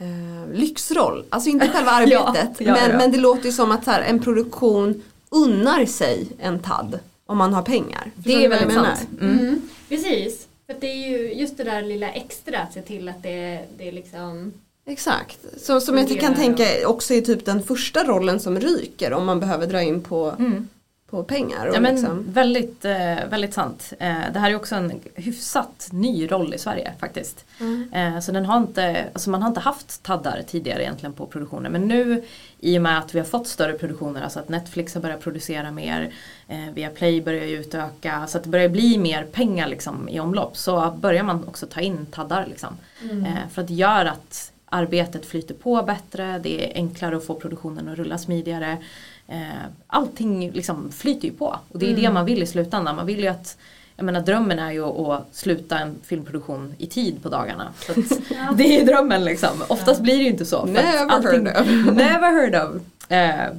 eh, 0.00 0.52
lyxroll. 0.52 1.24
Alltså 1.28 1.48
inte 1.50 1.68
själva 1.68 1.90
Ja, 2.06 2.28
arbetet 2.28 2.66
ja, 2.66 2.72
men, 2.72 2.90
ja. 2.90 2.96
men 2.96 3.12
det 3.12 3.18
låter 3.18 3.46
ju 3.46 3.52
som 3.52 3.72
att 3.72 3.84
så 3.84 3.90
här, 3.90 4.02
en 4.02 4.18
produktion 4.22 5.02
unnar 5.28 5.86
sig 5.86 6.28
en 6.38 6.58
TAD 6.58 6.98
om 7.26 7.38
man 7.38 7.54
har 7.54 7.62
pengar. 7.62 8.10
Förstår 8.16 8.30
det 8.38 8.44
är 8.44 8.48
vad 8.48 8.56
jag 8.56 8.66
väldigt 8.66 8.76
menar? 8.76 8.94
sant. 8.94 9.08
Mm. 9.20 9.38
Mm. 9.38 9.62
Precis. 9.88 10.46
För 10.66 10.74
att 10.74 10.80
det 10.80 10.86
är 10.86 11.08
ju 11.10 11.32
just 11.34 11.56
det 11.56 11.64
där 11.64 11.82
lilla 11.82 12.08
extra 12.08 12.58
att 12.58 12.72
se 12.72 12.82
till 12.82 13.08
att 13.08 13.22
det, 13.22 13.64
det 13.78 13.88
är 13.88 13.92
liksom 13.92 14.52
Exakt. 14.86 15.38
Så, 15.60 15.80
som 15.80 15.98
jag 15.98 16.20
kan 16.20 16.34
tänka 16.34 16.88
också 16.88 17.14
är 17.14 17.20
typ 17.20 17.44
den 17.44 17.62
första 17.62 18.04
rollen 18.04 18.40
som 18.40 18.60
ryker 18.60 19.12
om 19.12 19.26
man 19.26 19.40
behöver 19.40 19.66
dra 19.66 19.82
in 19.82 20.02
på, 20.02 20.34
Mm. 20.38 20.68
På 21.10 21.24
pengar. 21.24 21.66
Och 21.66 21.74
Ja 21.74 21.80
men 21.80 21.94
liksom. 21.94 22.24
väldigt, 22.28 22.84
eh, 22.84 23.16
väldigt 23.30 23.54
sant. 23.54 23.92
Eh, 23.98 24.18
det 24.32 24.38
här 24.38 24.50
är 24.50 24.56
också 24.56 24.74
en 24.74 24.92
hyfsat 25.14 25.88
ny 25.92 26.26
roll 26.32 26.54
i 26.54 26.58
Sverige 26.58 26.92
faktiskt. 27.00 27.44
Mm. 27.60 27.92
Eh, 27.92 28.20
så 28.20 28.32
den 28.32 28.44
har 28.44 28.56
inte, 28.56 29.04
alltså 29.12 29.30
man 29.30 29.42
har 29.42 29.48
inte 29.48 29.60
haft 29.60 30.02
taddar 30.02 30.42
tidigare 30.46 30.82
egentligen 30.82 31.12
på 31.12 31.26
produktionen. 31.26 31.72
Men 31.72 31.88
nu 31.88 32.24
i 32.60 32.78
och 32.78 32.82
med 32.82 32.98
att 32.98 33.14
vi 33.14 33.18
har 33.18 33.26
fått 33.26 33.46
större 33.46 33.72
produktioner, 33.72 34.22
alltså 34.22 34.38
att 34.38 34.48
Netflix 34.48 34.94
har 34.94 35.00
börjat 35.00 35.20
producera 35.20 35.70
mer, 35.70 36.12
eh, 36.48 36.70
Viaplay 36.74 37.20
börjar 37.20 37.46
utöka, 37.46 38.26
så 38.26 38.38
att 38.38 38.44
det 38.44 38.50
börjar 38.50 38.68
bli 38.68 38.98
mer 38.98 39.24
pengar 39.24 39.68
liksom 39.68 40.08
i 40.08 40.20
omlopp. 40.20 40.56
Så 40.56 40.90
börjar 40.90 41.22
man 41.22 41.48
också 41.48 41.66
ta 41.66 41.80
in 41.80 42.06
taddar 42.06 42.46
liksom. 42.46 42.76
Mm. 43.02 43.26
För 43.52 43.62
att 43.62 43.68
det 43.68 43.74
gör 43.74 44.04
att 44.04 44.52
arbetet 44.70 45.26
flyter 45.26 45.54
på 45.54 45.82
bättre, 45.82 46.38
det 46.38 46.70
är 46.70 46.74
enklare 46.74 47.16
att 47.16 47.26
få 47.26 47.34
produktionen 47.34 47.88
att 47.88 47.98
rulla 47.98 48.18
smidigare. 48.18 48.78
Eh, 49.30 49.64
allting 49.86 50.50
liksom 50.50 50.92
flyter 50.92 51.28
ju 51.28 51.34
på 51.34 51.58
och 51.72 51.78
det 51.78 51.86
är 51.86 51.94
det 51.94 52.00
Mm. 52.00 52.14
man 52.14 52.24
vill 52.24 52.42
i 52.42 52.46
slutändan. 52.46 52.96
Man 52.96 53.06
vill 53.06 53.20
ju 53.20 53.26
att, 53.26 53.56
jag 53.96 54.04
menar 54.04 54.20
drömmen 54.20 54.58
är 54.58 54.72
ju 54.72 54.84
att 54.84 55.26
sluta 55.32 55.78
en 55.78 55.96
filmproduktion 56.04 56.74
i 56.78 56.86
tid 56.86 57.22
på 57.22 57.28
dagarna. 57.28 57.72
Ja. 57.88 57.94
det 58.56 58.64
är 58.64 58.80
ju 58.80 58.84
drömmen 58.84 59.24
liksom. 59.24 59.62
Oftast 59.68 60.00
blir 60.00 60.16
det 60.16 60.22
ju 60.22 60.30
inte 60.30 60.44
så. 60.44 60.64
Never 60.64 61.22
heard 61.22 61.48
of. 61.48 61.66
Never 61.96 62.32
heard 62.32 62.54
of. 62.54 62.82
Eh, 63.10 63.54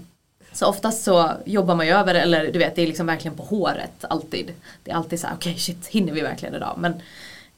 så 0.54 0.66
oftast 0.66 1.04
så 1.04 1.32
jobbar 1.46 1.76
man 1.76 1.86
ju 1.86 1.92
över 1.92 2.16
eller 2.16 2.52
du 2.52 2.60
vet 2.60 2.76
det 2.76 2.82
är 2.82 2.88
liksom 2.88 3.06
verkligen 3.06 3.38
på 3.38 3.44
håret 3.44 4.06
alltid. 4.10 4.54
Det 4.84 4.92
är 4.92 4.96
alltid 4.96 5.20
så 5.20 5.28
här 5.28 5.36
okej 5.36 5.56
shit 5.58 5.88
hinner 5.88 6.14
vi 6.14 6.22
verkligen 6.22 6.56
idag? 6.56 6.76
Men, 6.78 6.94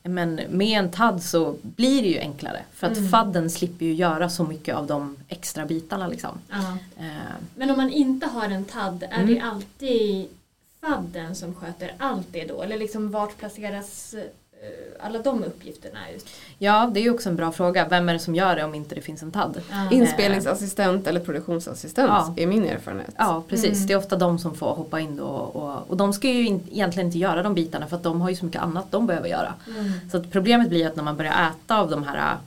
men 0.04 0.36
med 0.50 0.80
en 0.80 0.92
TAD 0.92 1.24
så 1.24 1.56
blir 1.62 2.02
det 2.02 2.08
ju 2.08 2.20
enklare. 2.20 2.62
För 2.74 2.88
att 2.88 2.98
Mm. 2.98 3.10
fadden 3.10 3.50
slipper 3.50 3.86
ju 3.86 3.94
göra 3.94 4.30
så 4.30 4.44
mycket 4.44 4.76
av 4.76 4.88
de 4.88 5.18
extra 5.28 5.66
bitarna 5.66 6.08
liksom. 6.08 6.38
Eh, 7.00 7.08
Men 7.56 7.70
om 7.70 7.78
man 7.78 7.90
inte 7.90 8.26
har 8.28 8.46
en 8.50 8.66
TAD, 8.66 9.04
är 9.04 9.22
Mm. 9.22 9.28
det 9.34 9.40
alltid 9.40 10.28
fadden 10.82 11.36
som 11.36 11.56
sköter 11.56 11.94
allt 11.98 12.28
det 12.32 12.46
då? 12.46 12.62
Eller 12.62 12.78
liksom 12.78 13.12
vart 13.12 13.38
placeras 13.38 14.14
eh, 14.14 14.24
alla 15.00 15.20
de 15.20 15.44
uppgifterna 15.44 16.00
just? 16.14 16.28
ja 16.58 16.92
det 16.94 17.00
är 17.00 17.02
ju 17.02 17.10
också 17.14 17.30
en 17.30 17.36
bra 17.36 17.52
fråga. 17.52 17.88
Vem 17.88 18.10
är 18.10 18.14
det 18.14 18.20
som 18.20 18.36
gör 18.36 18.56
det 18.56 18.64
om 18.64 18.76
inte 18.76 18.96
det 18.96 19.02
finns 19.02 19.24
en 19.24 19.32
TAD? 19.32 19.62
Ja. 19.72 19.92
Inspelningsassistent 19.92 21.08
eller 21.08 21.20
produktionsassistent 21.20 22.10
Ja. 22.10 22.34
är 22.38 22.48
min 22.48 22.66
erfarenhet. 22.66 23.14
Ja 23.18 23.44
precis, 23.50 23.76
Mm. 23.76 23.88
det 23.88 23.94
är 23.94 23.98
ofta 23.98 24.16
de 24.16 24.40
som 24.40 24.56
får 24.56 24.74
hoppa 24.76 25.00
in 25.00 25.16
då 25.18 25.26
och, 25.26 25.90
och 25.90 25.98
de 25.98 26.14
ska 26.14 26.28
ju 26.28 26.46
in, 26.48 26.68
egentligen 26.72 27.08
inte 27.08 27.18
göra 27.20 27.44
de 27.44 27.54
bitarna 27.54 27.88
för 27.88 27.96
att 27.96 28.04
de 28.04 28.22
har 28.22 28.30
ju 28.30 28.36
så 28.36 28.46
mycket 28.46 28.62
annat 28.62 28.92
de 28.92 29.08
behöver 29.08 29.30
göra. 29.30 29.54
Mm. 29.68 29.92
Så 30.12 30.18
att 30.18 30.32
problemet 30.32 30.70
blir 30.70 30.88
att 30.88 30.96
när 30.96 31.04
man 31.04 31.18
börjar 31.18 31.50
äta 31.50 31.80
av 31.80 31.90
de 31.90 32.04
här 32.04 32.38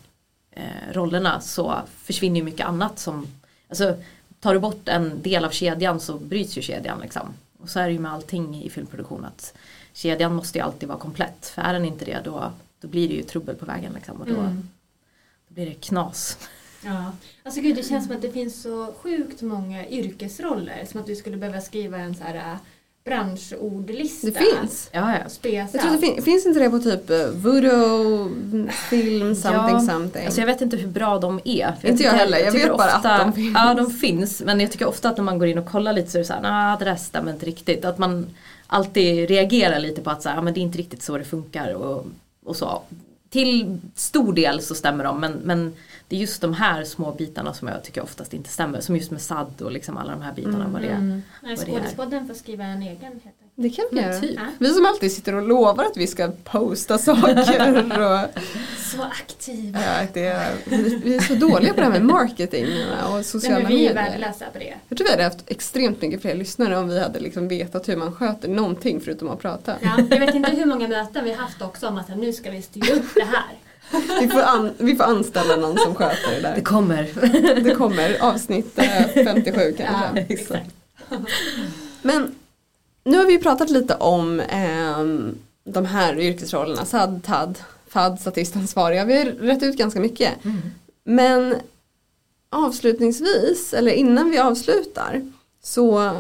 eh, 0.51 0.63
rollerna 0.93 1.41
så 1.41 1.75
försvinner 2.03 2.37
ju 2.37 2.45
mycket 2.45 2.67
annat 2.67 2.99
som, 2.99 3.27
alltså 3.69 3.95
tar 4.41 4.55
du 4.55 4.61
bort 4.61 4.89
en 4.89 5.23
del 5.23 5.45
av 5.45 5.51
kedjan 5.51 6.01
så 6.01 6.15
bryts 6.15 6.59
ju 6.59 6.63
kedjan 6.63 6.99
liksom. 7.01 7.29
Och 7.63 7.69
så 7.69 7.81
är 7.81 7.87
det 7.87 7.93
ju 7.93 7.99
med 7.99 8.13
allting 8.13 8.63
i 8.63 8.71
filmproduktion 8.71 9.25
att 9.25 9.55
kedjan 9.97 10.35
måste 10.35 10.59
ju 10.59 10.65
alltid 10.65 10.89
vara 10.89 10.99
komplett. 10.99 11.47
För 11.55 11.63
är 11.63 11.73
den 11.73 11.85
inte 11.85 12.05
det 12.05 12.19
då, 12.25 12.53
då 12.81 12.89
blir 12.89 13.09
det 13.09 13.15
ju 13.15 13.23
trubbel 13.23 13.55
på 13.57 13.65
vägen 13.65 13.93
liksom 13.95 14.21
och 14.21 14.27
då, 14.27 14.35
Mm. 14.35 14.69
då 15.49 15.55
blir 15.55 15.67
det 15.67 15.75
knas. 15.75 16.39
Ja. 16.85 17.13
Alltså 17.43 17.61
gud, 17.61 17.77
det 17.77 17.83
känns 17.83 18.07
som 18.07 18.17
att 18.17 18.23
det 18.23 18.31
finns 18.33 18.63
så 18.63 18.93
sjukt 19.03 19.43
många 19.43 19.87
yrkesroller. 19.89 20.85
Som 20.91 21.01
att 21.01 21.09
vi 21.09 21.17
skulle 21.17 21.37
behöva 21.37 21.61
skriva 21.61 21.99
en 21.99 22.15
så 22.15 22.25
här 22.25 22.35
äh, 22.35 22.57
branschordlista. 23.05 24.27
Det 24.27 24.33
finns. 24.33 24.89
Ja, 24.93 25.19
ja. 25.23 25.29
Spesa. 25.29 25.71
Jag 25.73 25.83
tror 25.83 25.93
det 25.93 25.99
fin- 25.99 26.23
finns 26.23 26.47
inte 26.47 26.61
det 26.61 26.71
på 26.71 26.79
typ 26.79 27.11
uh, 27.11 27.29
voodoo, 27.31 28.29
film, 28.91 29.35
something 29.35 29.77
Ja, 29.77 29.81
something. 29.81 30.25
Alltså 30.27 30.41
jag 30.41 30.47
vet 30.47 30.61
inte 30.61 30.77
hur 30.77 30.89
bra 30.89 31.19
de 31.19 31.41
är. 31.45 31.45
Inte 31.49 31.87
jag 31.87 31.97
tycker- 31.99 32.11
heller, 32.11 32.39
jag 32.39 32.53
tycker 32.53 32.69
vet 32.69 32.77
bara 32.79 32.93
att 32.93 33.21
de 33.21 33.33
finns. 33.33 33.55
Ja 33.55 33.75
de 33.75 33.91
finns 33.91 34.43
men 34.43 34.61
jag 34.61 34.73
tycker 34.73 34.89
ofta 34.89 35.09
att 35.09 35.17
när 35.17 35.25
man 35.25 35.39
går 35.39 35.49
in 35.49 35.59
och 35.59 35.67
kollar 35.67 35.93
lite 35.93 36.11
så 36.11 36.19
är 36.19 36.23
det 36.23 36.27
såhär, 36.27 36.43
nej 36.43 36.77
det 36.79 36.85
där 36.85 36.97
stämmer 36.97 37.33
inte 37.33 37.47
riktigt. 37.47 37.85
Att 37.85 37.99
man 37.99 38.27
alltid 38.67 39.29
reagerar 39.29 39.81
lite 39.81 40.03
på 40.03 40.11
att 40.11 40.23
så 40.23 40.29
här, 40.29 40.37
"Ja, 40.37 40.43
men 40.43 40.55
det 40.55 40.61
är 40.61 40.63
inte 40.63 40.79
riktigt 40.79 41.03
så 41.03 41.19
det 41.19 41.25
funkar 41.25 41.75
och, 41.75 42.07
och 42.45 42.57
så. 42.57 42.83
Till 43.29 43.79
stor 43.95 44.33
del 44.33 44.63
så 44.63 44.75
stämmer 44.75 45.05
de 45.05 45.21
men, 45.21 45.33
men 45.33 45.73
det 46.09 46.17
är 46.17 46.21
just 46.21 46.41
de 46.41 46.55
här 46.55 46.85
små 46.85 47.13
bitarna 47.13 47.55
som 47.55 47.69
jag 47.69 47.85
tycker 47.85 48.03
oftast 48.03 48.35
inte 48.35 48.51
stämmer. 48.51 48.81
Som 48.81 48.97
just 48.97 49.11
med 49.11 49.21
SAD 49.21 49.63
och 49.63 49.73
liksom 49.73 49.97
alla 49.97 50.13
de 50.13 50.23
här 50.23 50.33
bitarna. 50.35 50.57
Mm. 50.57 50.73
Vad 50.73 50.83
det 50.83 50.89
är. 50.89 50.95
Mm. 50.95 51.23
Nej, 51.43 51.57
vad 51.57 51.67
det 51.67 51.73
är. 51.73 51.75
Skådespodden 51.75 52.27
får 52.27 52.35
skriva 52.35 52.65
en 52.65 52.83
egen 52.83 53.13
heter. 53.13 53.46
Det 53.59 53.71
kan 53.71 53.85
vi 53.91 54.01
göra. 54.01 54.21
typ. 54.21 54.31
Ja. 54.37 54.43
Vi 54.59 54.73
som 54.75 54.87
alltid 54.87 55.13
sitter 55.13 55.35
och 55.35 55.43
lovar 55.49 55.85
att 55.85 55.97
vi 55.97 56.07
ska 56.07 56.31
posta 56.45 56.99
saker. 56.99 57.77
Och, 58.25 58.43
Så 58.93 59.03
aktiv. 59.03 59.77
ja, 59.87 60.07
det 60.13 60.27
är, 60.27 60.53
vi, 61.05 61.17
är 61.17 61.21
så 61.21 61.35
dåliga 61.35 61.75
på 61.75 61.81
det 61.81 61.87
här 61.87 61.93
med 61.93 62.05
marketing 62.05 62.67
och 63.09 63.15
Nej, 63.15 63.25
sociala 63.25 63.59
men 63.59 63.69
vi 63.69 63.75
är 63.87 63.95
medier. 63.95 64.11
värdelösa 64.11 64.45
på 64.53 64.59
det. 64.59 64.75
Jag 64.89 64.99
tror 64.99 65.05
vi 65.05 65.11
hade 65.11 65.25
haft 65.25 65.39
extremt 65.47 66.03
mycket 66.03 66.21
fler 66.23 66.35
lyssnare 66.35 66.77
om 66.79 66.89
vi 66.89 67.01
hade 67.01 67.21
liksom 67.21 67.49
vetat 67.49 67.89
hur 67.89 67.97
man 67.97 68.13
sköter 68.13 68.49
någonting 68.49 69.01
förutom 69.01 69.29
att 69.31 69.41
prata. 69.41 69.75
Ja, 69.81 69.97
jag 70.11 70.21
vet 70.21 70.35
inte 70.35 70.51
hur 70.51 70.67
många 70.67 70.89
möten 70.89 71.25
vi 71.25 71.31
har 71.33 71.39
haft 71.43 71.63
också 71.63 71.89
om 71.89 71.99
att 71.99 72.09
nu 72.19 72.33
ska 72.33 72.51
vi 72.51 72.63
styra 72.63 72.95
upp 72.95 73.15
det 73.15 73.25
här. 73.25 73.59
Vi, 74.21 74.29
får 74.29 74.43
an, 74.43 74.73
vi 74.79 74.97
får 74.97 75.05
anställa 75.05 75.57
någon 75.57 75.79
som 75.79 75.95
sköter 75.95 76.31
det 76.31 76.41
Det 76.41 76.55
där. 76.55 76.61
kommer. 76.61 77.09
Det 77.65 77.75
kommer 77.75 78.17
avsnitt 78.21 78.79
eh, 78.79 79.25
57 79.25 79.61
kanske. 79.77 79.85
Ja, 80.15 80.21
exakt. 80.29 80.71
Men 82.03 82.35
nu 83.07 83.19
har 83.19 83.27
vi 83.27 83.33
ju 83.33 83.39
pratat 83.39 83.71
lite 83.71 83.95
om 83.95 84.41
ehm, 84.41 85.39
de 85.65 85.85
här 85.85 86.19
yrkesrollerna, 86.19 86.85
SAD, 86.85 87.23
TAD, 87.25 87.59
FAD, 87.89 88.21
statistansvariga. 88.21 89.05
Vi 89.05 89.19
har 89.19 89.25
rätt 89.25 89.63
ut 89.63 89.77
ganska 89.77 90.01
mycket. 90.01 90.45
Mm. 90.45 90.57
Men 91.05 91.55
avslutningsvis, 92.51 93.75
eller 93.75 93.93
innan 93.93 94.31
vi 94.31 94.39
avslutar, 94.39 95.33
så 95.63 96.11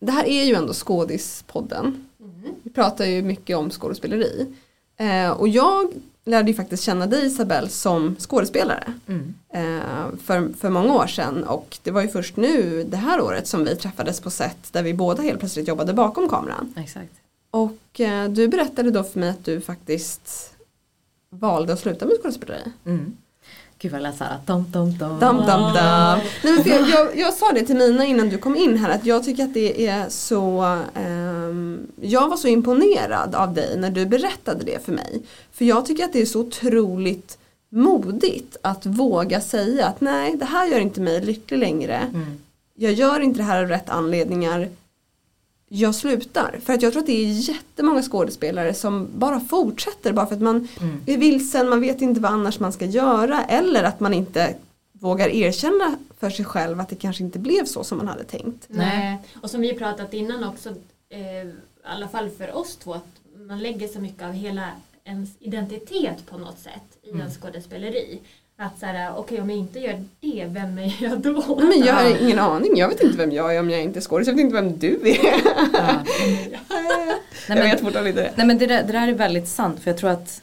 det 0.00 0.12
här 0.12 0.24
är 0.24 0.44
ju 0.44 0.54
ändå 0.54 0.72
Skådispodden. 0.72 2.08
Mm. 2.20 2.54
Vi 2.62 2.70
pratar 2.70 3.04
ju 3.04 3.22
mycket 3.22 3.56
om 3.56 3.70
skådespeleri. 3.70 4.46
Eh, 4.96 5.30
och 5.30 5.48
jag 5.48 5.92
lärde 6.28 6.50
ju 6.50 6.56
faktiskt 6.56 6.82
känna 6.82 7.06
dig 7.06 7.26
Isabelle 7.26 7.68
som 7.68 8.16
skådespelare 8.18 8.92
Mm. 9.06 9.34
eh, 9.52 10.18
för, 10.24 10.48
för 10.60 10.70
många 10.70 10.94
år 10.94 11.06
sedan 11.06 11.44
och 11.44 11.78
det 11.82 11.90
var 11.90 12.02
ju 12.02 12.08
först 12.08 12.36
nu 12.36 12.84
det 12.88 12.96
här 12.96 13.20
året 13.20 13.46
som 13.46 13.64
vi 13.64 13.76
träffades 13.76 14.20
på 14.20 14.30
set 14.30 14.72
där 14.72 14.82
vi 14.82 14.94
båda 14.94 15.22
helt 15.22 15.38
plötsligt 15.40 15.68
jobbade 15.68 15.92
bakom 15.92 16.28
kameran. 16.28 16.74
Exakt. 16.76 17.12
Och 17.50 18.00
eh, 18.00 18.28
du 18.30 18.48
berättade 18.48 18.90
då 18.90 19.04
för 19.04 19.20
mig 19.20 19.28
att 19.30 19.44
du 19.44 19.60
faktiskt 19.60 20.50
valde 21.30 21.72
att 21.72 21.78
sluta 21.80 22.06
med 22.06 22.14
skådespeleri. 22.22 22.62
Mm. 22.86 23.16
Gud 23.80 23.92
vad 23.92 24.00
jag 24.00 24.02
lät 24.02 24.16
såhär, 24.18 24.38
dum 24.46 24.64
dum 24.70 24.98
dum. 24.98 25.18
Dam, 25.18 25.36
dam, 25.36 25.74
dam. 25.74 26.18
Nej, 26.44 26.54
men 26.54 26.64
jag, 26.66 26.88
jag, 26.88 27.16
jag 27.18 27.34
sa 27.34 27.52
det 27.52 27.62
till 27.66 27.76
Mina 27.76 28.04
innan 28.04 28.28
du 28.28 28.38
kom 28.38 28.56
in 28.56 28.76
här 28.78 28.90
att 28.90 29.06
jag 29.06 29.24
tycker 29.24 29.44
att 29.44 29.54
det 29.54 29.86
är 29.86 30.08
så 30.08 30.60
ehm, 30.94 31.27
Jag 32.00 32.28
var 32.28 32.36
så 32.36 32.48
imponerad 32.48 33.34
av 33.34 33.54
dig 33.54 33.76
när 33.78 33.90
du 33.90 34.06
berättade 34.06 34.64
det 34.64 34.84
för 34.84 34.92
mig. 34.92 35.22
För 35.52 35.64
jag 35.64 35.86
tycker 35.86 36.04
att 36.04 36.12
det 36.12 36.20
är 36.20 36.26
så 36.26 36.40
otroligt 36.40 37.38
modigt 37.68 38.56
att 38.62 38.86
våga 38.86 39.40
säga 39.40 39.86
att 39.86 40.00
nej 40.00 40.36
det 40.36 40.44
här 40.44 40.66
gör 40.66 40.80
inte 40.80 41.00
mig 41.00 41.20
lycklig 41.20 41.58
längre. 41.58 41.96
Mm. 41.96 42.26
Jag 42.74 42.92
gör 42.92 43.20
inte 43.20 43.38
det 43.38 43.44
här 43.44 43.62
av 43.62 43.68
rätt 43.68 43.88
anledningar. 43.90 44.68
Jag 45.68 45.94
slutar. 45.94 46.60
För 46.64 46.72
att 46.72 46.82
jag 46.82 46.92
tror 46.92 47.00
att 47.00 47.06
det 47.06 47.24
är 47.24 47.32
jättemånga 47.50 48.02
skådespelare 48.02 48.74
som 48.74 49.08
bara 49.14 49.40
fortsätter 49.40 50.12
bara 50.12 50.26
för 50.26 50.34
att 50.34 50.40
man 50.42 50.68
Mm. 50.80 51.00
är 51.06 51.16
vilsen, 51.16 51.68
man 51.68 51.80
vet 51.80 52.02
inte 52.02 52.20
vad 52.20 52.32
annars 52.32 52.60
man 52.60 52.72
ska 52.72 52.84
göra 52.84 53.44
eller 53.44 53.84
att 53.84 54.00
man 54.00 54.14
inte 54.14 54.54
vågar 54.92 55.28
erkänna 55.28 55.96
för 56.20 56.30
sig 56.30 56.44
själv 56.44 56.80
att 56.80 56.88
det 56.88 56.96
kanske 56.96 57.24
inte 57.24 57.38
blev 57.38 57.64
så 57.64 57.84
som 57.84 57.98
man 57.98 58.08
hade 58.08 58.24
tänkt. 58.24 58.64
Nej. 58.68 59.18
Och 59.42 59.50
som 59.50 59.60
vi 59.60 59.74
pratat 59.74 60.14
innan 60.14 60.44
också, 60.44 60.70
eh, 61.10 61.20
i 61.46 61.52
alla 61.84 62.08
fall 62.08 62.30
för 62.30 62.56
oss 62.56 62.76
två, 62.76 62.94
att 62.94 63.06
man 63.48 63.58
lägger 63.62 63.88
så 63.88 64.00
mycket 64.00 64.22
av 64.22 64.32
hela 64.32 64.64
ens 65.04 65.30
identitet 65.40 66.26
på 66.30 66.38
något 66.38 66.58
sätt 66.58 66.82
i 67.02 67.10
Mm. 67.10 67.20
en 67.22 67.30
skådespeleri. 67.30 68.18
Att 68.60 68.78
såhär, 68.78 69.12
okej 69.16 69.40
om 69.40 69.50
jag 69.50 69.58
inte 69.58 69.78
gör 69.78 70.04
det, 70.20 70.44
vem 70.48 70.78
är 70.78 70.96
jag 71.02 71.18
då? 71.20 71.56
Men 71.60 71.80
jag 71.86 71.94
har 71.94 72.22
ingen 72.22 72.38
aning, 72.38 72.76
jag 72.76 72.88
vet 72.88 73.00
inte 73.02 73.16
vem 73.16 73.32
jag 73.32 73.56
är 73.56 73.60
om 73.60 73.70
jag 73.70 73.82
inte 73.82 73.98
är 73.98 74.00
skådis, 74.00 74.28
jag 74.28 74.34
vet 74.34 74.40
inte 74.44 74.54
vem 74.54 74.78
du 74.78 75.00
är. 75.04 75.18
Ja. 75.72 76.04
jag 77.48 77.58
men, 77.58 77.58
vet 77.58 77.80
fortfarande 77.80 78.10
inte 78.10 78.22
det. 78.22 78.32
nej 78.36 78.46
men 78.46 78.58
det 78.58 78.66
där, 78.66 78.82
det 78.82 78.92
där 78.92 79.08
är 79.08 79.12
väldigt 79.12 79.48
sant 79.48 79.80
för 79.80 79.90
jag 79.90 79.98
tror 79.98 80.10
att 80.10 80.42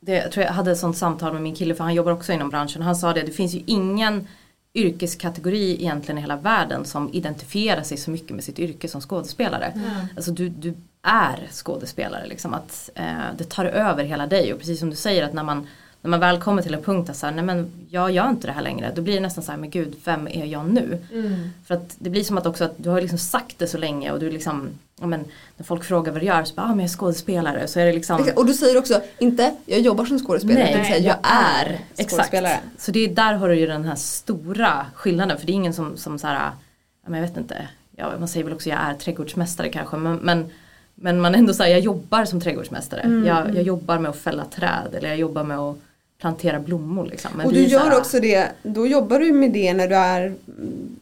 det, 0.00 0.12
jag 0.14 0.32
tror 0.32 0.46
jag 0.46 0.52
hade 0.52 0.72
ett 0.72 0.78
sånt 0.78 0.96
samtal 0.96 1.32
med 1.32 1.42
min 1.42 1.54
kille 1.54 1.74
för 1.74 1.84
han 1.84 1.94
jobbar 1.94 2.12
också 2.12 2.32
inom 2.32 2.50
branschen. 2.50 2.82
Han 2.82 2.96
sa 2.96 3.12
det, 3.12 3.22
det 3.22 3.32
finns 3.32 3.54
ju 3.54 3.62
ingen 3.66 4.28
yrkeskategori 4.74 5.72
egentligen 5.82 6.18
i 6.18 6.20
hela 6.20 6.36
världen 6.36 6.84
som 6.84 7.10
identifierar 7.12 7.82
sig 7.82 7.96
så 7.96 8.10
mycket 8.10 8.30
med 8.30 8.44
sitt 8.44 8.58
yrke 8.58 8.88
som 8.88 9.00
skådespelare. 9.00 9.72
Ja. 9.76 10.06
Alltså 10.16 10.30
du, 10.30 10.48
du 10.48 10.74
är 11.02 11.48
skådespelare 11.50 12.26
liksom 12.26 12.54
att 12.54 12.90
eh, 12.94 13.26
det 13.38 13.44
tar 13.44 13.64
över 13.64 14.04
hela 14.04 14.26
dig 14.26 14.52
och 14.52 14.58
precis 14.58 14.80
som 14.80 14.90
du 14.90 14.96
säger 14.96 15.24
att 15.24 15.32
när 15.32 15.42
man 15.42 15.66
när 16.04 16.10
man 16.10 16.20
väl 16.20 16.40
kommer 16.40 16.62
till 16.62 16.74
en 16.74 16.82
punkt 16.82 17.10
att 17.10 17.16
så 17.16 17.26
här, 17.26 17.32
nej 17.32 17.44
men 17.44 17.70
jag 17.90 18.10
gör 18.10 18.28
inte 18.28 18.46
det 18.46 18.52
här 18.52 18.62
längre 18.62 18.92
då 18.94 19.02
blir 19.02 19.14
det 19.14 19.20
nästan 19.20 19.44
så 19.44 19.50
här, 19.50 19.58
men 19.58 19.70
gud 19.70 19.94
vem 20.04 20.28
är 20.28 20.44
jag 20.44 20.70
nu? 20.70 20.98
Mm. 21.12 21.50
För 21.66 21.74
att 21.74 21.96
det 21.98 22.10
blir 22.10 22.24
som 22.24 22.38
att 22.38 22.46
också 22.46 22.64
att 22.64 22.74
du 22.76 22.88
har 22.90 23.00
liksom 23.00 23.18
sagt 23.18 23.58
det 23.58 23.66
så 23.66 23.78
länge 23.78 24.10
och 24.12 24.20
du 24.20 24.30
liksom, 24.30 24.68
ja 25.00 25.06
men 25.06 25.24
när 25.56 25.64
folk 25.64 25.84
frågar 25.84 26.12
vad 26.12 26.22
du 26.22 26.26
gör 26.26 26.44
så 26.44 26.54
bara, 26.54 26.62
ah, 26.62 26.68
men 26.68 26.78
jag 26.78 26.84
är 26.84 26.88
skådespelare 26.88 27.68
så 27.68 27.80
är 27.80 27.86
det 27.86 27.92
liksom 27.92 28.20
Exakt, 28.20 28.38
Och 28.38 28.46
du 28.46 28.54
säger 28.54 28.78
också, 28.78 29.00
inte 29.18 29.54
jag 29.66 29.80
jobbar 29.80 30.04
som 30.04 30.18
skådespelare, 30.18 30.64
Nej, 30.64 30.72
utan 30.72 30.84
säger 30.84 31.06
jag 31.06 31.16
är 31.22 31.78
Exakt. 31.96 32.10
skådespelare. 32.10 32.58
Så 32.78 32.90
det 32.90 32.98
är 33.04 33.14
där 33.14 33.34
har 33.34 33.48
du 33.48 33.54
ju 33.54 33.66
den 33.66 33.84
här 33.84 33.96
stora 33.96 34.86
skillnaden 34.94 35.38
för 35.38 35.46
det 35.46 35.52
är 35.52 35.54
ingen 35.54 35.74
som, 35.74 35.96
som 35.96 36.18
så 36.18 36.26
här, 36.26 36.34
ja, 36.34 37.10
men 37.10 37.20
jag 37.20 37.28
vet 37.28 37.36
inte, 37.36 37.68
ja 37.96 38.12
man 38.18 38.28
säger 38.28 38.44
väl 38.44 38.54
också 38.54 38.68
jag 38.68 38.78
är 38.78 38.94
trädgårdsmästare 38.94 39.68
kanske 39.68 39.96
men, 39.96 40.16
men, 40.16 40.50
men 40.94 41.20
man 41.20 41.34
ändå 41.34 41.54
säger 41.54 41.76
jag 41.76 41.84
jobbar 41.84 42.24
som 42.24 42.40
trädgårdsmästare. 42.40 43.00
Mm, 43.00 43.26
Jag, 43.26 43.54
jag 43.54 43.62
jobbar 43.62 43.98
med 43.98 44.10
att 44.10 44.16
fälla 44.16 44.44
träd 44.44 44.94
eller 44.94 45.08
jag 45.08 45.18
jobbar 45.18 45.44
med 45.44 45.58
att 45.58 45.76
plantera 46.24 46.58
blommor 46.60 47.06
liksom. 47.06 47.30
Men 47.36 47.46
och 47.46 47.52
du 47.52 47.62
gör 47.62 47.80
här- 47.80 47.98
också 47.98 48.20
det, 48.20 48.48
då 48.62 48.86
jobbar 48.86 49.18
du 49.18 49.32
med 49.32 49.50
det 49.52 49.74
när 49.74 49.88
du 49.88 49.96
är 49.96 50.34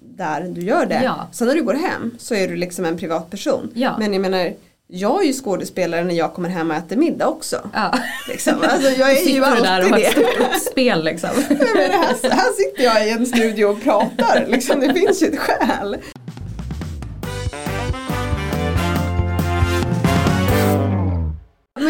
där 0.01 0.41
du 0.43 0.61
gör 0.61 0.87
det. 0.87 1.01
Ja. 1.05 1.29
Sen 1.33 1.49
när 1.49 1.55
du 1.55 1.63
går 1.63 1.75
hem 1.75 2.11
så 2.19 2.35
är 2.35 2.49
du 2.49 2.57
liksom 2.57 2.85
en 2.85 2.99
privatperson. 2.99 3.71
Ja. 3.75 3.97
Men 3.99 4.13
jag 4.13 4.23
menar, 4.23 4.53
jag 4.87 5.23
är 5.23 5.27
ju 5.27 5.33
skådespelare 5.33 6.05
när 6.05 6.15
jag 6.15 6.35
kommer 6.35 6.49
hem 6.49 6.71
och 6.71 6.77
äter 6.77 6.97
middag 6.97 7.27
också. 7.29 7.71
Ja. 7.75 7.95
Liksom. 8.29 8.55
Alltså, 8.63 8.89
jag 8.91 9.11
är 9.11 9.29
ju 9.29 9.35
du 9.35 9.41
där 9.41 9.81
och 9.81 9.93
alltid 9.93 10.11
det. 10.17 10.45
uppspel 10.45 11.05
liksom. 11.05 11.31
Nej, 11.49 11.59
men 11.59 11.91
här, 11.91 12.31
här 12.31 12.53
sitter 12.53 12.85
jag 12.85 13.09
i 13.09 13.11
en 13.11 13.27
studio 13.27 13.65
och 13.65 13.83
pratar, 13.83 14.47
liksom, 14.49 14.81
det 14.81 14.95
finns 14.95 15.23
ju 15.23 15.27
ett 15.27 15.39
skäl. 15.39 15.97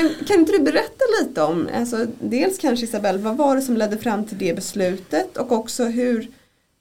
Men 0.03 0.27
kan 0.27 0.41
inte 0.41 0.53
du 0.53 0.59
berätta 0.59 1.05
lite 1.21 1.43
om, 1.43 1.69
alltså, 1.75 2.07
dels 2.21 2.59
kanske 2.59 2.85
Isabelle, 2.85 3.19
vad 3.19 3.37
var 3.37 3.57
det 3.57 3.63
som 3.63 3.77
ledde 3.77 3.99
fram 3.99 4.25
till 4.25 4.39
det 4.39 4.55
beslutet 4.55 5.37
och 5.37 5.53
också 5.53 5.85
hur, 5.85 6.21
för 6.23 6.29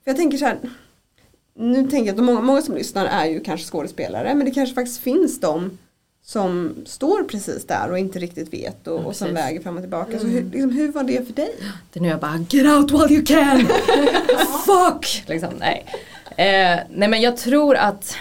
jag 0.03 0.17
tänker 0.17 0.37
så 0.37 0.45
här, 0.45 0.57
nu 1.55 1.87
tänker 1.87 2.05
jag 2.05 2.19
att 2.19 2.25
många, 2.25 2.41
många 2.41 2.61
som 2.61 2.75
lyssnar 2.75 3.05
är 3.05 3.25
ju 3.25 3.39
kanske 3.39 3.67
skådespelare 3.67 4.35
men 4.35 4.45
det 4.45 4.51
kanske 4.51 4.75
faktiskt 4.75 4.99
finns 4.99 5.39
de 5.39 5.77
som 6.23 6.75
står 6.85 7.23
precis 7.23 7.67
där 7.67 7.91
och 7.91 7.99
inte 7.99 8.19
riktigt 8.19 8.53
vet 8.53 8.87
och, 8.87 9.01
Ja, 9.01 9.05
och 9.05 9.15
som 9.15 9.33
väger 9.33 9.61
fram 9.61 9.75
och 9.75 9.83
tillbaka. 9.83 10.19
Så 10.19 10.27
hur, 10.27 10.43
liksom, 10.43 10.71
hur 10.71 10.91
var 10.91 11.03
det 11.03 11.27
för 11.27 11.33
dig? 11.33 11.55
Det 11.93 11.99
är 11.99 12.01
nu 12.01 12.09
jag 12.09 12.19
bara 12.19 12.45
get 12.49 12.65
out 12.65 12.91
while 12.91 13.13
you 13.15 13.25
can! 13.25 13.67
Fuck! 14.65 15.23
Liksom, 15.27 15.49
nej. 15.59 15.85
Eh, 16.37 16.79
nej 16.89 17.07
men 17.09 17.21
jag 17.21 17.37
tror 17.37 17.75
att 17.75 18.15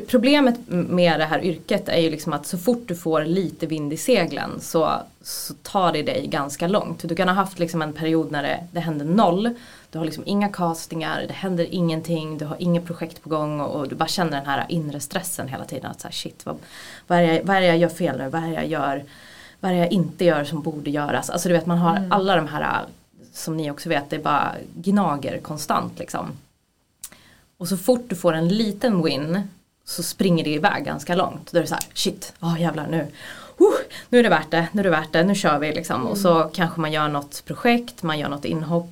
för 0.00 0.06
problemet 0.06 0.54
med 0.68 1.20
det 1.20 1.24
här 1.24 1.44
yrket 1.44 1.88
är 1.88 1.98
ju 2.00 2.10
liksom 2.10 2.32
att 2.32 2.46
så 2.46 2.58
fort 2.58 2.82
du 2.86 2.96
får 2.96 3.24
lite 3.24 3.66
vind 3.66 3.92
i 3.92 3.96
seglen 3.96 4.60
så, 4.60 4.92
så 5.22 5.54
tar 5.62 5.92
det 5.92 6.02
dig 6.02 6.26
ganska 6.26 6.68
långt. 6.68 7.08
Du 7.08 7.14
kan 7.14 7.28
ha 7.28 7.34
haft 7.34 7.58
liksom 7.58 7.82
en 7.82 7.92
period 7.92 8.30
när 8.32 8.42
det, 8.42 8.64
det 8.72 8.80
händer 8.80 9.04
noll. 9.04 9.50
Du 9.90 9.98
har 9.98 10.04
liksom 10.04 10.24
inga 10.26 10.48
castingar, 10.48 11.24
det 11.28 11.32
händer 11.34 11.66
ingenting, 11.70 12.38
du 12.38 12.44
har 12.44 12.56
inget 12.58 12.84
projekt 12.86 13.22
på 13.22 13.28
gång 13.28 13.60
och, 13.60 13.80
och 13.80 13.88
du 13.88 13.94
bara 13.94 14.08
känner 14.08 14.36
den 14.36 14.46
här 14.46 14.66
inre 14.68 15.00
stressen 15.00 15.48
hela 15.48 15.64
tiden. 15.64 15.90
Att 15.90 16.00
så 16.00 16.08
här, 16.08 16.12
shit, 16.12 16.46
vad, 16.46 16.56
vad, 17.06 17.18
är 17.18 17.22
jag- 17.22 17.44
vad 17.44 17.56
är 17.56 17.60
det 17.60 17.66
jag 17.66 17.78
gör 17.78 17.88
fel 17.88 18.18
nu? 18.18 18.28
Vad 18.28 18.42
är 18.42 18.48
det 18.48 18.54
jag 18.54 18.66
gör? 18.66 19.04
Vad 19.60 19.70
är 19.70 19.74
det 19.74 19.80
jag 19.80 19.92
inte 19.92 20.24
gör 20.24 20.44
som 20.44 20.62
borde 20.62 20.90
göras? 20.90 21.30
Alltså 21.30 21.48
du 21.48 21.54
vet 21.54 21.66
man 21.66 21.78
har 21.78 22.08
alla 22.10 22.36
de 22.36 22.48
här 22.48 22.82
som 23.32 23.56
ni 23.56 23.70
också 23.70 23.88
vet, 23.88 24.10
det 24.10 24.16
är 24.16 24.20
bara 24.22 24.52
gnager 24.74 25.38
konstant 25.38 25.98
liksom. 25.98 26.26
Och 27.56 27.68
så 27.68 27.76
fort 27.76 28.04
du 28.08 28.16
får 28.16 28.32
en 28.32 28.48
liten 28.48 29.02
win 29.02 29.42
så 29.84 30.02
springer 30.02 30.44
det 30.44 30.50
iväg 30.50 30.84
ganska 30.84 31.14
långt. 31.14 31.52
Då 31.52 31.58
är 31.58 31.62
det 31.62 31.68
så 31.68 31.74
här, 31.74 31.84
shit, 31.94 32.32
oh, 32.40 32.60
jävlar 32.60 32.86
nu. 32.86 33.06
Uh, 33.60 33.74
nu 34.08 34.18
är 34.18 34.22
det 34.22 34.28
värt 34.28 34.50
det, 34.50 34.68
nu 34.72 34.80
är 34.80 34.84
det 34.84 34.90
värt 34.90 35.12
det, 35.12 35.24
nu 35.24 35.34
kör 35.34 35.58
vi 35.58 35.72
liksom. 35.72 36.06
Och 36.06 36.18
så 36.18 36.50
kanske 36.54 36.80
man 36.80 36.92
gör 36.92 37.08
något 37.08 37.42
projekt, 37.44 38.02
man 38.02 38.18
gör 38.18 38.28
något 38.28 38.44
inhopp. 38.44 38.90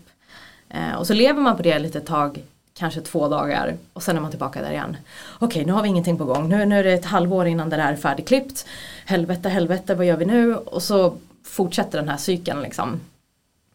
Eh, 0.73 0.95
och 0.95 1.07
så 1.07 1.15
lever 1.15 1.41
man 1.41 1.57
på 1.57 1.63
det 1.63 1.79
lite 1.79 2.01
tag, 2.01 2.43
kanske 2.75 3.01
två 3.01 3.29
dagar. 3.29 3.77
Och 3.93 4.03
sen 4.03 4.17
är 4.17 4.21
man 4.21 4.31
tillbaka 4.31 4.63
där 4.63 4.71
igen. 4.71 4.97
Okej, 5.39 5.65
nu 5.65 5.73
har 5.73 5.83
vi 5.83 5.89
ingenting 5.89 6.19
på 6.19 6.25
gång. 6.25 6.49
Nu, 6.49 6.65
nu 6.65 6.79
är 6.79 6.85
det 6.85 6.93
ett 6.93 7.05
halvår 7.05 7.47
innan 7.47 7.71
det 7.71 7.77
där 7.77 7.93
är 7.93 7.97
färdigklippt. 7.97 8.67
Helvete, 9.07 9.49
helvete, 9.49 9.95
vad 9.95 10.07
gör 10.07 10.17
vi 10.17 10.25
nu? 10.25 10.57
Och 10.57 10.83
så 10.83 11.17
fortsätter 11.45 11.99
den 11.99 12.09
här 12.09 12.17
cykeln 12.17 12.63
liksom. 12.63 13.01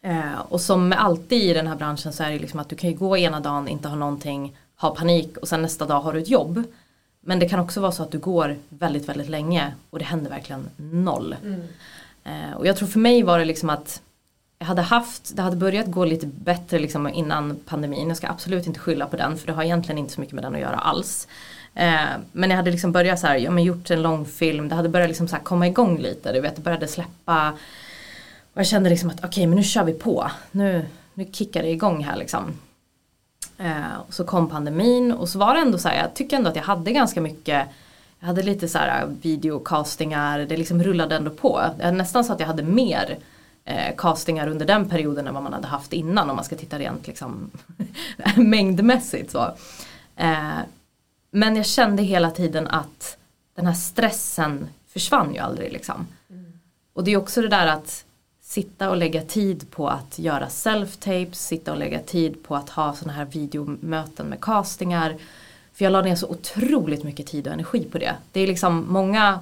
Eh, 0.02 0.40
och 0.50 0.62
som 0.62 0.94
alltid 0.98 1.44
i 1.44 1.54
den 1.54 1.68
här 1.68 1.76
branschen 1.76 2.14
så 2.14 2.24
är 2.24 2.32
det 2.32 2.40
liksom 2.40 2.60
att 2.60 2.70
du 2.70 2.76
kan 2.76 2.90
ju 2.90 2.96
gå 2.96 3.18
ena 3.18 3.40
dagen, 3.40 3.68
inte 3.68 3.88
ha 3.88 3.96
någonting, 3.96 4.58
ha 4.78 4.96
panik 4.96 5.38
och 5.38 5.48
sen 5.48 5.62
nästa 5.62 5.86
dag 5.86 6.02
har 6.02 6.14
du 6.14 6.20
ett 6.20 6.30
jobb. 6.30 6.64
Men 7.28 7.40
det 7.40 7.50
kan 7.50 7.60
också 7.60 7.82
vara 7.82 7.92
så 7.92 8.04
att 8.04 8.12
du 8.12 8.20
går 8.20 8.56
väldigt, 8.70 9.10
väldigt 9.10 9.30
länge 9.30 9.72
och 9.90 10.00
det 10.00 10.06
händer 10.06 10.30
verkligen 10.30 10.70
noll. 10.78 11.36
Eh, 12.24 12.58
och 12.58 12.68
jag 12.68 12.78
tror 12.78 12.88
för 12.88 13.00
mig 13.00 13.24
var 13.24 13.40
det 13.40 13.46
liksom 13.46 13.70
att 13.70 14.02
jag 14.60 14.68
hade 14.68 14.82
haft, 14.82 15.36
det 15.36 15.42
hade 15.42 15.56
börjat 15.56 15.88
gå 15.88 16.06
lite 16.06 16.28
bättre 16.28 16.80
liksom 16.80 17.08
innan 17.08 17.60
pandemin. 17.66 18.08
Jag 18.08 18.18
ska 18.18 18.28
absolut 18.28 18.68
inte 18.68 18.80
skylla 18.80 19.06
på 19.06 19.18
den 19.18 19.38
för 19.38 19.48
det 19.48 19.54
har 19.54 19.64
egentligen 19.64 19.98
inte 19.98 20.14
så 20.14 20.22
mycket 20.22 20.36
med 20.36 20.44
den 20.44 20.56
att 20.56 20.62
göra 20.62 20.76
alls. 20.76 21.28
Eh, 21.76 22.06
men 22.32 22.50
jag 22.50 22.58
hade 22.58 22.72
liksom 22.72 22.92
börjat 22.92 23.20
så 23.20 23.28
här, 23.28 23.36
ja 23.38 23.52
men 23.52 23.64
gjort 23.64 23.92
en 23.92 24.02
lång 24.02 24.26
film, 24.26 24.70
det 24.70 24.76
hade 24.76 24.90
börjat 24.90 25.10
liksom 25.10 25.28
så 25.28 25.36
komma 25.36 25.68
igång 25.68 26.00
lite. 26.00 26.34
Du 26.34 26.42
vet, 26.42 26.56
det 26.56 26.62
började 26.62 26.88
släppa 26.88 27.54
och 28.54 28.60
jag 28.60 28.68
kände 28.68 28.90
liksom 28.90 29.10
att 29.10 29.24
okej 29.24 29.48
men 29.48 29.56
nu 29.56 29.64
kör 29.64 29.84
vi 29.84 29.94
på. 29.94 30.32
Nu, 30.52 30.86
nu 31.14 31.28
kickar 31.32 31.64
det 31.64 31.70
igång 31.70 32.04
här 32.04 32.18
liksom. 32.18 32.54
Eh, 33.58 33.98
och 34.08 34.14
så 34.14 34.24
kom 34.24 34.50
pandemin 34.50 35.12
och 35.12 35.30
så 35.30 35.40
var 35.40 35.54
det 35.54 35.60
ändå 35.60 35.78
så 35.78 35.88
här, 35.88 35.98
jag 35.98 36.14
tycker 36.14 36.38
ändå 36.38 36.50
att 36.50 36.56
jag 36.56 36.64
hade 36.64 36.92
ganska 36.92 37.22
mycket 37.22 37.68
jag 38.20 38.28
hade 38.28 38.44
lite 38.44 38.68
så 38.68 38.78
här 38.78 39.08
videocastingar, 39.22 40.40
det 40.40 40.58
liksom 40.58 40.84
rullade 40.84 41.16
ändå 41.16 41.32
på. 41.32 41.62
Är 41.80 41.92
nästan 41.92 42.24
så 42.24 42.34
att 42.34 42.40
jag 42.40 42.48
hade 42.48 42.64
mer 42.64 43.18
eh, 43.66 43.96
castingar 43.98 44.48
under 44.48 44.66
den 44.66 44.90
perioden 44.90 45.28
än 45.28 45.34
vad 45.34 45.44
man 45.44 45.54
hade 45.54 45.68
haft 45.68 45.94
innan 45.94 46.30
om 46.30 46.36
man 46.36 46.46
ska 46.46 46.56
titta 46.56 46.80
rent 46.80 47.08
liksom 47.08 47.52
mängdmässigt 48.36 49.32
så. 49.32 49.54
Eh, 50.16 50.58
men 51.32 51.56
jag 51.56 51.66
kände 51.66 52.04
hela 52.04 52.32
tiden 52.32 52.68
att 52.68 53.18
den 53.56 53.66
här 53.66 53.74
stressen 53.74 54.68
försvann 54.88 55.34
ju 55.34 55.40
aldrig 55.40 55.72
liksom. 55.74 56.08
Och 56.94 57.04
det 57.04 57.12
är 57.12 57.18
också 57.18 57.42
det 57.42 57.48
där 57.48 57.68
att 57.68 58.06
sitta 58.48 58.90
och 58.90 58.98
lägga 58.98 59.22
tid 59.22 59.72
på 59.72 59.88
att 59.88 60.20
göra 60.20 60.48
self-tapes, 60.48 61.34
sitta 61.34 61.72
och 61.72 61.78
lägga 61.78 62.00
tid 62.00 62.44
på 62.44 62.56
att 62.56 62.70
ha 62.70 62.94
sådana 62.94 63.14
här 63.14 63.26
videomöten 63.26 64.26
med 64.28 64.42
castingar. 64.42 65.16
För 65.74 65.86
jag 65.86 65.92
la 65.92 66.02
ner 66.02 66.16
så 66.16 66.28
otroligt 66.28 67.04
mycket 67.04 67.28
tid 67.28 67.48
och 67.48 67.54
energi 67.54 67.84
på 67.92 67.98
det. 67.98 68.16
Det 68.32 68.40
är 68.40 68.48
liksom 68.48 68.86
många 68.88 69.40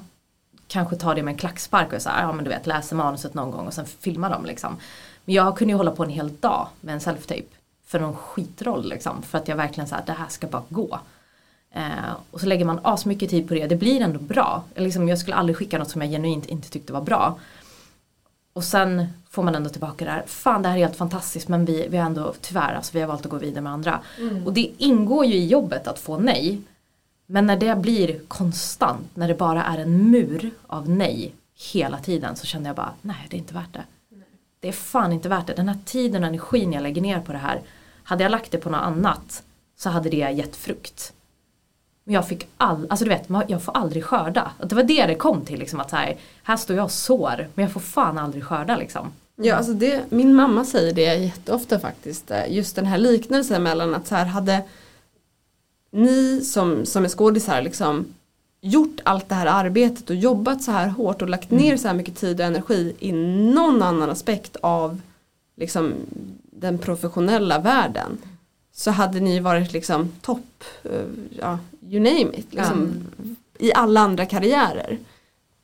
kanske 0.68 0.96
tar 0.96 1.16
det 1.16 1.24
med 1.24 1.32
en 1.32 1.38
klackspark 1.38 1.94
och 1.94 2.02
så 2.02 2.10
här, 2.10 2.22
ja 2.22 2.32
men 2.32 2.46
du 2.46 2.50
vet 2.50 2.68
läser 2.68 2.96
manuset 2.96 3.34
någon 3.34 3.52
gång 3.52 3.68
och 3.68 3.74
sen 3.74 3.86
filmar 3.86 4.30
de 4.30 4.46
liksom. 4.46 4.78
Men 5.26 5.36
jag 5.36 5.58
kunde 5.58 5.72
ju 5.72 5.78
hålla 5.78 5.92
på 5.92 6.04
en 6.04 6.10
hel 6.10 6.36
dag 6.36 6.68
med 6.82 6.94
en 6.94 7.00
self-tape 7.00 7.46
för 7.86 8.00
någon 8.00 8.16
skitroll 8.16 8.90
liksom. 8.90 9.22
För 9.22 9.38
att 9.38 9.48
jag 9.48 9.56
verkligen 9.56 9.88
så 9.88 9.96
här, 9.96 10.04
det 10.06 10.12
här 10.12 10.28
ska 10.30 10.48
bara 10.48 10.64
gå. 10.70 11.00
Eh, 11.72 12.16
och 12.32 12.40
så 12.40 12.46
lägger 12.46 12.66
man 12.66 12.80
asmycket 12.84 13.30
tid 13.30 13.48
på 13.48 13.54
det, 13.54 13.68
det 13.68 13.76
blir 13.76 14.02
ändå 14.02 14.20
bra. 14.20 14.64
Liksom, 14.76 15.08
jag 15.10 15.20
skulle 15.20 15.36
aldrig 15.36 15.58
skicka 15.58 15.78
något 15.78 15.90
som 15.90 16.02
jag 16.02 16.12
genuint 16.12 16.46
inte 16.46 16.70
tyckte 16.70 16.94
var 16.94 17.02
bra. 17.02 17.40
Och 18.56 18.64
sen 18.64 19.08
får 19.30 19.44
man 19.44 19.56
ändå 19.56 19.70
tillbaka 19.70 20.06
det 20.06 20.12
här, 20.12 20.24
fan 20.26 20.62
det 20.62 20.70
här 20.70 20.76
är 20.76 20.80
helt 20.80 20.96
fantastiskt 20.96 21.48
men 21.48 21.66
vi, 21.66 21.88
vi 21.90 21.98
har 21.98 22.06
ändå 22.06 22.34
tyvärr, 22.42 22.74
alltså 22.74 22.94
vi 22.94 23.02
har 23.02 23.08
valt 23.08 23.26
att 23.26 23.32
gå 23.32 23.38
vidare 23.38 23.62
med 23.62 23.74
andra. 23.74 24.00
Och 24.46 24.54
det 24.54 24.72
ingår 24.78 25.26
ju 25.26 25.34
i 25.34 25.48
jobbet 25.48 25.88
att 25.88 26.00
få 26.00 26.18
nej. 26.18 26.62
Men 27.26 27.46
när 27.46 27.58
det 27.58 27.76
blir 27.76 28.20
konstant, 28.28 29.16
när 29.16 29.28
det 29.28 29.36
bara 29.36 29.64
är 29.64 29.78
en 29.78 30.12
mur 30.12 30.52
av 30.68 30.90
nej 30.90 31.34
hela 31.74 31.98
tiden 31.98 32.36
så 32.36 32.46
kände 32.46 32.70
jag 32.70 32.76
bara, 32.76 32.94
nej 33.02 33.28
det 33.30 33.38
är 33.38 33.40
inte 33.40 33.54
värt 33.54 33.74
det. 33.74 33.84
Det 34.60 34.68
är 34.68 34.72
fan 34.72 35.12
inte 35.14 35.30
värt 35.30 35.48
det. 35.48 35.54
Den 35.54 35.70
här 35.70 35.80
tiden 35.86 36.24
och 36.24 36.28
energin 36.28 36.74
jag 36.74 36.84
lägger 36.84 37.02
ner 37.02 37.20
på 37.20 37.32
det 37.32 37.38
här, 37.38 37.62
hade 38.04 38.24
jag 38.24 38.32
lagt 38.32 38.52
det 38.52 38.58
på 38.58 38.70
något 38.70 38.82
annat 38.82 39.44
så 39.78 39.90
hade 39.90 40.10
det 40.10 40.18
gett 40.18 40.56
frukt. 40.56 41.14
Men 42.08 42.14
jag 42.14 42.28
fick 42.28 42.48
all, 42.58 42.88
alltså 42.90 43.06
du 43.06 43.10
vet, 43.10 43.30
jag 43.48 43.64
får 43.64 43.78
aldrig 43.78 44.04
skörda. 44.06 44.52
Det 44.64 44.76
var 44.76 44.84
det 44.84 45.06
det 45.06 45.16
kom 45.16 45.46
till 45.46 45.60
liksom 45.60 45.80
att 45.80 45.90
så 45.90 45.96
här, 45.96 46.18
här 46.44 46.58
står 46.58 46.76
jag 46.76 46.86
och 46.86 46.92
sår 46.92 47.48
men 47.54 47.64
jag 47.64 47.72
får 47.72 47.80
fan 47.80 48.18
aldrig 48.18 48.44
skörda 48.44 48.76
liksom. 48.78 49.12
Ja, 49.36 49.56
alltså 49.56 49.74
det, 49.74 50.04
min 50.10 50.36
mamma 50.36 50.66
säger 50.66 50.94
det 50.94 51.16
jätteofta 51.16 51.80
faktiskt. 51.80 52.32
eh, 52.32 52.54
Just 52.54 52.76
den 52.76 52.86
här 52.86 52.98
liknelsen 52.98 53.64
mellan 53.64 53.96
att 53.96 54.08
så 54.08 54.16
här 54.16 54.26
hade 54.26 54.62
ni 55.92 56.42
som, 56.42 56.86
som 56.86 57.06
är 57.06 57.10
skådisar 57.10 57.62
liksom 57.62 58.06
gjort 58.62 59.00
allt 59.04 59.30
det 59.30 59.36
här 59.36 59.46
arbetet 59.46 60.10
och 60.10 60.16
jobbat 60.16 60.64
så 60.64 60.72
här 60.72 60.88
hårt 60.88 61.22
och 61.22 61.30
lagt 61.30 61.52
ner 61.52 61.78
så 61.78 61.88
här 61.88 61.96
mycket 61.96 62.16
tid 62.16 62.40
och 62.40 62.46
energi 62.46 62.96
i 63.00 63.12
någon 63.12 63.84
annan 63.84 64.10
aspekt 64.10 64.56
av 64.62 65.02
liksom 65.56 65.94
den 66.52 66.78
professionella 66.78 67.60
världen 67.60 68.18
så 68.74 68.92
hade 68.92 69.20
ni 69.20 69.40
varit 69.40 69.74
liksom 69.74 70.12
topp, 70.22 70.64
eh, 70.84 71.06
ja, 71.40 71.60
you 71.90 72.00
name 72.00 72.38
it, 72.38 72.54
liksom, 72.54 73.08
i 73.60 73.74
alla 73.74 74.00
andra 74.00 74.26
karriärer. 74.26 74.98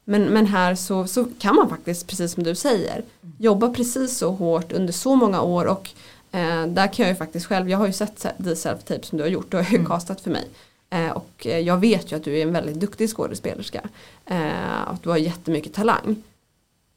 Men, 0.06 0.24
men 0.24 0.46
här 0.46 0.76
så, 0.76 1.08
så 1.08 1.26
kan 1.40 1.56
man 1.56 1.70
faktiskt, 1.70 2.08
precis 2.08 2.32
som 2.34 2.44
du 2.44 2.56
säger, 2.56 3.04
jobba 3.38 3.70
precis 3.70 4.18
så 4.18 4.32
hårt 4.32 4.72
under 4.72 4.94
så 4.94 5.16
många 5.16 5.42
år 5.42 5.66
och 5.66 5.90
eh, 6.32 6.66
där 6.68 6.94
kan 6.94 7.06
jag 7.06 7.10
ju 7.10 7.16
faktiskt 7.16 7.46
själv, 7.46 7.70
jag 7.70 7.78
har 7.78 7.88
ju 7.88 7.94
sett 7.94 8.18
The 8.20 8.54
Self-Tape 8.54 9.02
som 9.04 9.18
du 9.18 9.24
har 9.24 9.30
gjort, 9.30 9.52
du 9.52 9.58
har 9.58 9.64
ju 9.64 9.76
Mm. 9.76 9.86
castat 9.88 10.22
för 10.22 10.32
mig. 10.32 10.48
Eh, 10.90 11.12
och 11.12 11.48
eh, 11.48 11.60
jag 11.60 11.78
vet 11.78 12.12
ju 12.12 12.16
att 12.16 12.24
du 12.24 12.38
är 12.38 12.42
en 12.42 12.54
väldigt 12.54 12.80
duktig 12.80 13.10
skådespelerska. 13.10 13.82
Eh, 14.26 14.82
och 14.88 14.94
att 14.94 15.04
du 15.04 15.10
har 15.10 15.18
jättemycket 15.18 15.74
talang. 15.74 16.16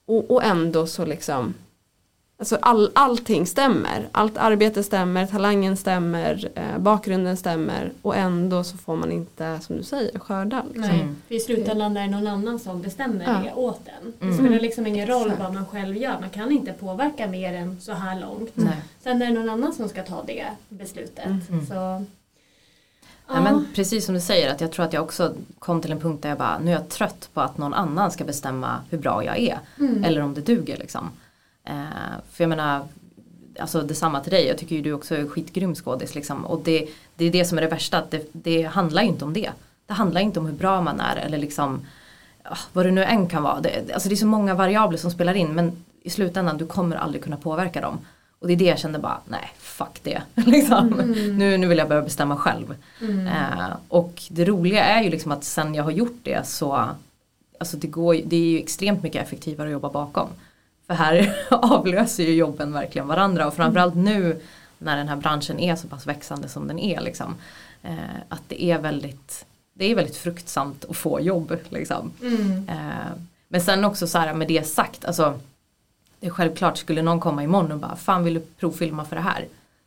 Och, 0.07 0.31
och 0.31 0.45
ändå 0.45 0.87
så 0.87 1.05
liksom 1.05 1.55
Alltså 2.45 2.59
all, 2.63 2.91
allting 2.95 3.47
stämmer. 3.47 4.09
Allt 4.13 4.37
arbete 4.39 4.83
stämmer, 4.83 5.27
talangen 5.27 5.77
stämmer, 5.77 6.49
eh, 6.55 6.79
bakgrunden 6.79 7.37
stämmer 7.37 7.93
och 8.03 8.17
ändå 8.17 8.65
så 8.65 8.77
får 8.77 8.97
man 8.97 9.13
inte, 9.13 9.59
som 9.63 9.77
du 9.77 9.83
säger, 9.83 10.19
skörda. 10.19 10.63
Liksom. 10.67 10.81
Nej, 10.83 11.01
Mm. 11.01 11.17
för 11.29 11.35
i 11.35 11.41
slutändan 11.41 11.97
är 11.97 12.01
det 12.01 12.11
någon 12.11 12.27
annan 12.27 12.59
som 12.59 12.83
bestämmer 12.83 13.25
Ja. 13.25 13.33
det 13.45 13.53
åt 13.61 13.81
en. 13.87 14.13
Det 14.19 14.25
Mm. 14.25 14.39
spelar 14.39 14.61
liksom 14.61 14.87
ingen 14.87 15.07
roll 15.07 15.23
Exakt. 15.23 15.43
vad 15.43 15.55
man 15.55 15.67
själv 15.67 15.97
gör. 15.97 16.17
Man 16.21 16.31
kan 16.31 16.51
inte 16.53 16.73
påverka 16.73 17.27
mer 17.27 17.55
än 17.55 17.81
så 17.81 17.93
här 17.93 18.21
långt. 18.21 18.51
Nej. 18.55 18.77
Sen 19.03 19.23
är 19.23 19.27
det 19.27 19.33
någon 19.33 19.51
annan 19.51 19.73
som 19.73 19.89
ska 19.89 20.03
ta 20.03 20.23
det 20.27 20.47
beslutet. 20.69 21.27
Mm. 21.27 21.41
Mm. 21.51 21.67
Så, 21.67 22.05
Nej, 23.33 23.43
men 23.43 23.67
precis 23.75 24.05
som 24.07 24.15
du 24.15 24.21
säger 24.21 24.51
att 24.51 24.61
jag 24.61 24.73
tror 24.73 24.85
att 24.87 24.93
jag 24.93 25.03
också 25.03 25.35
kom 25.59 25.81
till 25.81 25.93
en 25.93 26.01
punkt 26.01 26.23
där 26.23 26.29
jag 26.29 26.39
bara 26.39 26.59
nu 26.59 26.71
är 26.71 26.75
jag 26.75 26.89
trött 26.89 27.29
på 27.35 27.41
att 27.41 27.59
någon 27.59 27.75
annan 27.75 28.11
ska 28.11 28.25
bestämma 28.25 28.77
hur 28.91 28.99
bra 28.99 29.25
jag 29.25 29.39
är. 29.39 29.59
Mm. 29.79 30.05
Eller 30.05 30.21
om 30.21 30.35
det 30.35 30.41
duger 30.41 30.77
liksom. 30.77 31.11
Eh, 31.65 31.75
för 32.33 32.45
jag 32.45 32.49
menar 32.49 32.89
Alltså 33.59 33.83
detsamma 33.83 34.21
till 34.21 34.33
dig, 34.33 34.47
jag 34.47 34.59
tycker 34.59 34.77
ju 34.77 34.83
du 34.83 34.93
också 34.93 35.15
är 35.15 35.27
skitgrym 35.27 35.75
skådis 35.75 36.15
liksom. 36.15 36.47
Och 36.47 36.61
det, 36.65 36.89
det 37.17 37.25
är 37.25 37.31
det 37.31 37.45
som 37.45 37.59
är 37.59 37.63
det 37.63 37.69
värsta, 37.69 37.99
att 37.99 38.11
det, 38.11 38.29
det 38.33 38.63
handlar 38.63 39.03
ju 39.03 39.09
inte 39.09 39.25
om 39.25 39.33
det. 39.33 39.51
Det 39.87 39.93
handlar 39.93 40.21
inte 40.21 40.41
om 40.41 40.47
hur 40.47 40.53
bra 40.53 40.81
man 40.81 41.01
är 41.01 41.17
eller 41.17 41.39
liksom 41.39 41.87
ah, 42.43 42.59
vad 42.73 42.87
det 42.87 42.91
nu 42.91 43.05
än 43.05 43.29
kan 43.29 43.43
vara. 43.43 43.61
Det, 43.61 43.93
alltså 43.93 44.09
det 44.09 44.15
är 44.15 44.17
så 44.17 44.27
många 44.27 44.55
variabler 44.55 44.99
som 44.99 45.11
spelar 45.11 45.35
in 45.35 45.55
men 45.55 45.85
i 46.03 46.11
slutändan 46.11 46.59
du 46.59 46.67
kommer 46.67 46.97
aldrig 46.97 47.25
kunna 47.25 47.37
påverka 47.37 47.81
dem. 47.81 47.99
Och 48.39 48.47
det 48.47 48.53
är 48.53 48.57
det 48.57 48.65
jag 48.65 48.79
kände 48.79 48.99
bara, 48.99 49.21
nej 49.25 49.53
fuck 49.59 50.01
det. 50.03 50.23
liksom. 50.35 50.89
nu, 51.39 51.59
nu 51.59 51.67
vill 51.67 51.79
jag 51.79 51.89
börja 51.89 52.03
bestämma 52.03 52.37
själv. 52.37 52.75
Eh, 53.01 53.77
och 53.89 54.23
det 54.29 54.45
roliga 54.45 54.85
är 54.85 55.03
ju 55.03 55.11
liksom 55.11 55.33
att 55.33 55.45
sen 55.45 55.75
jag 55.75 55.85
har 55.85 55.91
gjort 55.91 56.19
det 56.23 56.47
så 56.47 56.89
Alltså 57.59 57.77
det, 57.77 57.87
går, 57.87 58.15
det 58.25 58.37
är 58.37 58.41
ju 58.41 58.59
extremt 58.59 59.03
mycket 59.03 59.23
effektivare 59.23 59.69
att 59.69 59.73
jobba 59.73 59.91
bakom. 59.91 60.29
För 60.95 61.05
här 61.05 61.37
avlöser 61.51 62.25
ju 62.25 62.35
jobben 62.35 62.73
verkligen 62.73 63.09
varandra 63.09 63.47
och 63.47 63.55
framförallt 63.55 63.95
nu 63.95 64.41
när 64.79 64.97
den 64.97 65.09
här 65.09 65.17
branschen 65.17 65.59
är 65.59 65.77
så 65.77 65.89
pass 65.89 66.07
växande 66.07 66.49
som 66.49 66.69
den 66.69 66.79
är. 66.79 67.01
Liksom, 67.01 67.35
eh, 67.83 67.95
att 68.29 68.43
det 68.49 68.65
är 68.65 68.79
väldigt 68.79 69.47
det 69.75 69.85
är 69.85 69.95
väldigt 69.95 70.17
fruktsamt 70.17 70.85
att 70.85 70.97
få 70.97 71.21
jobb. 71.21 71.57
Liksom. 71.69 72.13
Mm. 72.23 72.69
Eh, 72.69 73.13
men 73.49 73.61
sen 73.61 73.85
också 73.85 74.07
så 74.07 74.19
här 74.19 74.35
med 74.35 74.49
det 74.49 74.67
sagt, 74.67 75.05
alltså, 75.05 75.41
det 76.21 76.27
är 76.27 76.31
självklart 76.31 76.79
skulle 76.79 77.03
någon 77.03 77.21
komma 77.21 77.43
imorgon 77.43 77.73
och 77.73 77.79
bara 77.79 77.97
fan 77.97 78.25
vill 78.25 78.35
du 78.35 78.41
provfilma 78.41 79.05
för 79.05 79.17
det 79.17 79.23
här? 79.23 79.47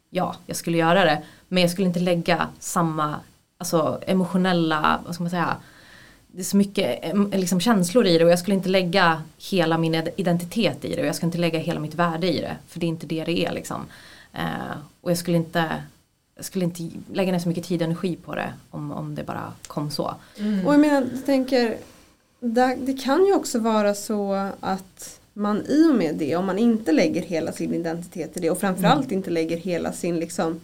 Ja, 0.10 0.36
jag 0.45 0.58
skulle 0.58 0.78
göra 0.78 1.05
det. 1.05 1.24
Men 1.47 1.62
jag 1.62 1.72
skulle 1.72 1.88
inte 1.88 1.99
lägga 1.99 2.47
samma 2.60 3.16
alltså, 3.58 4.01
emotionella, 4.08 4.99
vad 5.05 5.14
ska 5.14 5.24
man 5.24 5.32
säga, 5.32 5.55
det 6.38 6.42
är 6.42 6.46
så 6.46 6.58
mycket 6.58 7.00
liksom, 7.32 7.60
känslor 7.60 8.06
i 8.06 8.18
det 8.18 8.26
och 8.26 8.32
jag 8.32 8.40
skulle 8.40 8.56
inte 8.56 8.70
lägga 8.70 9.22
hela 9.38 9.78
min 9.78 9.96
id- 9.96 10.10
identitet 10.16 10.86
i 10.86 10.96
det 10.96 11.02
och 11.02 11.08
jag 11.08 11.16
skulle 11.16 11.28
inte 11.28 11.38
lägga 11.38 11.60
hela 11.60 11.80
mitt 11.80 11.96
värde 11.96 12.28
i 12.28 12.42
det. 12.42 12.58
För 12.68 12.80
det 12.80 12.86
är 12.86 12.88
inte 12.88 13.08
det 13.08 13.24
det 13.24 13.46
är 13.46 13.52
liksom. 13.52 13.86
Eh, 14.34 14.78
och 15.02 15.12
jag 15.12 15.18
skulle 15.18 15.38
inte 15.38 15.84
jag 16.36 16.46
skulle 16.46 16.66
inte 16.66 16.90
lägga 17.14 17.32
ner 17.32 17.40
så 17.40 17.48
mycket 17.50 17.66
tid 17.66 17.82
och 17.82 17.86
energi 17.86 18.16
på 18.16 18.36
det 18.36 18.54
om, 18.70 18.92
om 18.92 19.16
det 19.16 19.24
bara 19.24 19.54
kom 19.68 19.92
så. 19.92 20.16
Och 20.66 20.74
jag 20.74 20.80
menar, 20.80 21.08
jag 21.14 21.26
tänker, 21.26 21.78
det, 22.40 22.78
det 22.80 22.94
kan 22.94 23.26
ju 23.26 23.36
också 23.36 23.60
vara 23.60 23.94
så 23.94 24.50
att 24.60 25.20
man 25.34 25.66
i 25.68 25.92
och 25.92 25.96
med 25.96 26.16
det, 26.16 26.36
om 26.36 26.46
man 26.46 26.58
inte 26.58 26.92
lägger 26.92 27.22
hela 27.22 27.52
sin 27.52 27.74
identitet 27.74 28.38
i 28.38 28.40
det 28.40 28.50
och 28.50 28.60
framförallt 28.60 29.12
inte 29.12 29.30
lägger 29.30 29.58
hela 29.58 29.92
sin 29.92 30.20
liksom 30.20 30.60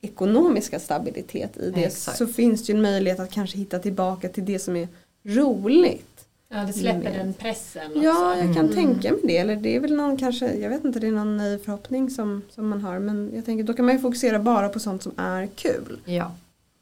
ekonomiska 0.00 0.80
stabilitet 0.80 1.56
i 1.56 1.70
det 1.70 1.84
Exakt. 1.84 2.18
så 2.18 2.26
finns 2.26 2.66
det 2.66 2.72
ju 2.72 2.76
en 2.76 2.82
möjlighet 2.82 3.20
att 3.20 3.30
kanske 3.30 3.58
hitta 3.58 3.78
tillbaka 3.78 4.28
till 4.28 4.44
det 4.44 4.58
som 4.58 4.76
är 4.76 4.88
roligt. 5.24 6.08
Ja, 6.48 6.64
det 6.64 6.72
släpper 6.72 7.02
Med. 7.10 7.12
den 7.14 7.32
pressen 7.34 7.86
också. 7.90 8.02
Ja, 8.02 8.36
jag 8.36 8.54
kan 8.54 8.64
Mm. 8.64 8.74
tänka 8.74 9.10
mig 9.12 9.20
det. 9.24 9.36
Eller 9.36 9.56
det 9.56 9.76
är 9.76 9.80
väl 9.80 9.94
någon 9.96 10.16
kanske, 10.16 10.54
jag 10.54 10.70
vet 10.70 10.84
inte, 10.84 11.00
det 11.00 11.06
är 11.06 11.12
någon 11.12 11.36
naiv 11.36 11.58
förhoppning 11.58 12.10
som, 12.10 12.42
som 12.50 12.68
man 12.68 12.80
har. 12.80 12.98
Men 12.98 13.30
jag 13.34 13.44
tänker 13.44 13.64
då 13.64 13.72
kan 13.74 13.84
man 13.84 13.94
ju 13.94 14.00
fokusera 14.00 14.38
bara 14.38 14.68
på 14.68 14.78
sånt 14.80 15.02
som 15.02 15.12
är 15.16 15.46
kul. 15.46 15.98
Ja. 16.04 16.32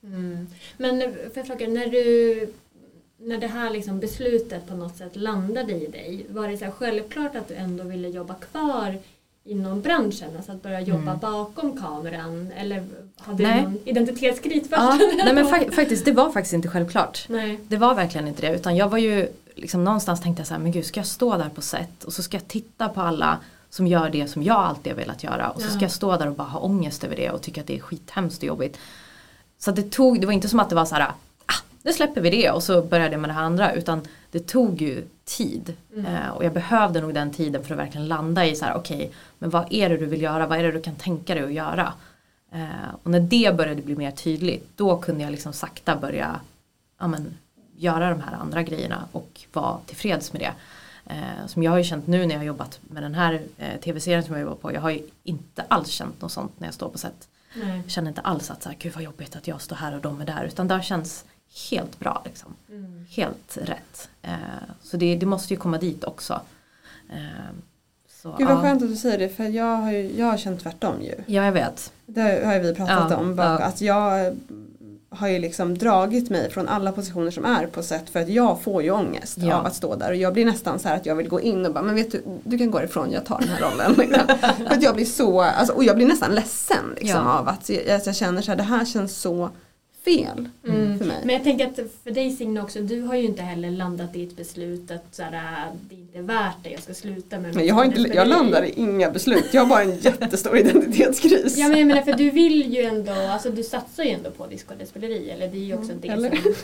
Mm. 0.05 0.47
Men 0.77 1.01
får 1.01 1.33
jag 1.35 1.47
fråga, 1.47 1.69
när 1.69 1.87
du 1.87 2.47
när 3.23 3.39
det 3.39 3.47
här 3.47 3.71
liksom 3.71 4.01
beslutet 4.01 4.67
på 4.69 4.75
något 4.77 4.97
sätt 4.97 5.17
landade 5.17 5.73
i 5.73 5.87
dig, 5.87 6.27
var 6.29 6.49
det 6.49 6.57
så 6.57 6.65
här 6.65 6.73
självklart 6.73 7.37
att 7.37 7.49
du 7.49 7.55
ändå 7.55 7.85
ville 7.85 8.09
jobba 8.09 8.35
kvar 8.35 8.99
inom 9.45 9.81
branschen? 9.81 10.37
Alltså 10.37 10.53
att 10.53 10.63
börja 10.63 10.81
jobba 10.81 11.03
Mm. 11.03 11.19
bakom 11.19 11.77
kameran? 11.81 12.53
Eller 12.57 12.85
hade 13.19 13.43
Nej. 13.43 13.57
du 13.57 13.63
någon 13.63 13.79
identitetskris 13.85 14.63
först? 14.63 14.73
Ja, 14.81 14.99
nej 15.25 15.35
men 15.35 15.47
fa- 15.47 15.71
faktiskt 15.75 16.05
det 16.05 16.13
var 16.13 16.33
faktiskt 16.33 16.53
inte 16.55 16.69
självklart. 16.69 17.25
Nej. 17.29 17.61
Det 17.69 17.77
var 17.77 17.95
verkligen 17.95 18.29
inte 18.29 18.43
det 18.43 18.55
utan 18.55 18.77
jag 18.77 18.89
var 18.89 18.99
ju 18.99 19.29
liksom 19.55 19.85
någonstans 19.85 20.21
tänkte 20.21 20.41
jag 20.41 20.47
så 20.47 20.55
här 20.55 20.61
men 20.61 20.73
gud 20.73 20.85
ska 20.87 21.01
jag 21.01 21.07
stå 21.07 21.37
där 21.37 21.49
på 21.49 21.61
set 21.63 22.05
och 22.05 22.13
så 22.13 22.23
ska 22.23 22.37
jag 22.37 22.49
titta 22.49 22.89
på 22.89 23.01
alla 23.01 23.39
som 23.71 23.87
gör 23.87 24.11
det 24.11 24.29
som 24.29 24.43
jag 24.43 24.57
alltid 24.57 24.93
har 24.93 24.97
velat 24.99 25.25
göra 25.25 25.51
och 25.51 25.61
så 25.61 25.67
ska 25.69 25.77
Ja. 25.77 25.83
jag 25.83 25.91
stå 25.91 26.17
där 26.17 26.27
och 26.29 26.35
bara 26.35 26.49
ha 26.49 26.61
ångest 26.61 27.05
över 27.05 27.17
det 27.17 27.31
och 27.31 27.43
tycka 27.43 27.61
att 27.61 27.67
det 27.67 27.77
är 27.77 27.81
skithemskt 27.81 28.39
och 28.39 28.45
jobbigt. 28.45 28.79
Så 29.59 29.71
det 29.71 29.91
tog, 29.91 30.21
det 30.21 30.27
var 30.27 30.33
inte 30.33 30.49
som 30.49 30.61
att 30.61 30.69
det 30.69 30.75
var 30.75 30.85
så 30.85 30.95
här 30.95 31.11
nu 31.83 31.93
släpper 31.93 32.21
vi 32.21 32.31
det 32.31 32.51
och 32.51 32.63
så 32.63 32.83
började 32.83 33.13
jag 33.13 33.21
med 33.21 33.31
det 33.31 33.35
här 33.35 33.43
andra 33.43 33.73
utan 33.73 34.03
det 34.31 34.41
tog 34.41 34.83
ju 34.83 35.05
tid 35.25 35.75
eh, 35.97 36.29
och 36.29 36.45
jag 36.45 36.53
behövde 36.53 37.01
nog 37.01 37.15
den 37.15 37.31
tiden 37.31 37.65
för 37.65 37.75
att 37.75 37.81
verkligen 37.81 38.09
landa 38.09 38.47
i 38.47 38.57
så 38.57 38.65
här 38.65 38.77
okej 38.77 39.13
men 39.39 39.51
vad 39.51 39.67
är 39.71 39.89
det 39.89 39.97
du 39.97 40.07
vill 40.07 40.23
göra, 40.23 40.47
vad 40.47 40.59
är 40.59 40.63
det 40.63 40.73
du 40.73 40.83
kan 40.83 40.95
tänka 40.95 41.35
dig 41.35 41.45
att 41.45 41.53
göra. 41.53 41.93
Eh, 42.53 42.95
och 43.03 43.11
när 43.11 43.21
det 43.21 43.57
började 43.57 43.83
bli 43.83 43.97
mer 43.97 44.11
tydligt 44.11 44.69
då 44.77 44.99
kunde 44.99 45.23
jag 45.23 45.31
liksom 45.31 45.53
sakta 45.53 45.97
börja 45.97 46.41
ja, 46.99 47.07
men, 47.07 47.35
göra 47.77 48.11
de 48.11 48.21
här 48.21 48.33
andra 48.33 48.63
grejerna 48.63 49.05
och 49.13 49.41
vara 49.53 49.79
tillfreds 49.87 50.33
med 50.33 50.43
det. 50.43 50.53
Eh, 51.07 51.47
som 51.47 51.63
jag 51.63 51.71
har 51.71 51.79
ju 51.79 51.85
känt 51.85 52.07
nu 52.07 52.27
när 52.27 52.35
jag 52.35 52.41
har 52.41 52.47
jobbat 52.47 52.81
med 52.83 53.03
den 53.03 53.15
här 53.15 53.43
eh, 53.59 53.81
tv-serien 53.81 54.25
som 54.25 54.35
jag 54.35 54.43
jobbar 54.43 54.57
på. 54.57 54.73
Jag 54.73 54.81
har 54.81 54.91
ju 54.91 55.03
inte 55.23 55.65
alls 55.69 55.89
känt 55.89 56.23
något 56.23 56.33
sånt 56.33 56.61
när 56.61 56.67
jag 56.67 56.75
står 56.75 56.89
på 56.89 56.99
set. 56.99 57.29
Nej. 57.55 57.81
Jag 57.83 57.91
känner 57.91 58.09
inte 58.09 58.21
alls 58.21 58.51
att 58.51 58.63
så 58.63 58.69
här, 58.69 58.77
gud 58.81 58.93
vad 58.95 59.03
jobbigt 59.03 59.37
att 59.37 59.49
jag 59.49 59.61
står 59.61 59.77
här 59.77 59.95
och 59.95 60.01
de 60.01 60.21
är 60.21 60.27
där. 60.27 60.45
Utan 60.45 60.69
det 60.69 60.75
har 60.75 60.83
känts 60.83 61.25
helt 61.71 61.99
bra 61.99 62.23
liksom. 62.25 62.55
Mm. 62.69 63.07
Helt 63.11 63.59
rätt. 63.63 64.09
Eh, 64.23 64.31
så 64.83 64.97
det, 64.97 65.17
det 65.17 65.27
måste 65.27 65.55
ju 65.55 65.61
komma 65.61 65.79
dit 65.79 66.05
också. 66.05 66.41
Eh, 67.11 67.17
så, 68.23 68.35
Gud 68.39 68.49
vad 68.49 68.57
ja. 68.57 68.63
skönt 68.63 68.83
att 68.83 68.89
du 68.89 68.97
säger 68.97 69.19
det 69.19 69.29
för 69.29 69.45
jag 69.45 69.77
har, 69.77 69.93
ju, 69.93 70.19
jag 70.19 70.27
har 70.27 70.37
känt 70.37 70.61
tvärtom 70.63 71.03
ju. 71.03 71.15
Ja 71.27 71.45
jag 71.45 71.53
vet. 71.53 71.93
Det 72.07 72.45
har 72.45 72.55
ju 72.55 72.61
vi 72.61 72.75
pratat 72.75 73.11
Ja, 73.11 73.17
om. 73.17 73.37
Bara 73.37 73.61
ja. 73.61 73.65
Att 73.65 73.81
jag 73.81 74.37
har 75.11 75.29
ju 75.29 75.39
liksom 75.39 75.79
dragit 75.79 76.31
mig 76.31 76.51
från 76.51 76.69
alla 76.69 76.93
positioner 76.93 77.31
som 77.31 77.45
är 77.45 77.67
på 77.67 77.83
set 77.83 78.11
för 78.11 78.21
att 78.21 78.29
jag 78.29 78.63
får 78.63 78.83
ju 78.83 78.91
ångest 78.91 79.39
Ja. 79.39 79.55
av 79.55 79.67
att 79.67 79.75
stå 79.75 79.95
där 79.95 80.11
och 80.11 80.17
jag 80.17 80.33
blir 80.33 80.45
nästan 80.45 80.79
så 80.79 80.89
här 80.89 80.97
att 80.97 81.07
jag 81.07 81.15
vill 81.15 81.29
gå 81.29 81.41
in 81.41 81.67
och 81.67 81.73
bara 81.73 81.85
men 81.85 81.95
vet 81.95 82.13
du, 82.13 82.23
du 82.45 82.59
kan 82.59 82.71
gå 82.71 82.83
ifrån, 82.83 83.13
jag 83.13 83.25
tar 83.27 83.39
den 83.39 83.49
här 83.49 83.61
rollen. 83.61 83.95
Liksom. 83.99 84.21
för 84.57 84.75
att 84.75 84.83
jag 84.83 84.95
blir 84.95 85.05
så, 85.05 85.41
alltså, 85.41 85.75
och 85.75 85.85
jag 85.85 85.97
blir 85.97 86.07
nästan 86.07 86.35
ledsen 86.35 86.95
liksom, 87.01 87.27
av 87.27 87.49
att 87.49 87.69
jag, 87.69 88.03
jag 88.07 88.17
känner 88.17 88.43
så 88.43 88.51
här, 88.51 88.57
det 88.57 88.63
här 88.63 88.85
känns 88.85 89.17
så 89.17 89.51
fel 90.05 90.49
Mm. 90.69 90.99
för 90.99 91.05
mig. 91.05 91.17
Men 91.25 91.35
jag 91.35 91.45
tänker 91.45 91.67
att 91.67 91.77
för 92.05 92.11
dig 92.11 92.31
Signe 92.31 92.63
också, 92.63 92.81
du 92.81 93.01
har 93.01 93.15
ju 93.15 93.23
inte 93.25 93.43
heller 93.43 93.71
landat 93.71 94.17
i 94.17 94.25
ett 94.25 94.37
beslut 94.37 94.91
att 94.91 95.15
så 95.15 95.23
här, 95.23 95.69
det 95.89 95.95
är 95.95 95.99
inte 95.99 96.19
är 96.19 96.23
värt 96.23 96.55
det, 96.63 96.71
jag 96.71 96.83
ska 96.83 96.95
sluta 96.95 97.41
med 97.41 97.55
Men 97.55 97.67
jag, 97.67 97.75
har 97.75 97.85
inte, 97.85 98.01
jag 98.15 98.29
landar 98.29 98.63
i 98.63 98.73
inga 98.77 99.11
beslut, 99.11 99.45
jag 99.53 99.61
har 99.63 99.69
bara 99.69 99.83
en 99.83 99.99
jättestor 99.99 100.57
identitetskris. 100.59 101.59
Ja 101.59 101.69
men 101.69 101.79
jag 101.79 101.87
menar 101.87 102.03
för 102.03 102.13
du 102.13 102.31
vill 102.31 102.75
ju 102.75 102.83
ändå, 102.83 103.13
alltså 103.13 103.51
du 103.51 103.63
satsar 103.63 104.05
ju 104.05 104.11
ändå 104.11 104.31
på 104.31 104.47
ditt 104.47 104.61
skådespeleri 104.69 105.31
eller 105.31 105.49
det 105.49 105.57
är 105.57 105.65
ju 105.65 105.75
också 105.75 105.93
det 106.01 106.09
eller? 106.09 106.31
som... 106.31 106.55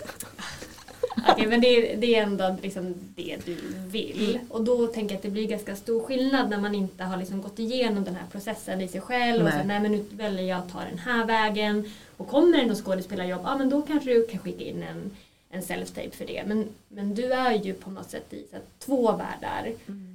Okej 1.29 1.47
men 1.47 1.61
det 1.61 1.67
är, 1.67 1.97
det 1.97 2.15
är 2.15 2.23
ändå 2.23 2.57
liksom 2.63 2.95
det 3.15 3.37
du 3.45 3.57
vill. 3.87 4.39
Och 4.49 4.65
då 4.65 4.87
tänker 4.87 5.15
jag 5.15 5.17
att 5.17 5.23
det 5.23 5.31
blir 5.31 5.47
ganska 5.47 5.77
stor 5.77 6.01
skillnad 6.01 6.51
när 6.51 6.59
man 6.59 6.75
inte 6.75 7.05
har 7.05 7.17
liksom 7.17 7.43
gått 7.43 7.59
igenom 7.59 8.05
den 8.05 8.15
här 8.15 8.27
processen 8.33 8.81
i 8.81 8.89
sig 8.89 9.01
själv 9.01 9.45
och 9.45 9.51
Nej. 9.51 9.61
så 9.61 9.67
nej 9.67 9.81
men 9.81 9.93
nu 9.93 10.05
väljer 10.11 10.45
jag 10.45 10.59
att 10.59 10.73
ta 10.73 10.79
den 10.91 10.99
här 10.99 11.27
vägen. 11.27 11.91
Och 12.17 12.29
kommer 12.29 12.59
det 12.59 12.67
något 12.67 12.85
skådespelarjobb, 12.85 13.41
ja 13.45 13.57
men 13.57 13.71
då 13.71 13.83
kanske 13.83 14.11
du 14.11 14.27
kan 14.27 14.41
skicka 14.41 14.65
in 14.65 14.83
en, 14.83 15.11
en 15.51 15.63
self-tape 15.63 16.11
för 16.11 16.27
det. 16.27 16.45
Men, 16.47 16.69
men 16.89 17.15
du 17.15 17.33
är 17.33 17.53
ju 17.53 17.75
på 17.75 17.91
något 17.91 18.11
sätt 18.11 18.33
i 18.33 18.47
så 18.51 18.57
två 18.79 19.13
världar. 19.13 19.73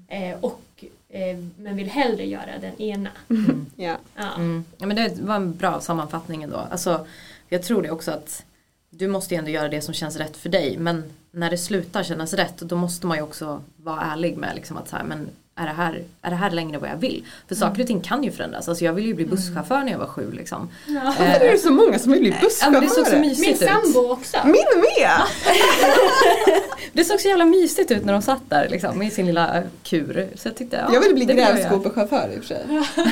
Eh, 0.08 0.38
och, 0.42 0.86
eh, 1.10 1.38
men 1.58 1.76
vill 1.76 1.90
hellre 1.90 2.26
göra 2.26 2.58
den 2.62 2.82
ena. 2.82 3.10
Ja. 3.76 3.98
Ja. 4.16 4.36
Mm. 4.36 4.66
Ja, 4.78 4.88
men 4.88 4.96
det 4.96 5.22
var 5.22 5.36
en 5.36 5.56
bra 5.56 5.82
sammanfattning 5.82 6.44
ändå. 6.44 6.58
Alltså, 6.72 7.06
jag 7.50 7.64
tror 7.64 7.82
det 7.82 7.92
också 7.92 8.12
att 8.12 8.46
du 8.94 9.08
måste 9.08 9.34
ju 9.34 9.40
ändå 9.40 9.52
göra 9.52 9.70
det 9.70 9.82
som 9.82 9.94
känns 9.94 10.18
rätt 10.18 10.38
för 10.38 10.50
dig. 10.50 10.78
Men 10.78 11.04
när 11.32 11.50
det 11.50 11.58
slutar 11.58 12.04
kännas 12.04 12.34
rätt 12.34 12.58
då 12.58 12.76
måste 12.76 13.08
man 13.08 13.18
ju 13.18 13.24
också 13.24 13.64
vara 13.78 14.02
ärlig 14.02 14.38
med 14.38 14.56
liksom 14.56 14.78
att 14.78 14.90
så 14.90 14.96
här, 14.96 15.04
men 15.04 15.30
är 15.62 15.66
det, 15.66 15.74
här, 15.74 16.04
är 16.22 16.30
det 16.30 16.36
här 16.36 16.52
längre 16.52 16.78
vad 16.78 16.90
jag 16.90 16.98
vill? 16.98 17.26
För 17.48 17.56
saker 17.56 17.82
och 17.82 17.88
ting 17.88 18.02
kan 18.02 18.24
ju 18.24 18.32
förändras. 18.32 18.70
Alltså 18.70 18.86
jag 18.86 18.94
ville 18.94 19.08
ju 19.08 19.14
bli 19.14 19.26
busschaufför 19.26 19.84
när 19.84 19.92
jag 19.92 20.00
var 20.00 20.08
sju 20.08 20.32
liksom. 20.32 20.70
Ja. 20.88 21.02
Varför 21.04 21.46
är 21.46 21.52
det 21.52 21.58
så 21.58 21.72
många 21.72 22.00
som 22.00 22.12
vill 22.12 22.22
bli 22.22 22.34
Ja, 22.62 22.70
men 22.70 22.82
det 22.82 22.90
såg 22.90 22.96
så 22.96 23.02
busschaufförer? 23.02 23.20
Min 23.22 23.30
mysigt 23.30 23.62
ut. 23.62 23.68
sambo 23.68 24.12
också. 24.12 24.38
Min 24.46 24.82
med! 24.82 25.22
Det 26.94 27.04
såg 27.04 27.20
så 27.20 27.28
jävla 27.28 27.46
mysigt 27.46 27.92
ut 27.92 28.06
när 28.06 28.14
de 28.14 28.22
satt 28.22 28.50
där 28.50 28.68
liksom, 28.70 28.98
med 28.98 29.14
sin 29.14 29.26
lilla 29.26 29.64
kur. 29.84 30.28
Så 30.36 30.48
jag 30.48 30.56
tyckte, 30.56 30.86
ja, 30.88 30.94
jag 30.94 31.02
ville 31.02 31.14
bli 31.14 31.26
grävskopechaufför 31.26 32.30
i 32.36 32.40
och 32.40 32.44
för 32.44 32.48
sig. 32.48 32.66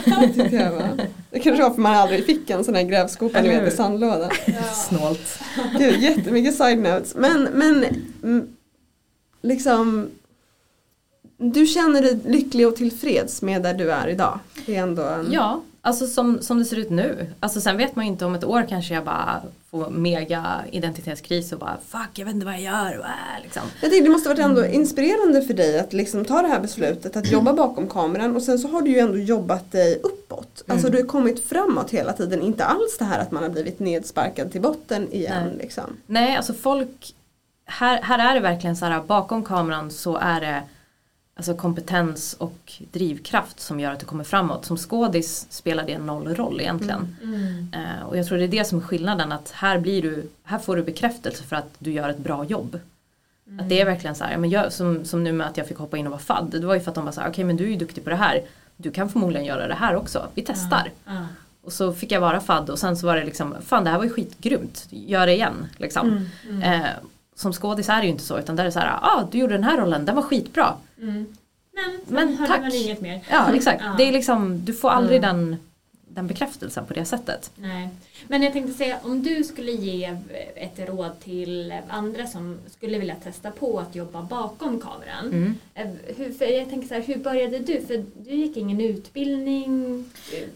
Det, 0.06 0.28
tyckte 0.34 0.56
jag 0.56 0.72
var. 0.72 0.90
det 1.32 1.40
kanske 1.40 1.64
var 1.64 1.70
för 1.70 1.82
man 1.82 1.96
aldrig 1.96 2.26
fick 2.26 2.50
en 2.50 2.64
sån 2.64 2.76
här 2.76 2.84
grävskopa 2.84 3.42
ni 3.42 3.48
vet 3.50 3.62
i 3.62 3.64
hur? 3.64 3.72
sandlåda. 3.72 4.30
Snålt. 4.74 5.40
Gud, 5.78 6.00
jättemycket 6.02 6.56
side 6.56 6.80
notes. 6.80 7.16
Men, 7.16 7.44
men 7.44 7.86
mm, 8.24 8.48
liksom 9.42 10.10
du 11.42 11.66
känner 11.66 12.02
dig 12.02 12.20
lycklig 12.26 12.68
och 12.68 12.76
tillfreds 12.76 13.42
med 13.42 13.62
där 13.64 13.74
du 13.74 13.92
är 13.92 14.08
idag? 14.08 14.40
Det 14.66 14.76
är 14.76 14.82
ändå 14.82 15.04
en... 15.04 15.32
Ja, 15.32 15.62
alltså 15.82 16.08
som, 16.08 16.42
som 16.42 16.60
det 16.60 16.66
ser 16.66 16.78
ut 16.78 16.90
nu. 16.90 17.28
Alltså 17.40 17.62
sen 17.62 17.78
vet 17.78 17.96
man 17.96 18.06
ju 18.06 18.12
inte 18.12 18.26
om 18.26 18.36
ett 18.36 18.44
år 18.44 18.66
kanske 18.70 18.94
jag 18.94 19.04
bara 19.04 19.42
får 19.72 19.90
mega 19.90 20.44
identitetskris 20.72 21.52
och 21.54 21.60
bara 21.60 21.78
fuck 21.88 22.10
jag 22.14 22.26
vet 22.26 22.34
inte 22.34 22.46
vad 22.46 22.56
jag 22.56 22.62
gör. 22.62 22.92
Äh, 23.00 23.44
liksom. 23.44 23.62
Jag 23.82 23.92
tycker 23.92 24.04
det 24.04 24.10
måste 24.10 24.30
varit 24.30 24.40
ändå 24.40 24.66
inspirerande 24.66 25.42
för 25.42 25.54
dig 25.54 25.80
att 25.80 25.94
liksom 25.94 26.26
ta 26.26 26.42
det 26.42 26.48
här 26.48 26.60
beslutet 26.60 27.16
att 27.18 27.32
jobba 27.32 27.54
bakom 27.54 27.88
kameran 27.88 28.36
och 28.36 28.42
sen 28.42 28.60
så 28.60 28.68
har 28.68 28.82
du 28.82 28.92
ju 28.92 29.00
ändå 29.00 29.18
jobbat 29.18 29.72
dig 29.72 30.00
uppåt 30.04 30.64
Alltså 30.68 30.88
Mm. 30.88 30.92
du 30.98 31.04
har 31.04 31.08
kommit 31.08 31.46
framåt 31.50 31.92
hela 31.92 32.14
tiden, 32.14 32.42
inte 32.42 32.66
alls 32.66 32.98
det 33.00 33.06
här 33.06 33.20
att 33.20 33.32
man 33.32 33.44
har 33.44 33.50
blivit 33.50 33.80
nedsparkad 33.80 34.52
till 34.52 34.62
botten 34.62 35.14
igen. 35.14 35.44
Nej. 35.48 35.58
Liksom. 35.58 35.84
Nej, 36.08 36.36
alltså 36.36 36.54
folk, 36.54 37.14
här, 37.66 38.02
här 38.02 38.30
är 38.32 38.34
det 38.36 38.40
verkligen 38.40 38.76
så 38.76 38.86
här, 38.86 39.02
bakom 39.02 39.44
kameran 39.44 39.92
så 39.92 40.18
är 40.18 40.42
det 40.42 40.62
alltså 41.40 41.56
kompetens 41.56 42.34
och 42.34 42.74
drivkraft 42.92 43.60
som 43.60 43.80
gör 43.80 43.92
att 43.92 44.00
du 44.00 44.06
kommer 44.06 44.24
framåt. 44.24 44.66
Som 44.66 44.78
skådis 44.78 45.48
spelar 45.50 45.86
det 45.86 45.98
noll 45.98 46.36
roll 46.36 46.62
egentligen. 46.62 47.16
Mm. 47.24 47.74
Eh, 47.74 48.08
och 48.08 48.18
jag 48.18 48.26
tror 48.26 48.38
det 48.38 48.44
är 48.44 48.48
det 48.48 48.66
som 48.66 48.78
är 48.78 48.84
skillnaden, 48.84 49.32
att 49.32 49.52
här, 49.52 49.80
blir 49.80 50.02
du, 50.02 50.30
här 50.44 50.60
får 50.60 50.76
du 50.76 50.84
bekräftelse 50.84 51.44
för 51.44 51.56
att 51.56 51.70
du 51.80 51.92
gör 51.92 52.10
ett 52.10 52.18
bra 52.18 52.46
jobb. 52.46 52.80
Att 53.60 53.70
det 53.70 53.82
är 53.82 53.86
verkligen 53.86 54.16
så 54.16 54.24
här, 54.24 54.38
men 54.38 54.50
jag, 54.50 54.74
som, 54.74 55.06
som 55.06 55.24
nu 55.24 55.32
med 55.32 55.48
att 55.48 55.58
jag 55.58 55.68
fick 55.68 55.78
hoppa 55.78 55.98
in 55.98 56.08
och 56.08 56.12
vara 56.12 56.22
fadd, 56.22 56.48
det 56.52 56.68
var 56.68 56.74
ju 56.74 56.80
för 56.80 56.92
att 56.92 56.96
de 56.96 57.06
var 57.06 57.12
så 57.12 57.22
här, 57.22 57.30
okej 57.30 57.44
men 57.44 57.58
du 57.58 57.64
är 57.64 57.70
ju 57.70 57.76
duktig 57.76 58.04
på 58.04 58.10
det 58.10 58.16
här, 58.16 58.42
du 58.78 58.92
kan 58.92 59.10
förmodligen 59.10 59.46
göra 59.46 59.68
det 59.68 59.74
här 59.74 59.96
också, 59.96 60.28
vi 60.34 60.42
testar. 60.42 60.92
Och 61.62 61.74
så 61.74 61.94
fick 61.94 62.12
jag 62.12 62.22
vara 62.22 62.40
fadd 62.40 62.70
och 62.70 62.80
sen 62.80 62.98
så 62.98 63.08
var 63.08 63.16
det 63.16 63.24
liksom, 63.24 63.56
fan 63.66 63.84
det 63.84 63.90
här 63.90 63.98
var 63.98 64.06
ju 64.06 64.10
skitgrymt, 64.10 64.88
gör 64.90 65.26
det 65.26 65.34
igen. 65.34 65.68
Liksom. 65.78 66.28
Mm. 66.50 66.62
Eh, 66.62 66.90
som 67.36 67.54
skådis 67.54 67.90
är 67.90 67.98
det 67.98 68.04
ju 68.04 68.12
inte 68.12 68.24
så 68.24 68.40
utan 68.40 68.56
där 68.56 68.64
är 68.64 68.66
det 68.66 68.72
så 68.72 68.80
här, 68.80 69.00
ah 69.02 69.28
du 69.32 69.38
gjorde 69.38 69.54
den 69.54 69.64
här 69.64 69.78
rollen, 69.78 70.06
den 70.06 70.16
var 70.16 70.24
skitbra. 70.24 70.74
Mm. 71.02 71.26
Men, 71.74 72.00
Men 72.08 72.38
tack. 72.48 72.62
man 72.62 72.72
inget 72.74 73.02
mer. 73.02 73.22
Ja 73.30 73.54
exakt, 73.56 73.82
Ja. 73.86 73.94
det 73.98 74.04
är 74.04 74.12
liksom, 74.12 74.66
du 74.66 74.74
får 74.74 74.90
aldrig 74.90 75.24
Mm. 75.24 75.36
den, 75.38 75.58
den 76.08 76.28
bekräftelsen 76.28 76.86
på 76.86 76.94
det 76.94 77.06
sättet. 77.06 77.52
Nej. 77.56 77.90
Men 78.28 78.44
jag 78.44 78.54
tänkte 78.54 78.74
säga, 78.74 78.98
om 79.04 79.24
du 79.24 79.44
skulle 79.44 79.72
ge 79.72 80.16
ett 80.56 80.90
råd 80.90 81.20
till 81.24 81.74
andra 81.90 82.28
som 82.28 82.58
skulle 82.78 83.00
vilja 83.00 83.16
testa 83.16 83.52
på 83.52 83.80
att 83.80 83.96
jobba 83.96 84.22
bakom 84.22 84.80
kameran. 84.82 85.26
Mm. 85.28 85.56
Eh, 85.76 85.88
Hur, 86.18 86.32
för 86.34 86.46
jag 86.46 86.70
tänker 86.70 86.88
så 86.88 86.94
här, 86.94 87.02
hur 87.02 87.16
började 87.18 87.60
du? 87.60 87.82
För 87.88 88.04
du 88.18 88.36
gick 88.36 88.58
ingen 88.58 88.82
utbildning. 88.82 90.06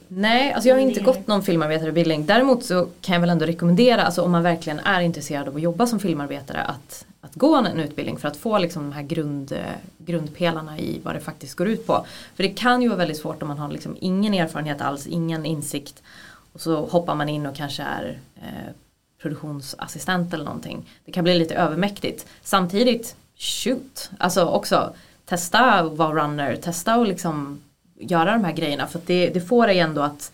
Nej, 0.08 0.54
alltså 0.54 0.70
jag 0.70 0.76
har 0.76 0.82
inte 0.82 1.00
Det- 1.00 1.06
gått 1.06 1.28
någon 1.28 1.44
filmarbetareutbildning. 1.44 2.26
Däremot 2.26 2.64
så 2.66 2.88
kan 3.02 3.14
jag 3.14 3.20
väl 3.20 3.30
ändå 3.30 3.46
rekommendera, 3.46 4.02
alltså 4.04 4.22
om 4.22 4.32
man 4.32 4.44
verkligen 4.44 4.80
är 4.80 5.02
intresserad 5.02 5.48
av 5.48 5.56
att 5.56 5.62
jobba 5.62 5.88
som 5.88 6.00
filmarbetare, 6.00 6.62
att, 6.62 7.06
att 7.22 7.36
gå 7.36 7.56
en 7.56 7.80
utbildning 7.80 8.18
för 8.18 8.28
att 8.28 8.38
få 8.38 8.58
liksom 8.58 8.84
de 8.84 8.92
här 8.92 9.04
grund, 9.04 9.52
eh, 9.52 9.58
grundpelarna 9.98 10.80
i 10.80 11.00
vad 11.04 11.16
det 11.16 11.20
faktiskt 11.20 11.56
går 11.56 11.68
ut 11.68 11.88
på. 11.88 12.06
För 12.36 12.44
det 12.44 12.50
kan 12.50 12.82
ju 12.82 12.88
vara 12.88 12.98
väldigt 12.98 13.18
svårt 13.18 13.42
om 13.42 13.48
man 13.48 13.58
har 13.58 13.70
liksom 13.72 13.98
ingen 14.00 14.34
erfarenhet 14.34 14.82
alls, 14.82 15.08
ingen 15.08 15.46
insikt 15.46 16.04
och 16.54 16.62
så 16.62 16.86
hoppar 16.86 17.16
man 17.16 17.30
in 17.30 17.46
och 17.46 17.56
kanske 17.56 17.84
är 17.84 18.20
eh, 18.36 18.72
produktionsassistent 19.22 20.34
eller 20.34 20.46
någonting. 20.46 20.90
Det 21.06 21.12
kan 21.12 21.24
bli 21.24 21.40
lite 21.40 21.56
övermäktigt. 21.56 22.26
Samtidigt, 22.42 23.16
shoot! 23.36 24.10
Alltså 24.18 24.46
också 24.46 24.94
testa 25.26 25.74
att 25.74 25.94
vara 25.94 26.24
runner, 26.24 26.56
testa 26.56 26.94
att 26.94 27.08
liksom 27.08 27.62
göra 27.96 28.32
de 28.32 28.44
här 28.44 28.54
grejerna 28.54 28.88
för 28.88 29.02
det, 29.06 29.30
det 29.30 29.42
får 29.42 29.68
dig 29.68 29.80
ändå 29.80 30.02
att 30.02 30.32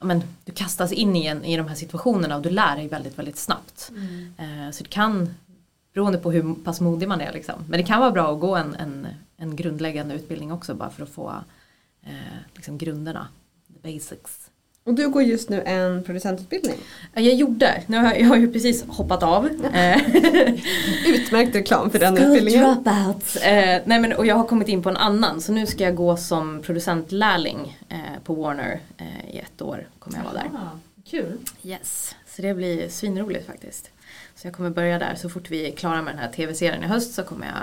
men, 0.00 0.22
du 0.44 0.52
kastas 0.52 0.92
in 0.92 1.16
i, 1.16 1.26
en, 1.26 1.44
i 1.44 1.56
de 1.56 1.68
här 1.68 1.74
situationerna 1.74 2.36
och 2.36 2.42
du 2.42 2.50
lär 2.50 2.76
dig 2.76 2.88
väldigt 2.88 3.18
väldigt 3.18 3.36
snabbt. 3.36 3.90
Eh, 4.38 4.70
så 4.72 4.82
det 4.82 4.90
kan, 4.90 5.34
beroende 5.94 6.18
på 6.18 6.32
hur 6.32 6.54
pass 6.64 6.80
modig 6.80 7.08
man 7.08 7.20
är 7.20 7.32
liksom. 7.32 7.54
Men 7.68 7.80
det 7.80 7.86
kan 7.86 8.00
vara 8.00 8.10
bra 8.10 8.32
att 8.32 8.40
gå 8.40 8.56
en, 8.56 8.74
en, 8.74 9.06
en 9.36 9.56
grundläggande 9.56 10.14
utbildning 10.14 10.52
också 10.52 10.74
bara 10.74 10.90
för 10.90 11.02
att 11.02 11.08
få 11.08 11.34
eh, 12.02 12.12
liksom 12.54 12.78
grunderna, 12.78 13.28
the 13.66 13.92
basics. 13.92 14.50
Och 14.84 14.94
du 14.94 15.08
går 15.08 15.22
just 15.22 15.48
nu 15.48 15.62
en 15.62 16.02
producentutbildning. 16.02 16.76
Ja, 17.14 17.20
Jag 17.20 17.34
gjorde, 17.34 17.82
nu 17.86 17.96
har 17.96 18.04
jag, 18.04 18.20
jag 18.20 18.26
har 18.26 18.36
ju 18.36 18.52
precis 18.52 18.84
hoppat 18.88 19.22
av. 19.22 19.46
Eh, 19.74 19.96
Utmärkt 21.06 21.54
reklam 21.54 21.90
för 21.90 21.98
den 21.98 22.18
utbildningen. 22.18 22.64
dropouts. 22.84 23.36
Eh, 23.36 23.82
nej 23.84 24.00
men 24.00 24.12
och 24.12 24.26
jag 24.26 24.34
har 24.34 24.44
kommit 24.44 24.68
in 24.68 24.82
på 24.82 24.88
en 24.88 24.96
annan 24.96 25.40
så 25.40 25.52
nu 25.52 25.66
ska 25.66 25.84
jag 25.84 25.94
gå 25.94 26.16
som 26.16 26.62
producentlärling 26.62 27.78
eh, 27.88 27.98
på 28.24 28.34
Warner 28.34 28.80
eh, 28.98 29.34
i 29.34 29.38
ett 29.38 29.62
år 29.62 29.86
kommer 29.98 30.16
jag 30.16 30.24
vara 30.24 30.34
där. 30.34 30.50
Ah, 30.54 30.78
kul. 31.10 31.38
Yes, 31.62 32.14
så 32.36 32.42
det 32.42 32.54
blir 32.54 32.88
svinroligt 32.88 33.46
faktiskt. 33.46 33.90
Så 34.36 34.46
jag 34.46 34.54
kommer 34.54 34.70
börja 34.70 34.98
där 34.98 35.14
så 35.14 35.28
fort 35.28 35.50
vi 35.50 35.68
är 35.68 35.72
klara 35.76 36.02
med 36.02 36.14
den 36.14 36.18
här 36.18 36.32
tv-serien 36.32 36.84
i 36.84 36.86
höst 36.86 37.14
så 37.14 37.22
kommer 37.22 37.46
jag 37.46 37.56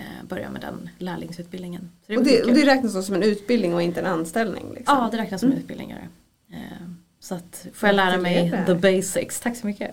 eh, 0.00 0.26
börja 0.28 0.50
med 0.50 0.60
den 0.60 0.90
lärlingsutbildningen. 0.98 1.90
Så 2.06 2.12
det 2.12 2.18
Och 2.18 2.24
det, 2.24 2.42
och 2.42 2.52
det 2.54 2.66
räknas 2.66 3.06
som 3.06 3.14
en 3.14 3.22
utbildning 3.22 3.74
och 3.74 3.82
inte 3.82 4.00
en 4.00 4.06
anställning? 4.06 4.64
Liksom. 4.74 4.96
Ja, 4.98 5.08
det 5.12 5.18
räknas 5.18 5.40
som 5.40 5.52
utbildningar. 5.52 5.96
Eh, 5.98 6.04
så 7.20 7.34
att 7.34 7.66
får 7.74 7.88
jag 7.88 7.96
lära 7.96 8.16
mig 8.16 8.64
the 8.66 8.74
basics. 8.74 9.40
Tack 9.40 9.56
så 9.56 9.66
mycket. 9.66 9.90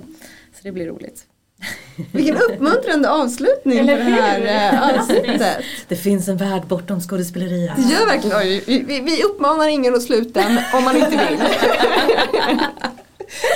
Så 0.54 0.60
det 0.64 0.72
blir 0.72 0.88
roligt. 0.88 1.26
Vilken 2.12 2.38
uppmuntrande 2.38 3.10
avslutning 3.10 3.78
på 3.78 3.84
Eller 3.84 3.98
det 3.98 4.04
här 4.04 4.74
eh, 4.74 5.00
avsnittet. 5.00 5.58
Det 5.88 5.96
finns 5.96 6.28
en 6.28 6.38
värld 6.38 6.68
bortom 6.68 7.02
skådespeleriet. 7.02 7.72
Det 7.76 7.94
gör 7.94 8.06
verkligen 8.06 8.38
oj, 8.38 8.64
vi, 8.68 9.02
vi, 9.02 9.24
uppmanar 9.24 9.68
ingen 9.68 9.96
att 9.96 10.04
sluta 10.04 10.44
om 10.74 10.84
man 10.84 10.98
inte 10.98 11.10
vill. 11.10 11.40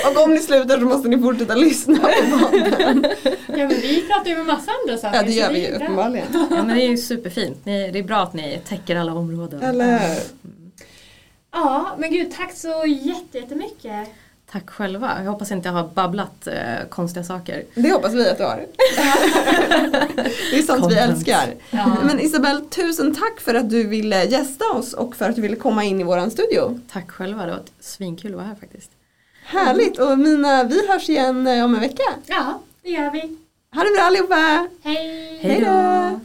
Och 0.06 0.22
om 0.22 0.30
ni 0.30 0.38
slutar 0.38 0.78
så 0.78 0.84
måste 0.84 1.08
ni 1.08 1.18
fortsätta 1.18 1.54
lyssna 1.54 1.98
på 1.98 2.38
podden. 2.38 3.06
Ja, 3.46 3.56
men 3.56 3.68
vi 3.68 4.04
pratar 4.08 4.30
ju 4.30 4.36
med 4.36 4.46
massa 4.46 4.70
andra 4.82 4.98
saker. 4.98 5.16
Ja 5.16 5.22
det 5.22 5.32
gör 5.32 5.52
vi 5.52 5.66
ju 5.66 5.74
uppenbarligen. 5.74 6.26
Ja 6.32 6.62
men 6.62 6.76
det 6.76 6.82
är 6.82 6.88
ju 6.88 6.96
superfint. 6.96 7.58
Det 7.64 7.98
är 7.98 8.02
bra 8.02 8.18
att 8.18 8.34
ni 8.34 8.60
täcker 8.68 8.96
alla 8.96 9.14
områden. 9.14 9.62
Eller 9.62 9.98
hur? 9.98 10.22
Ja, 11.52 11.94
men 11.98 12.10
gud 12.10 12.32
tack 12.36 12.52
så 12.52 12.84
jätte- 12.86 13.38
jättemycket. 13.38 14.08
Tack 14.52 14.70
själva. 14.70 15.12
Jag 15.24 15.30
hoppas 15.32 15.50
inte 15.52 15.68
jag 15.68 15.74
har 15.74 15.88
babblat 15.88 16.46
eh, 16.46 16.88
konstiga 16.90 17.24
saker. 17.24 17.64
Det 17.74 17.92
hoppas 17.92 18.12
vi 18.14 18.28
att 18.30 18.38
du 18.38 18.44
har. 18.44 18.56
Det 20.50 20.58
är 20.58 20.62
sånt 20.62 20.78
vi 20.78 20.82
Content. 20.82 21.10
älskar. 21.10 21.54
Ja. 21.70 21.96
Men 22.04 22.20
Isabel, 22.20 22.60
tusen 22.66 23.14
tack 23.14 23.40
för 23.40 23.54
att 23.54 23.70
du 23.70 23.86
ville 23.88 24.24
gästa 24.24 24.64
oss 24.72 24.92
och 24.92 25.16
för 25.16 25.28
att 25.28 25.36
du 25.36 25.42
ville 25.42 25.56
komma 25.56 25.84
in 25.84 26.00
i 26.00 26.04
våran 26.04 26.30
studio. 26.30 26.80
Tack 26.92 27.10
själva. 27.10 27.46
Det 27.46 27.52
var 27.52 27.58
ett 27.58 27.72
svinkul 27.80 28.30
att 28.30 28.36
vara 28.36 28.46
här 28.46 28.54
faktiskt. 28.54 28.90
Härligt 29.44 29.98
och 29.98 30.18
Mina, 30.18 30.64
vi 30.64 30.88
hörs 30.88 31.08
igen 31.08 31.46
eh, 31.46 31.64
om 31.64 31.74
en 31.74 31.80
vecka. 31.80 32.02
ja, 32.26 32.60
det 32.82 32.90
gör 32.90 33.10
vi. 33.10 33.20
Ha 33.74 33.84
det 33.84 33.90
bra 33.96 34.02
allihopa! 34.02 34.68
Hej! 34.84 35.38
Hej 35.42 35.60
då! 35.60 36.20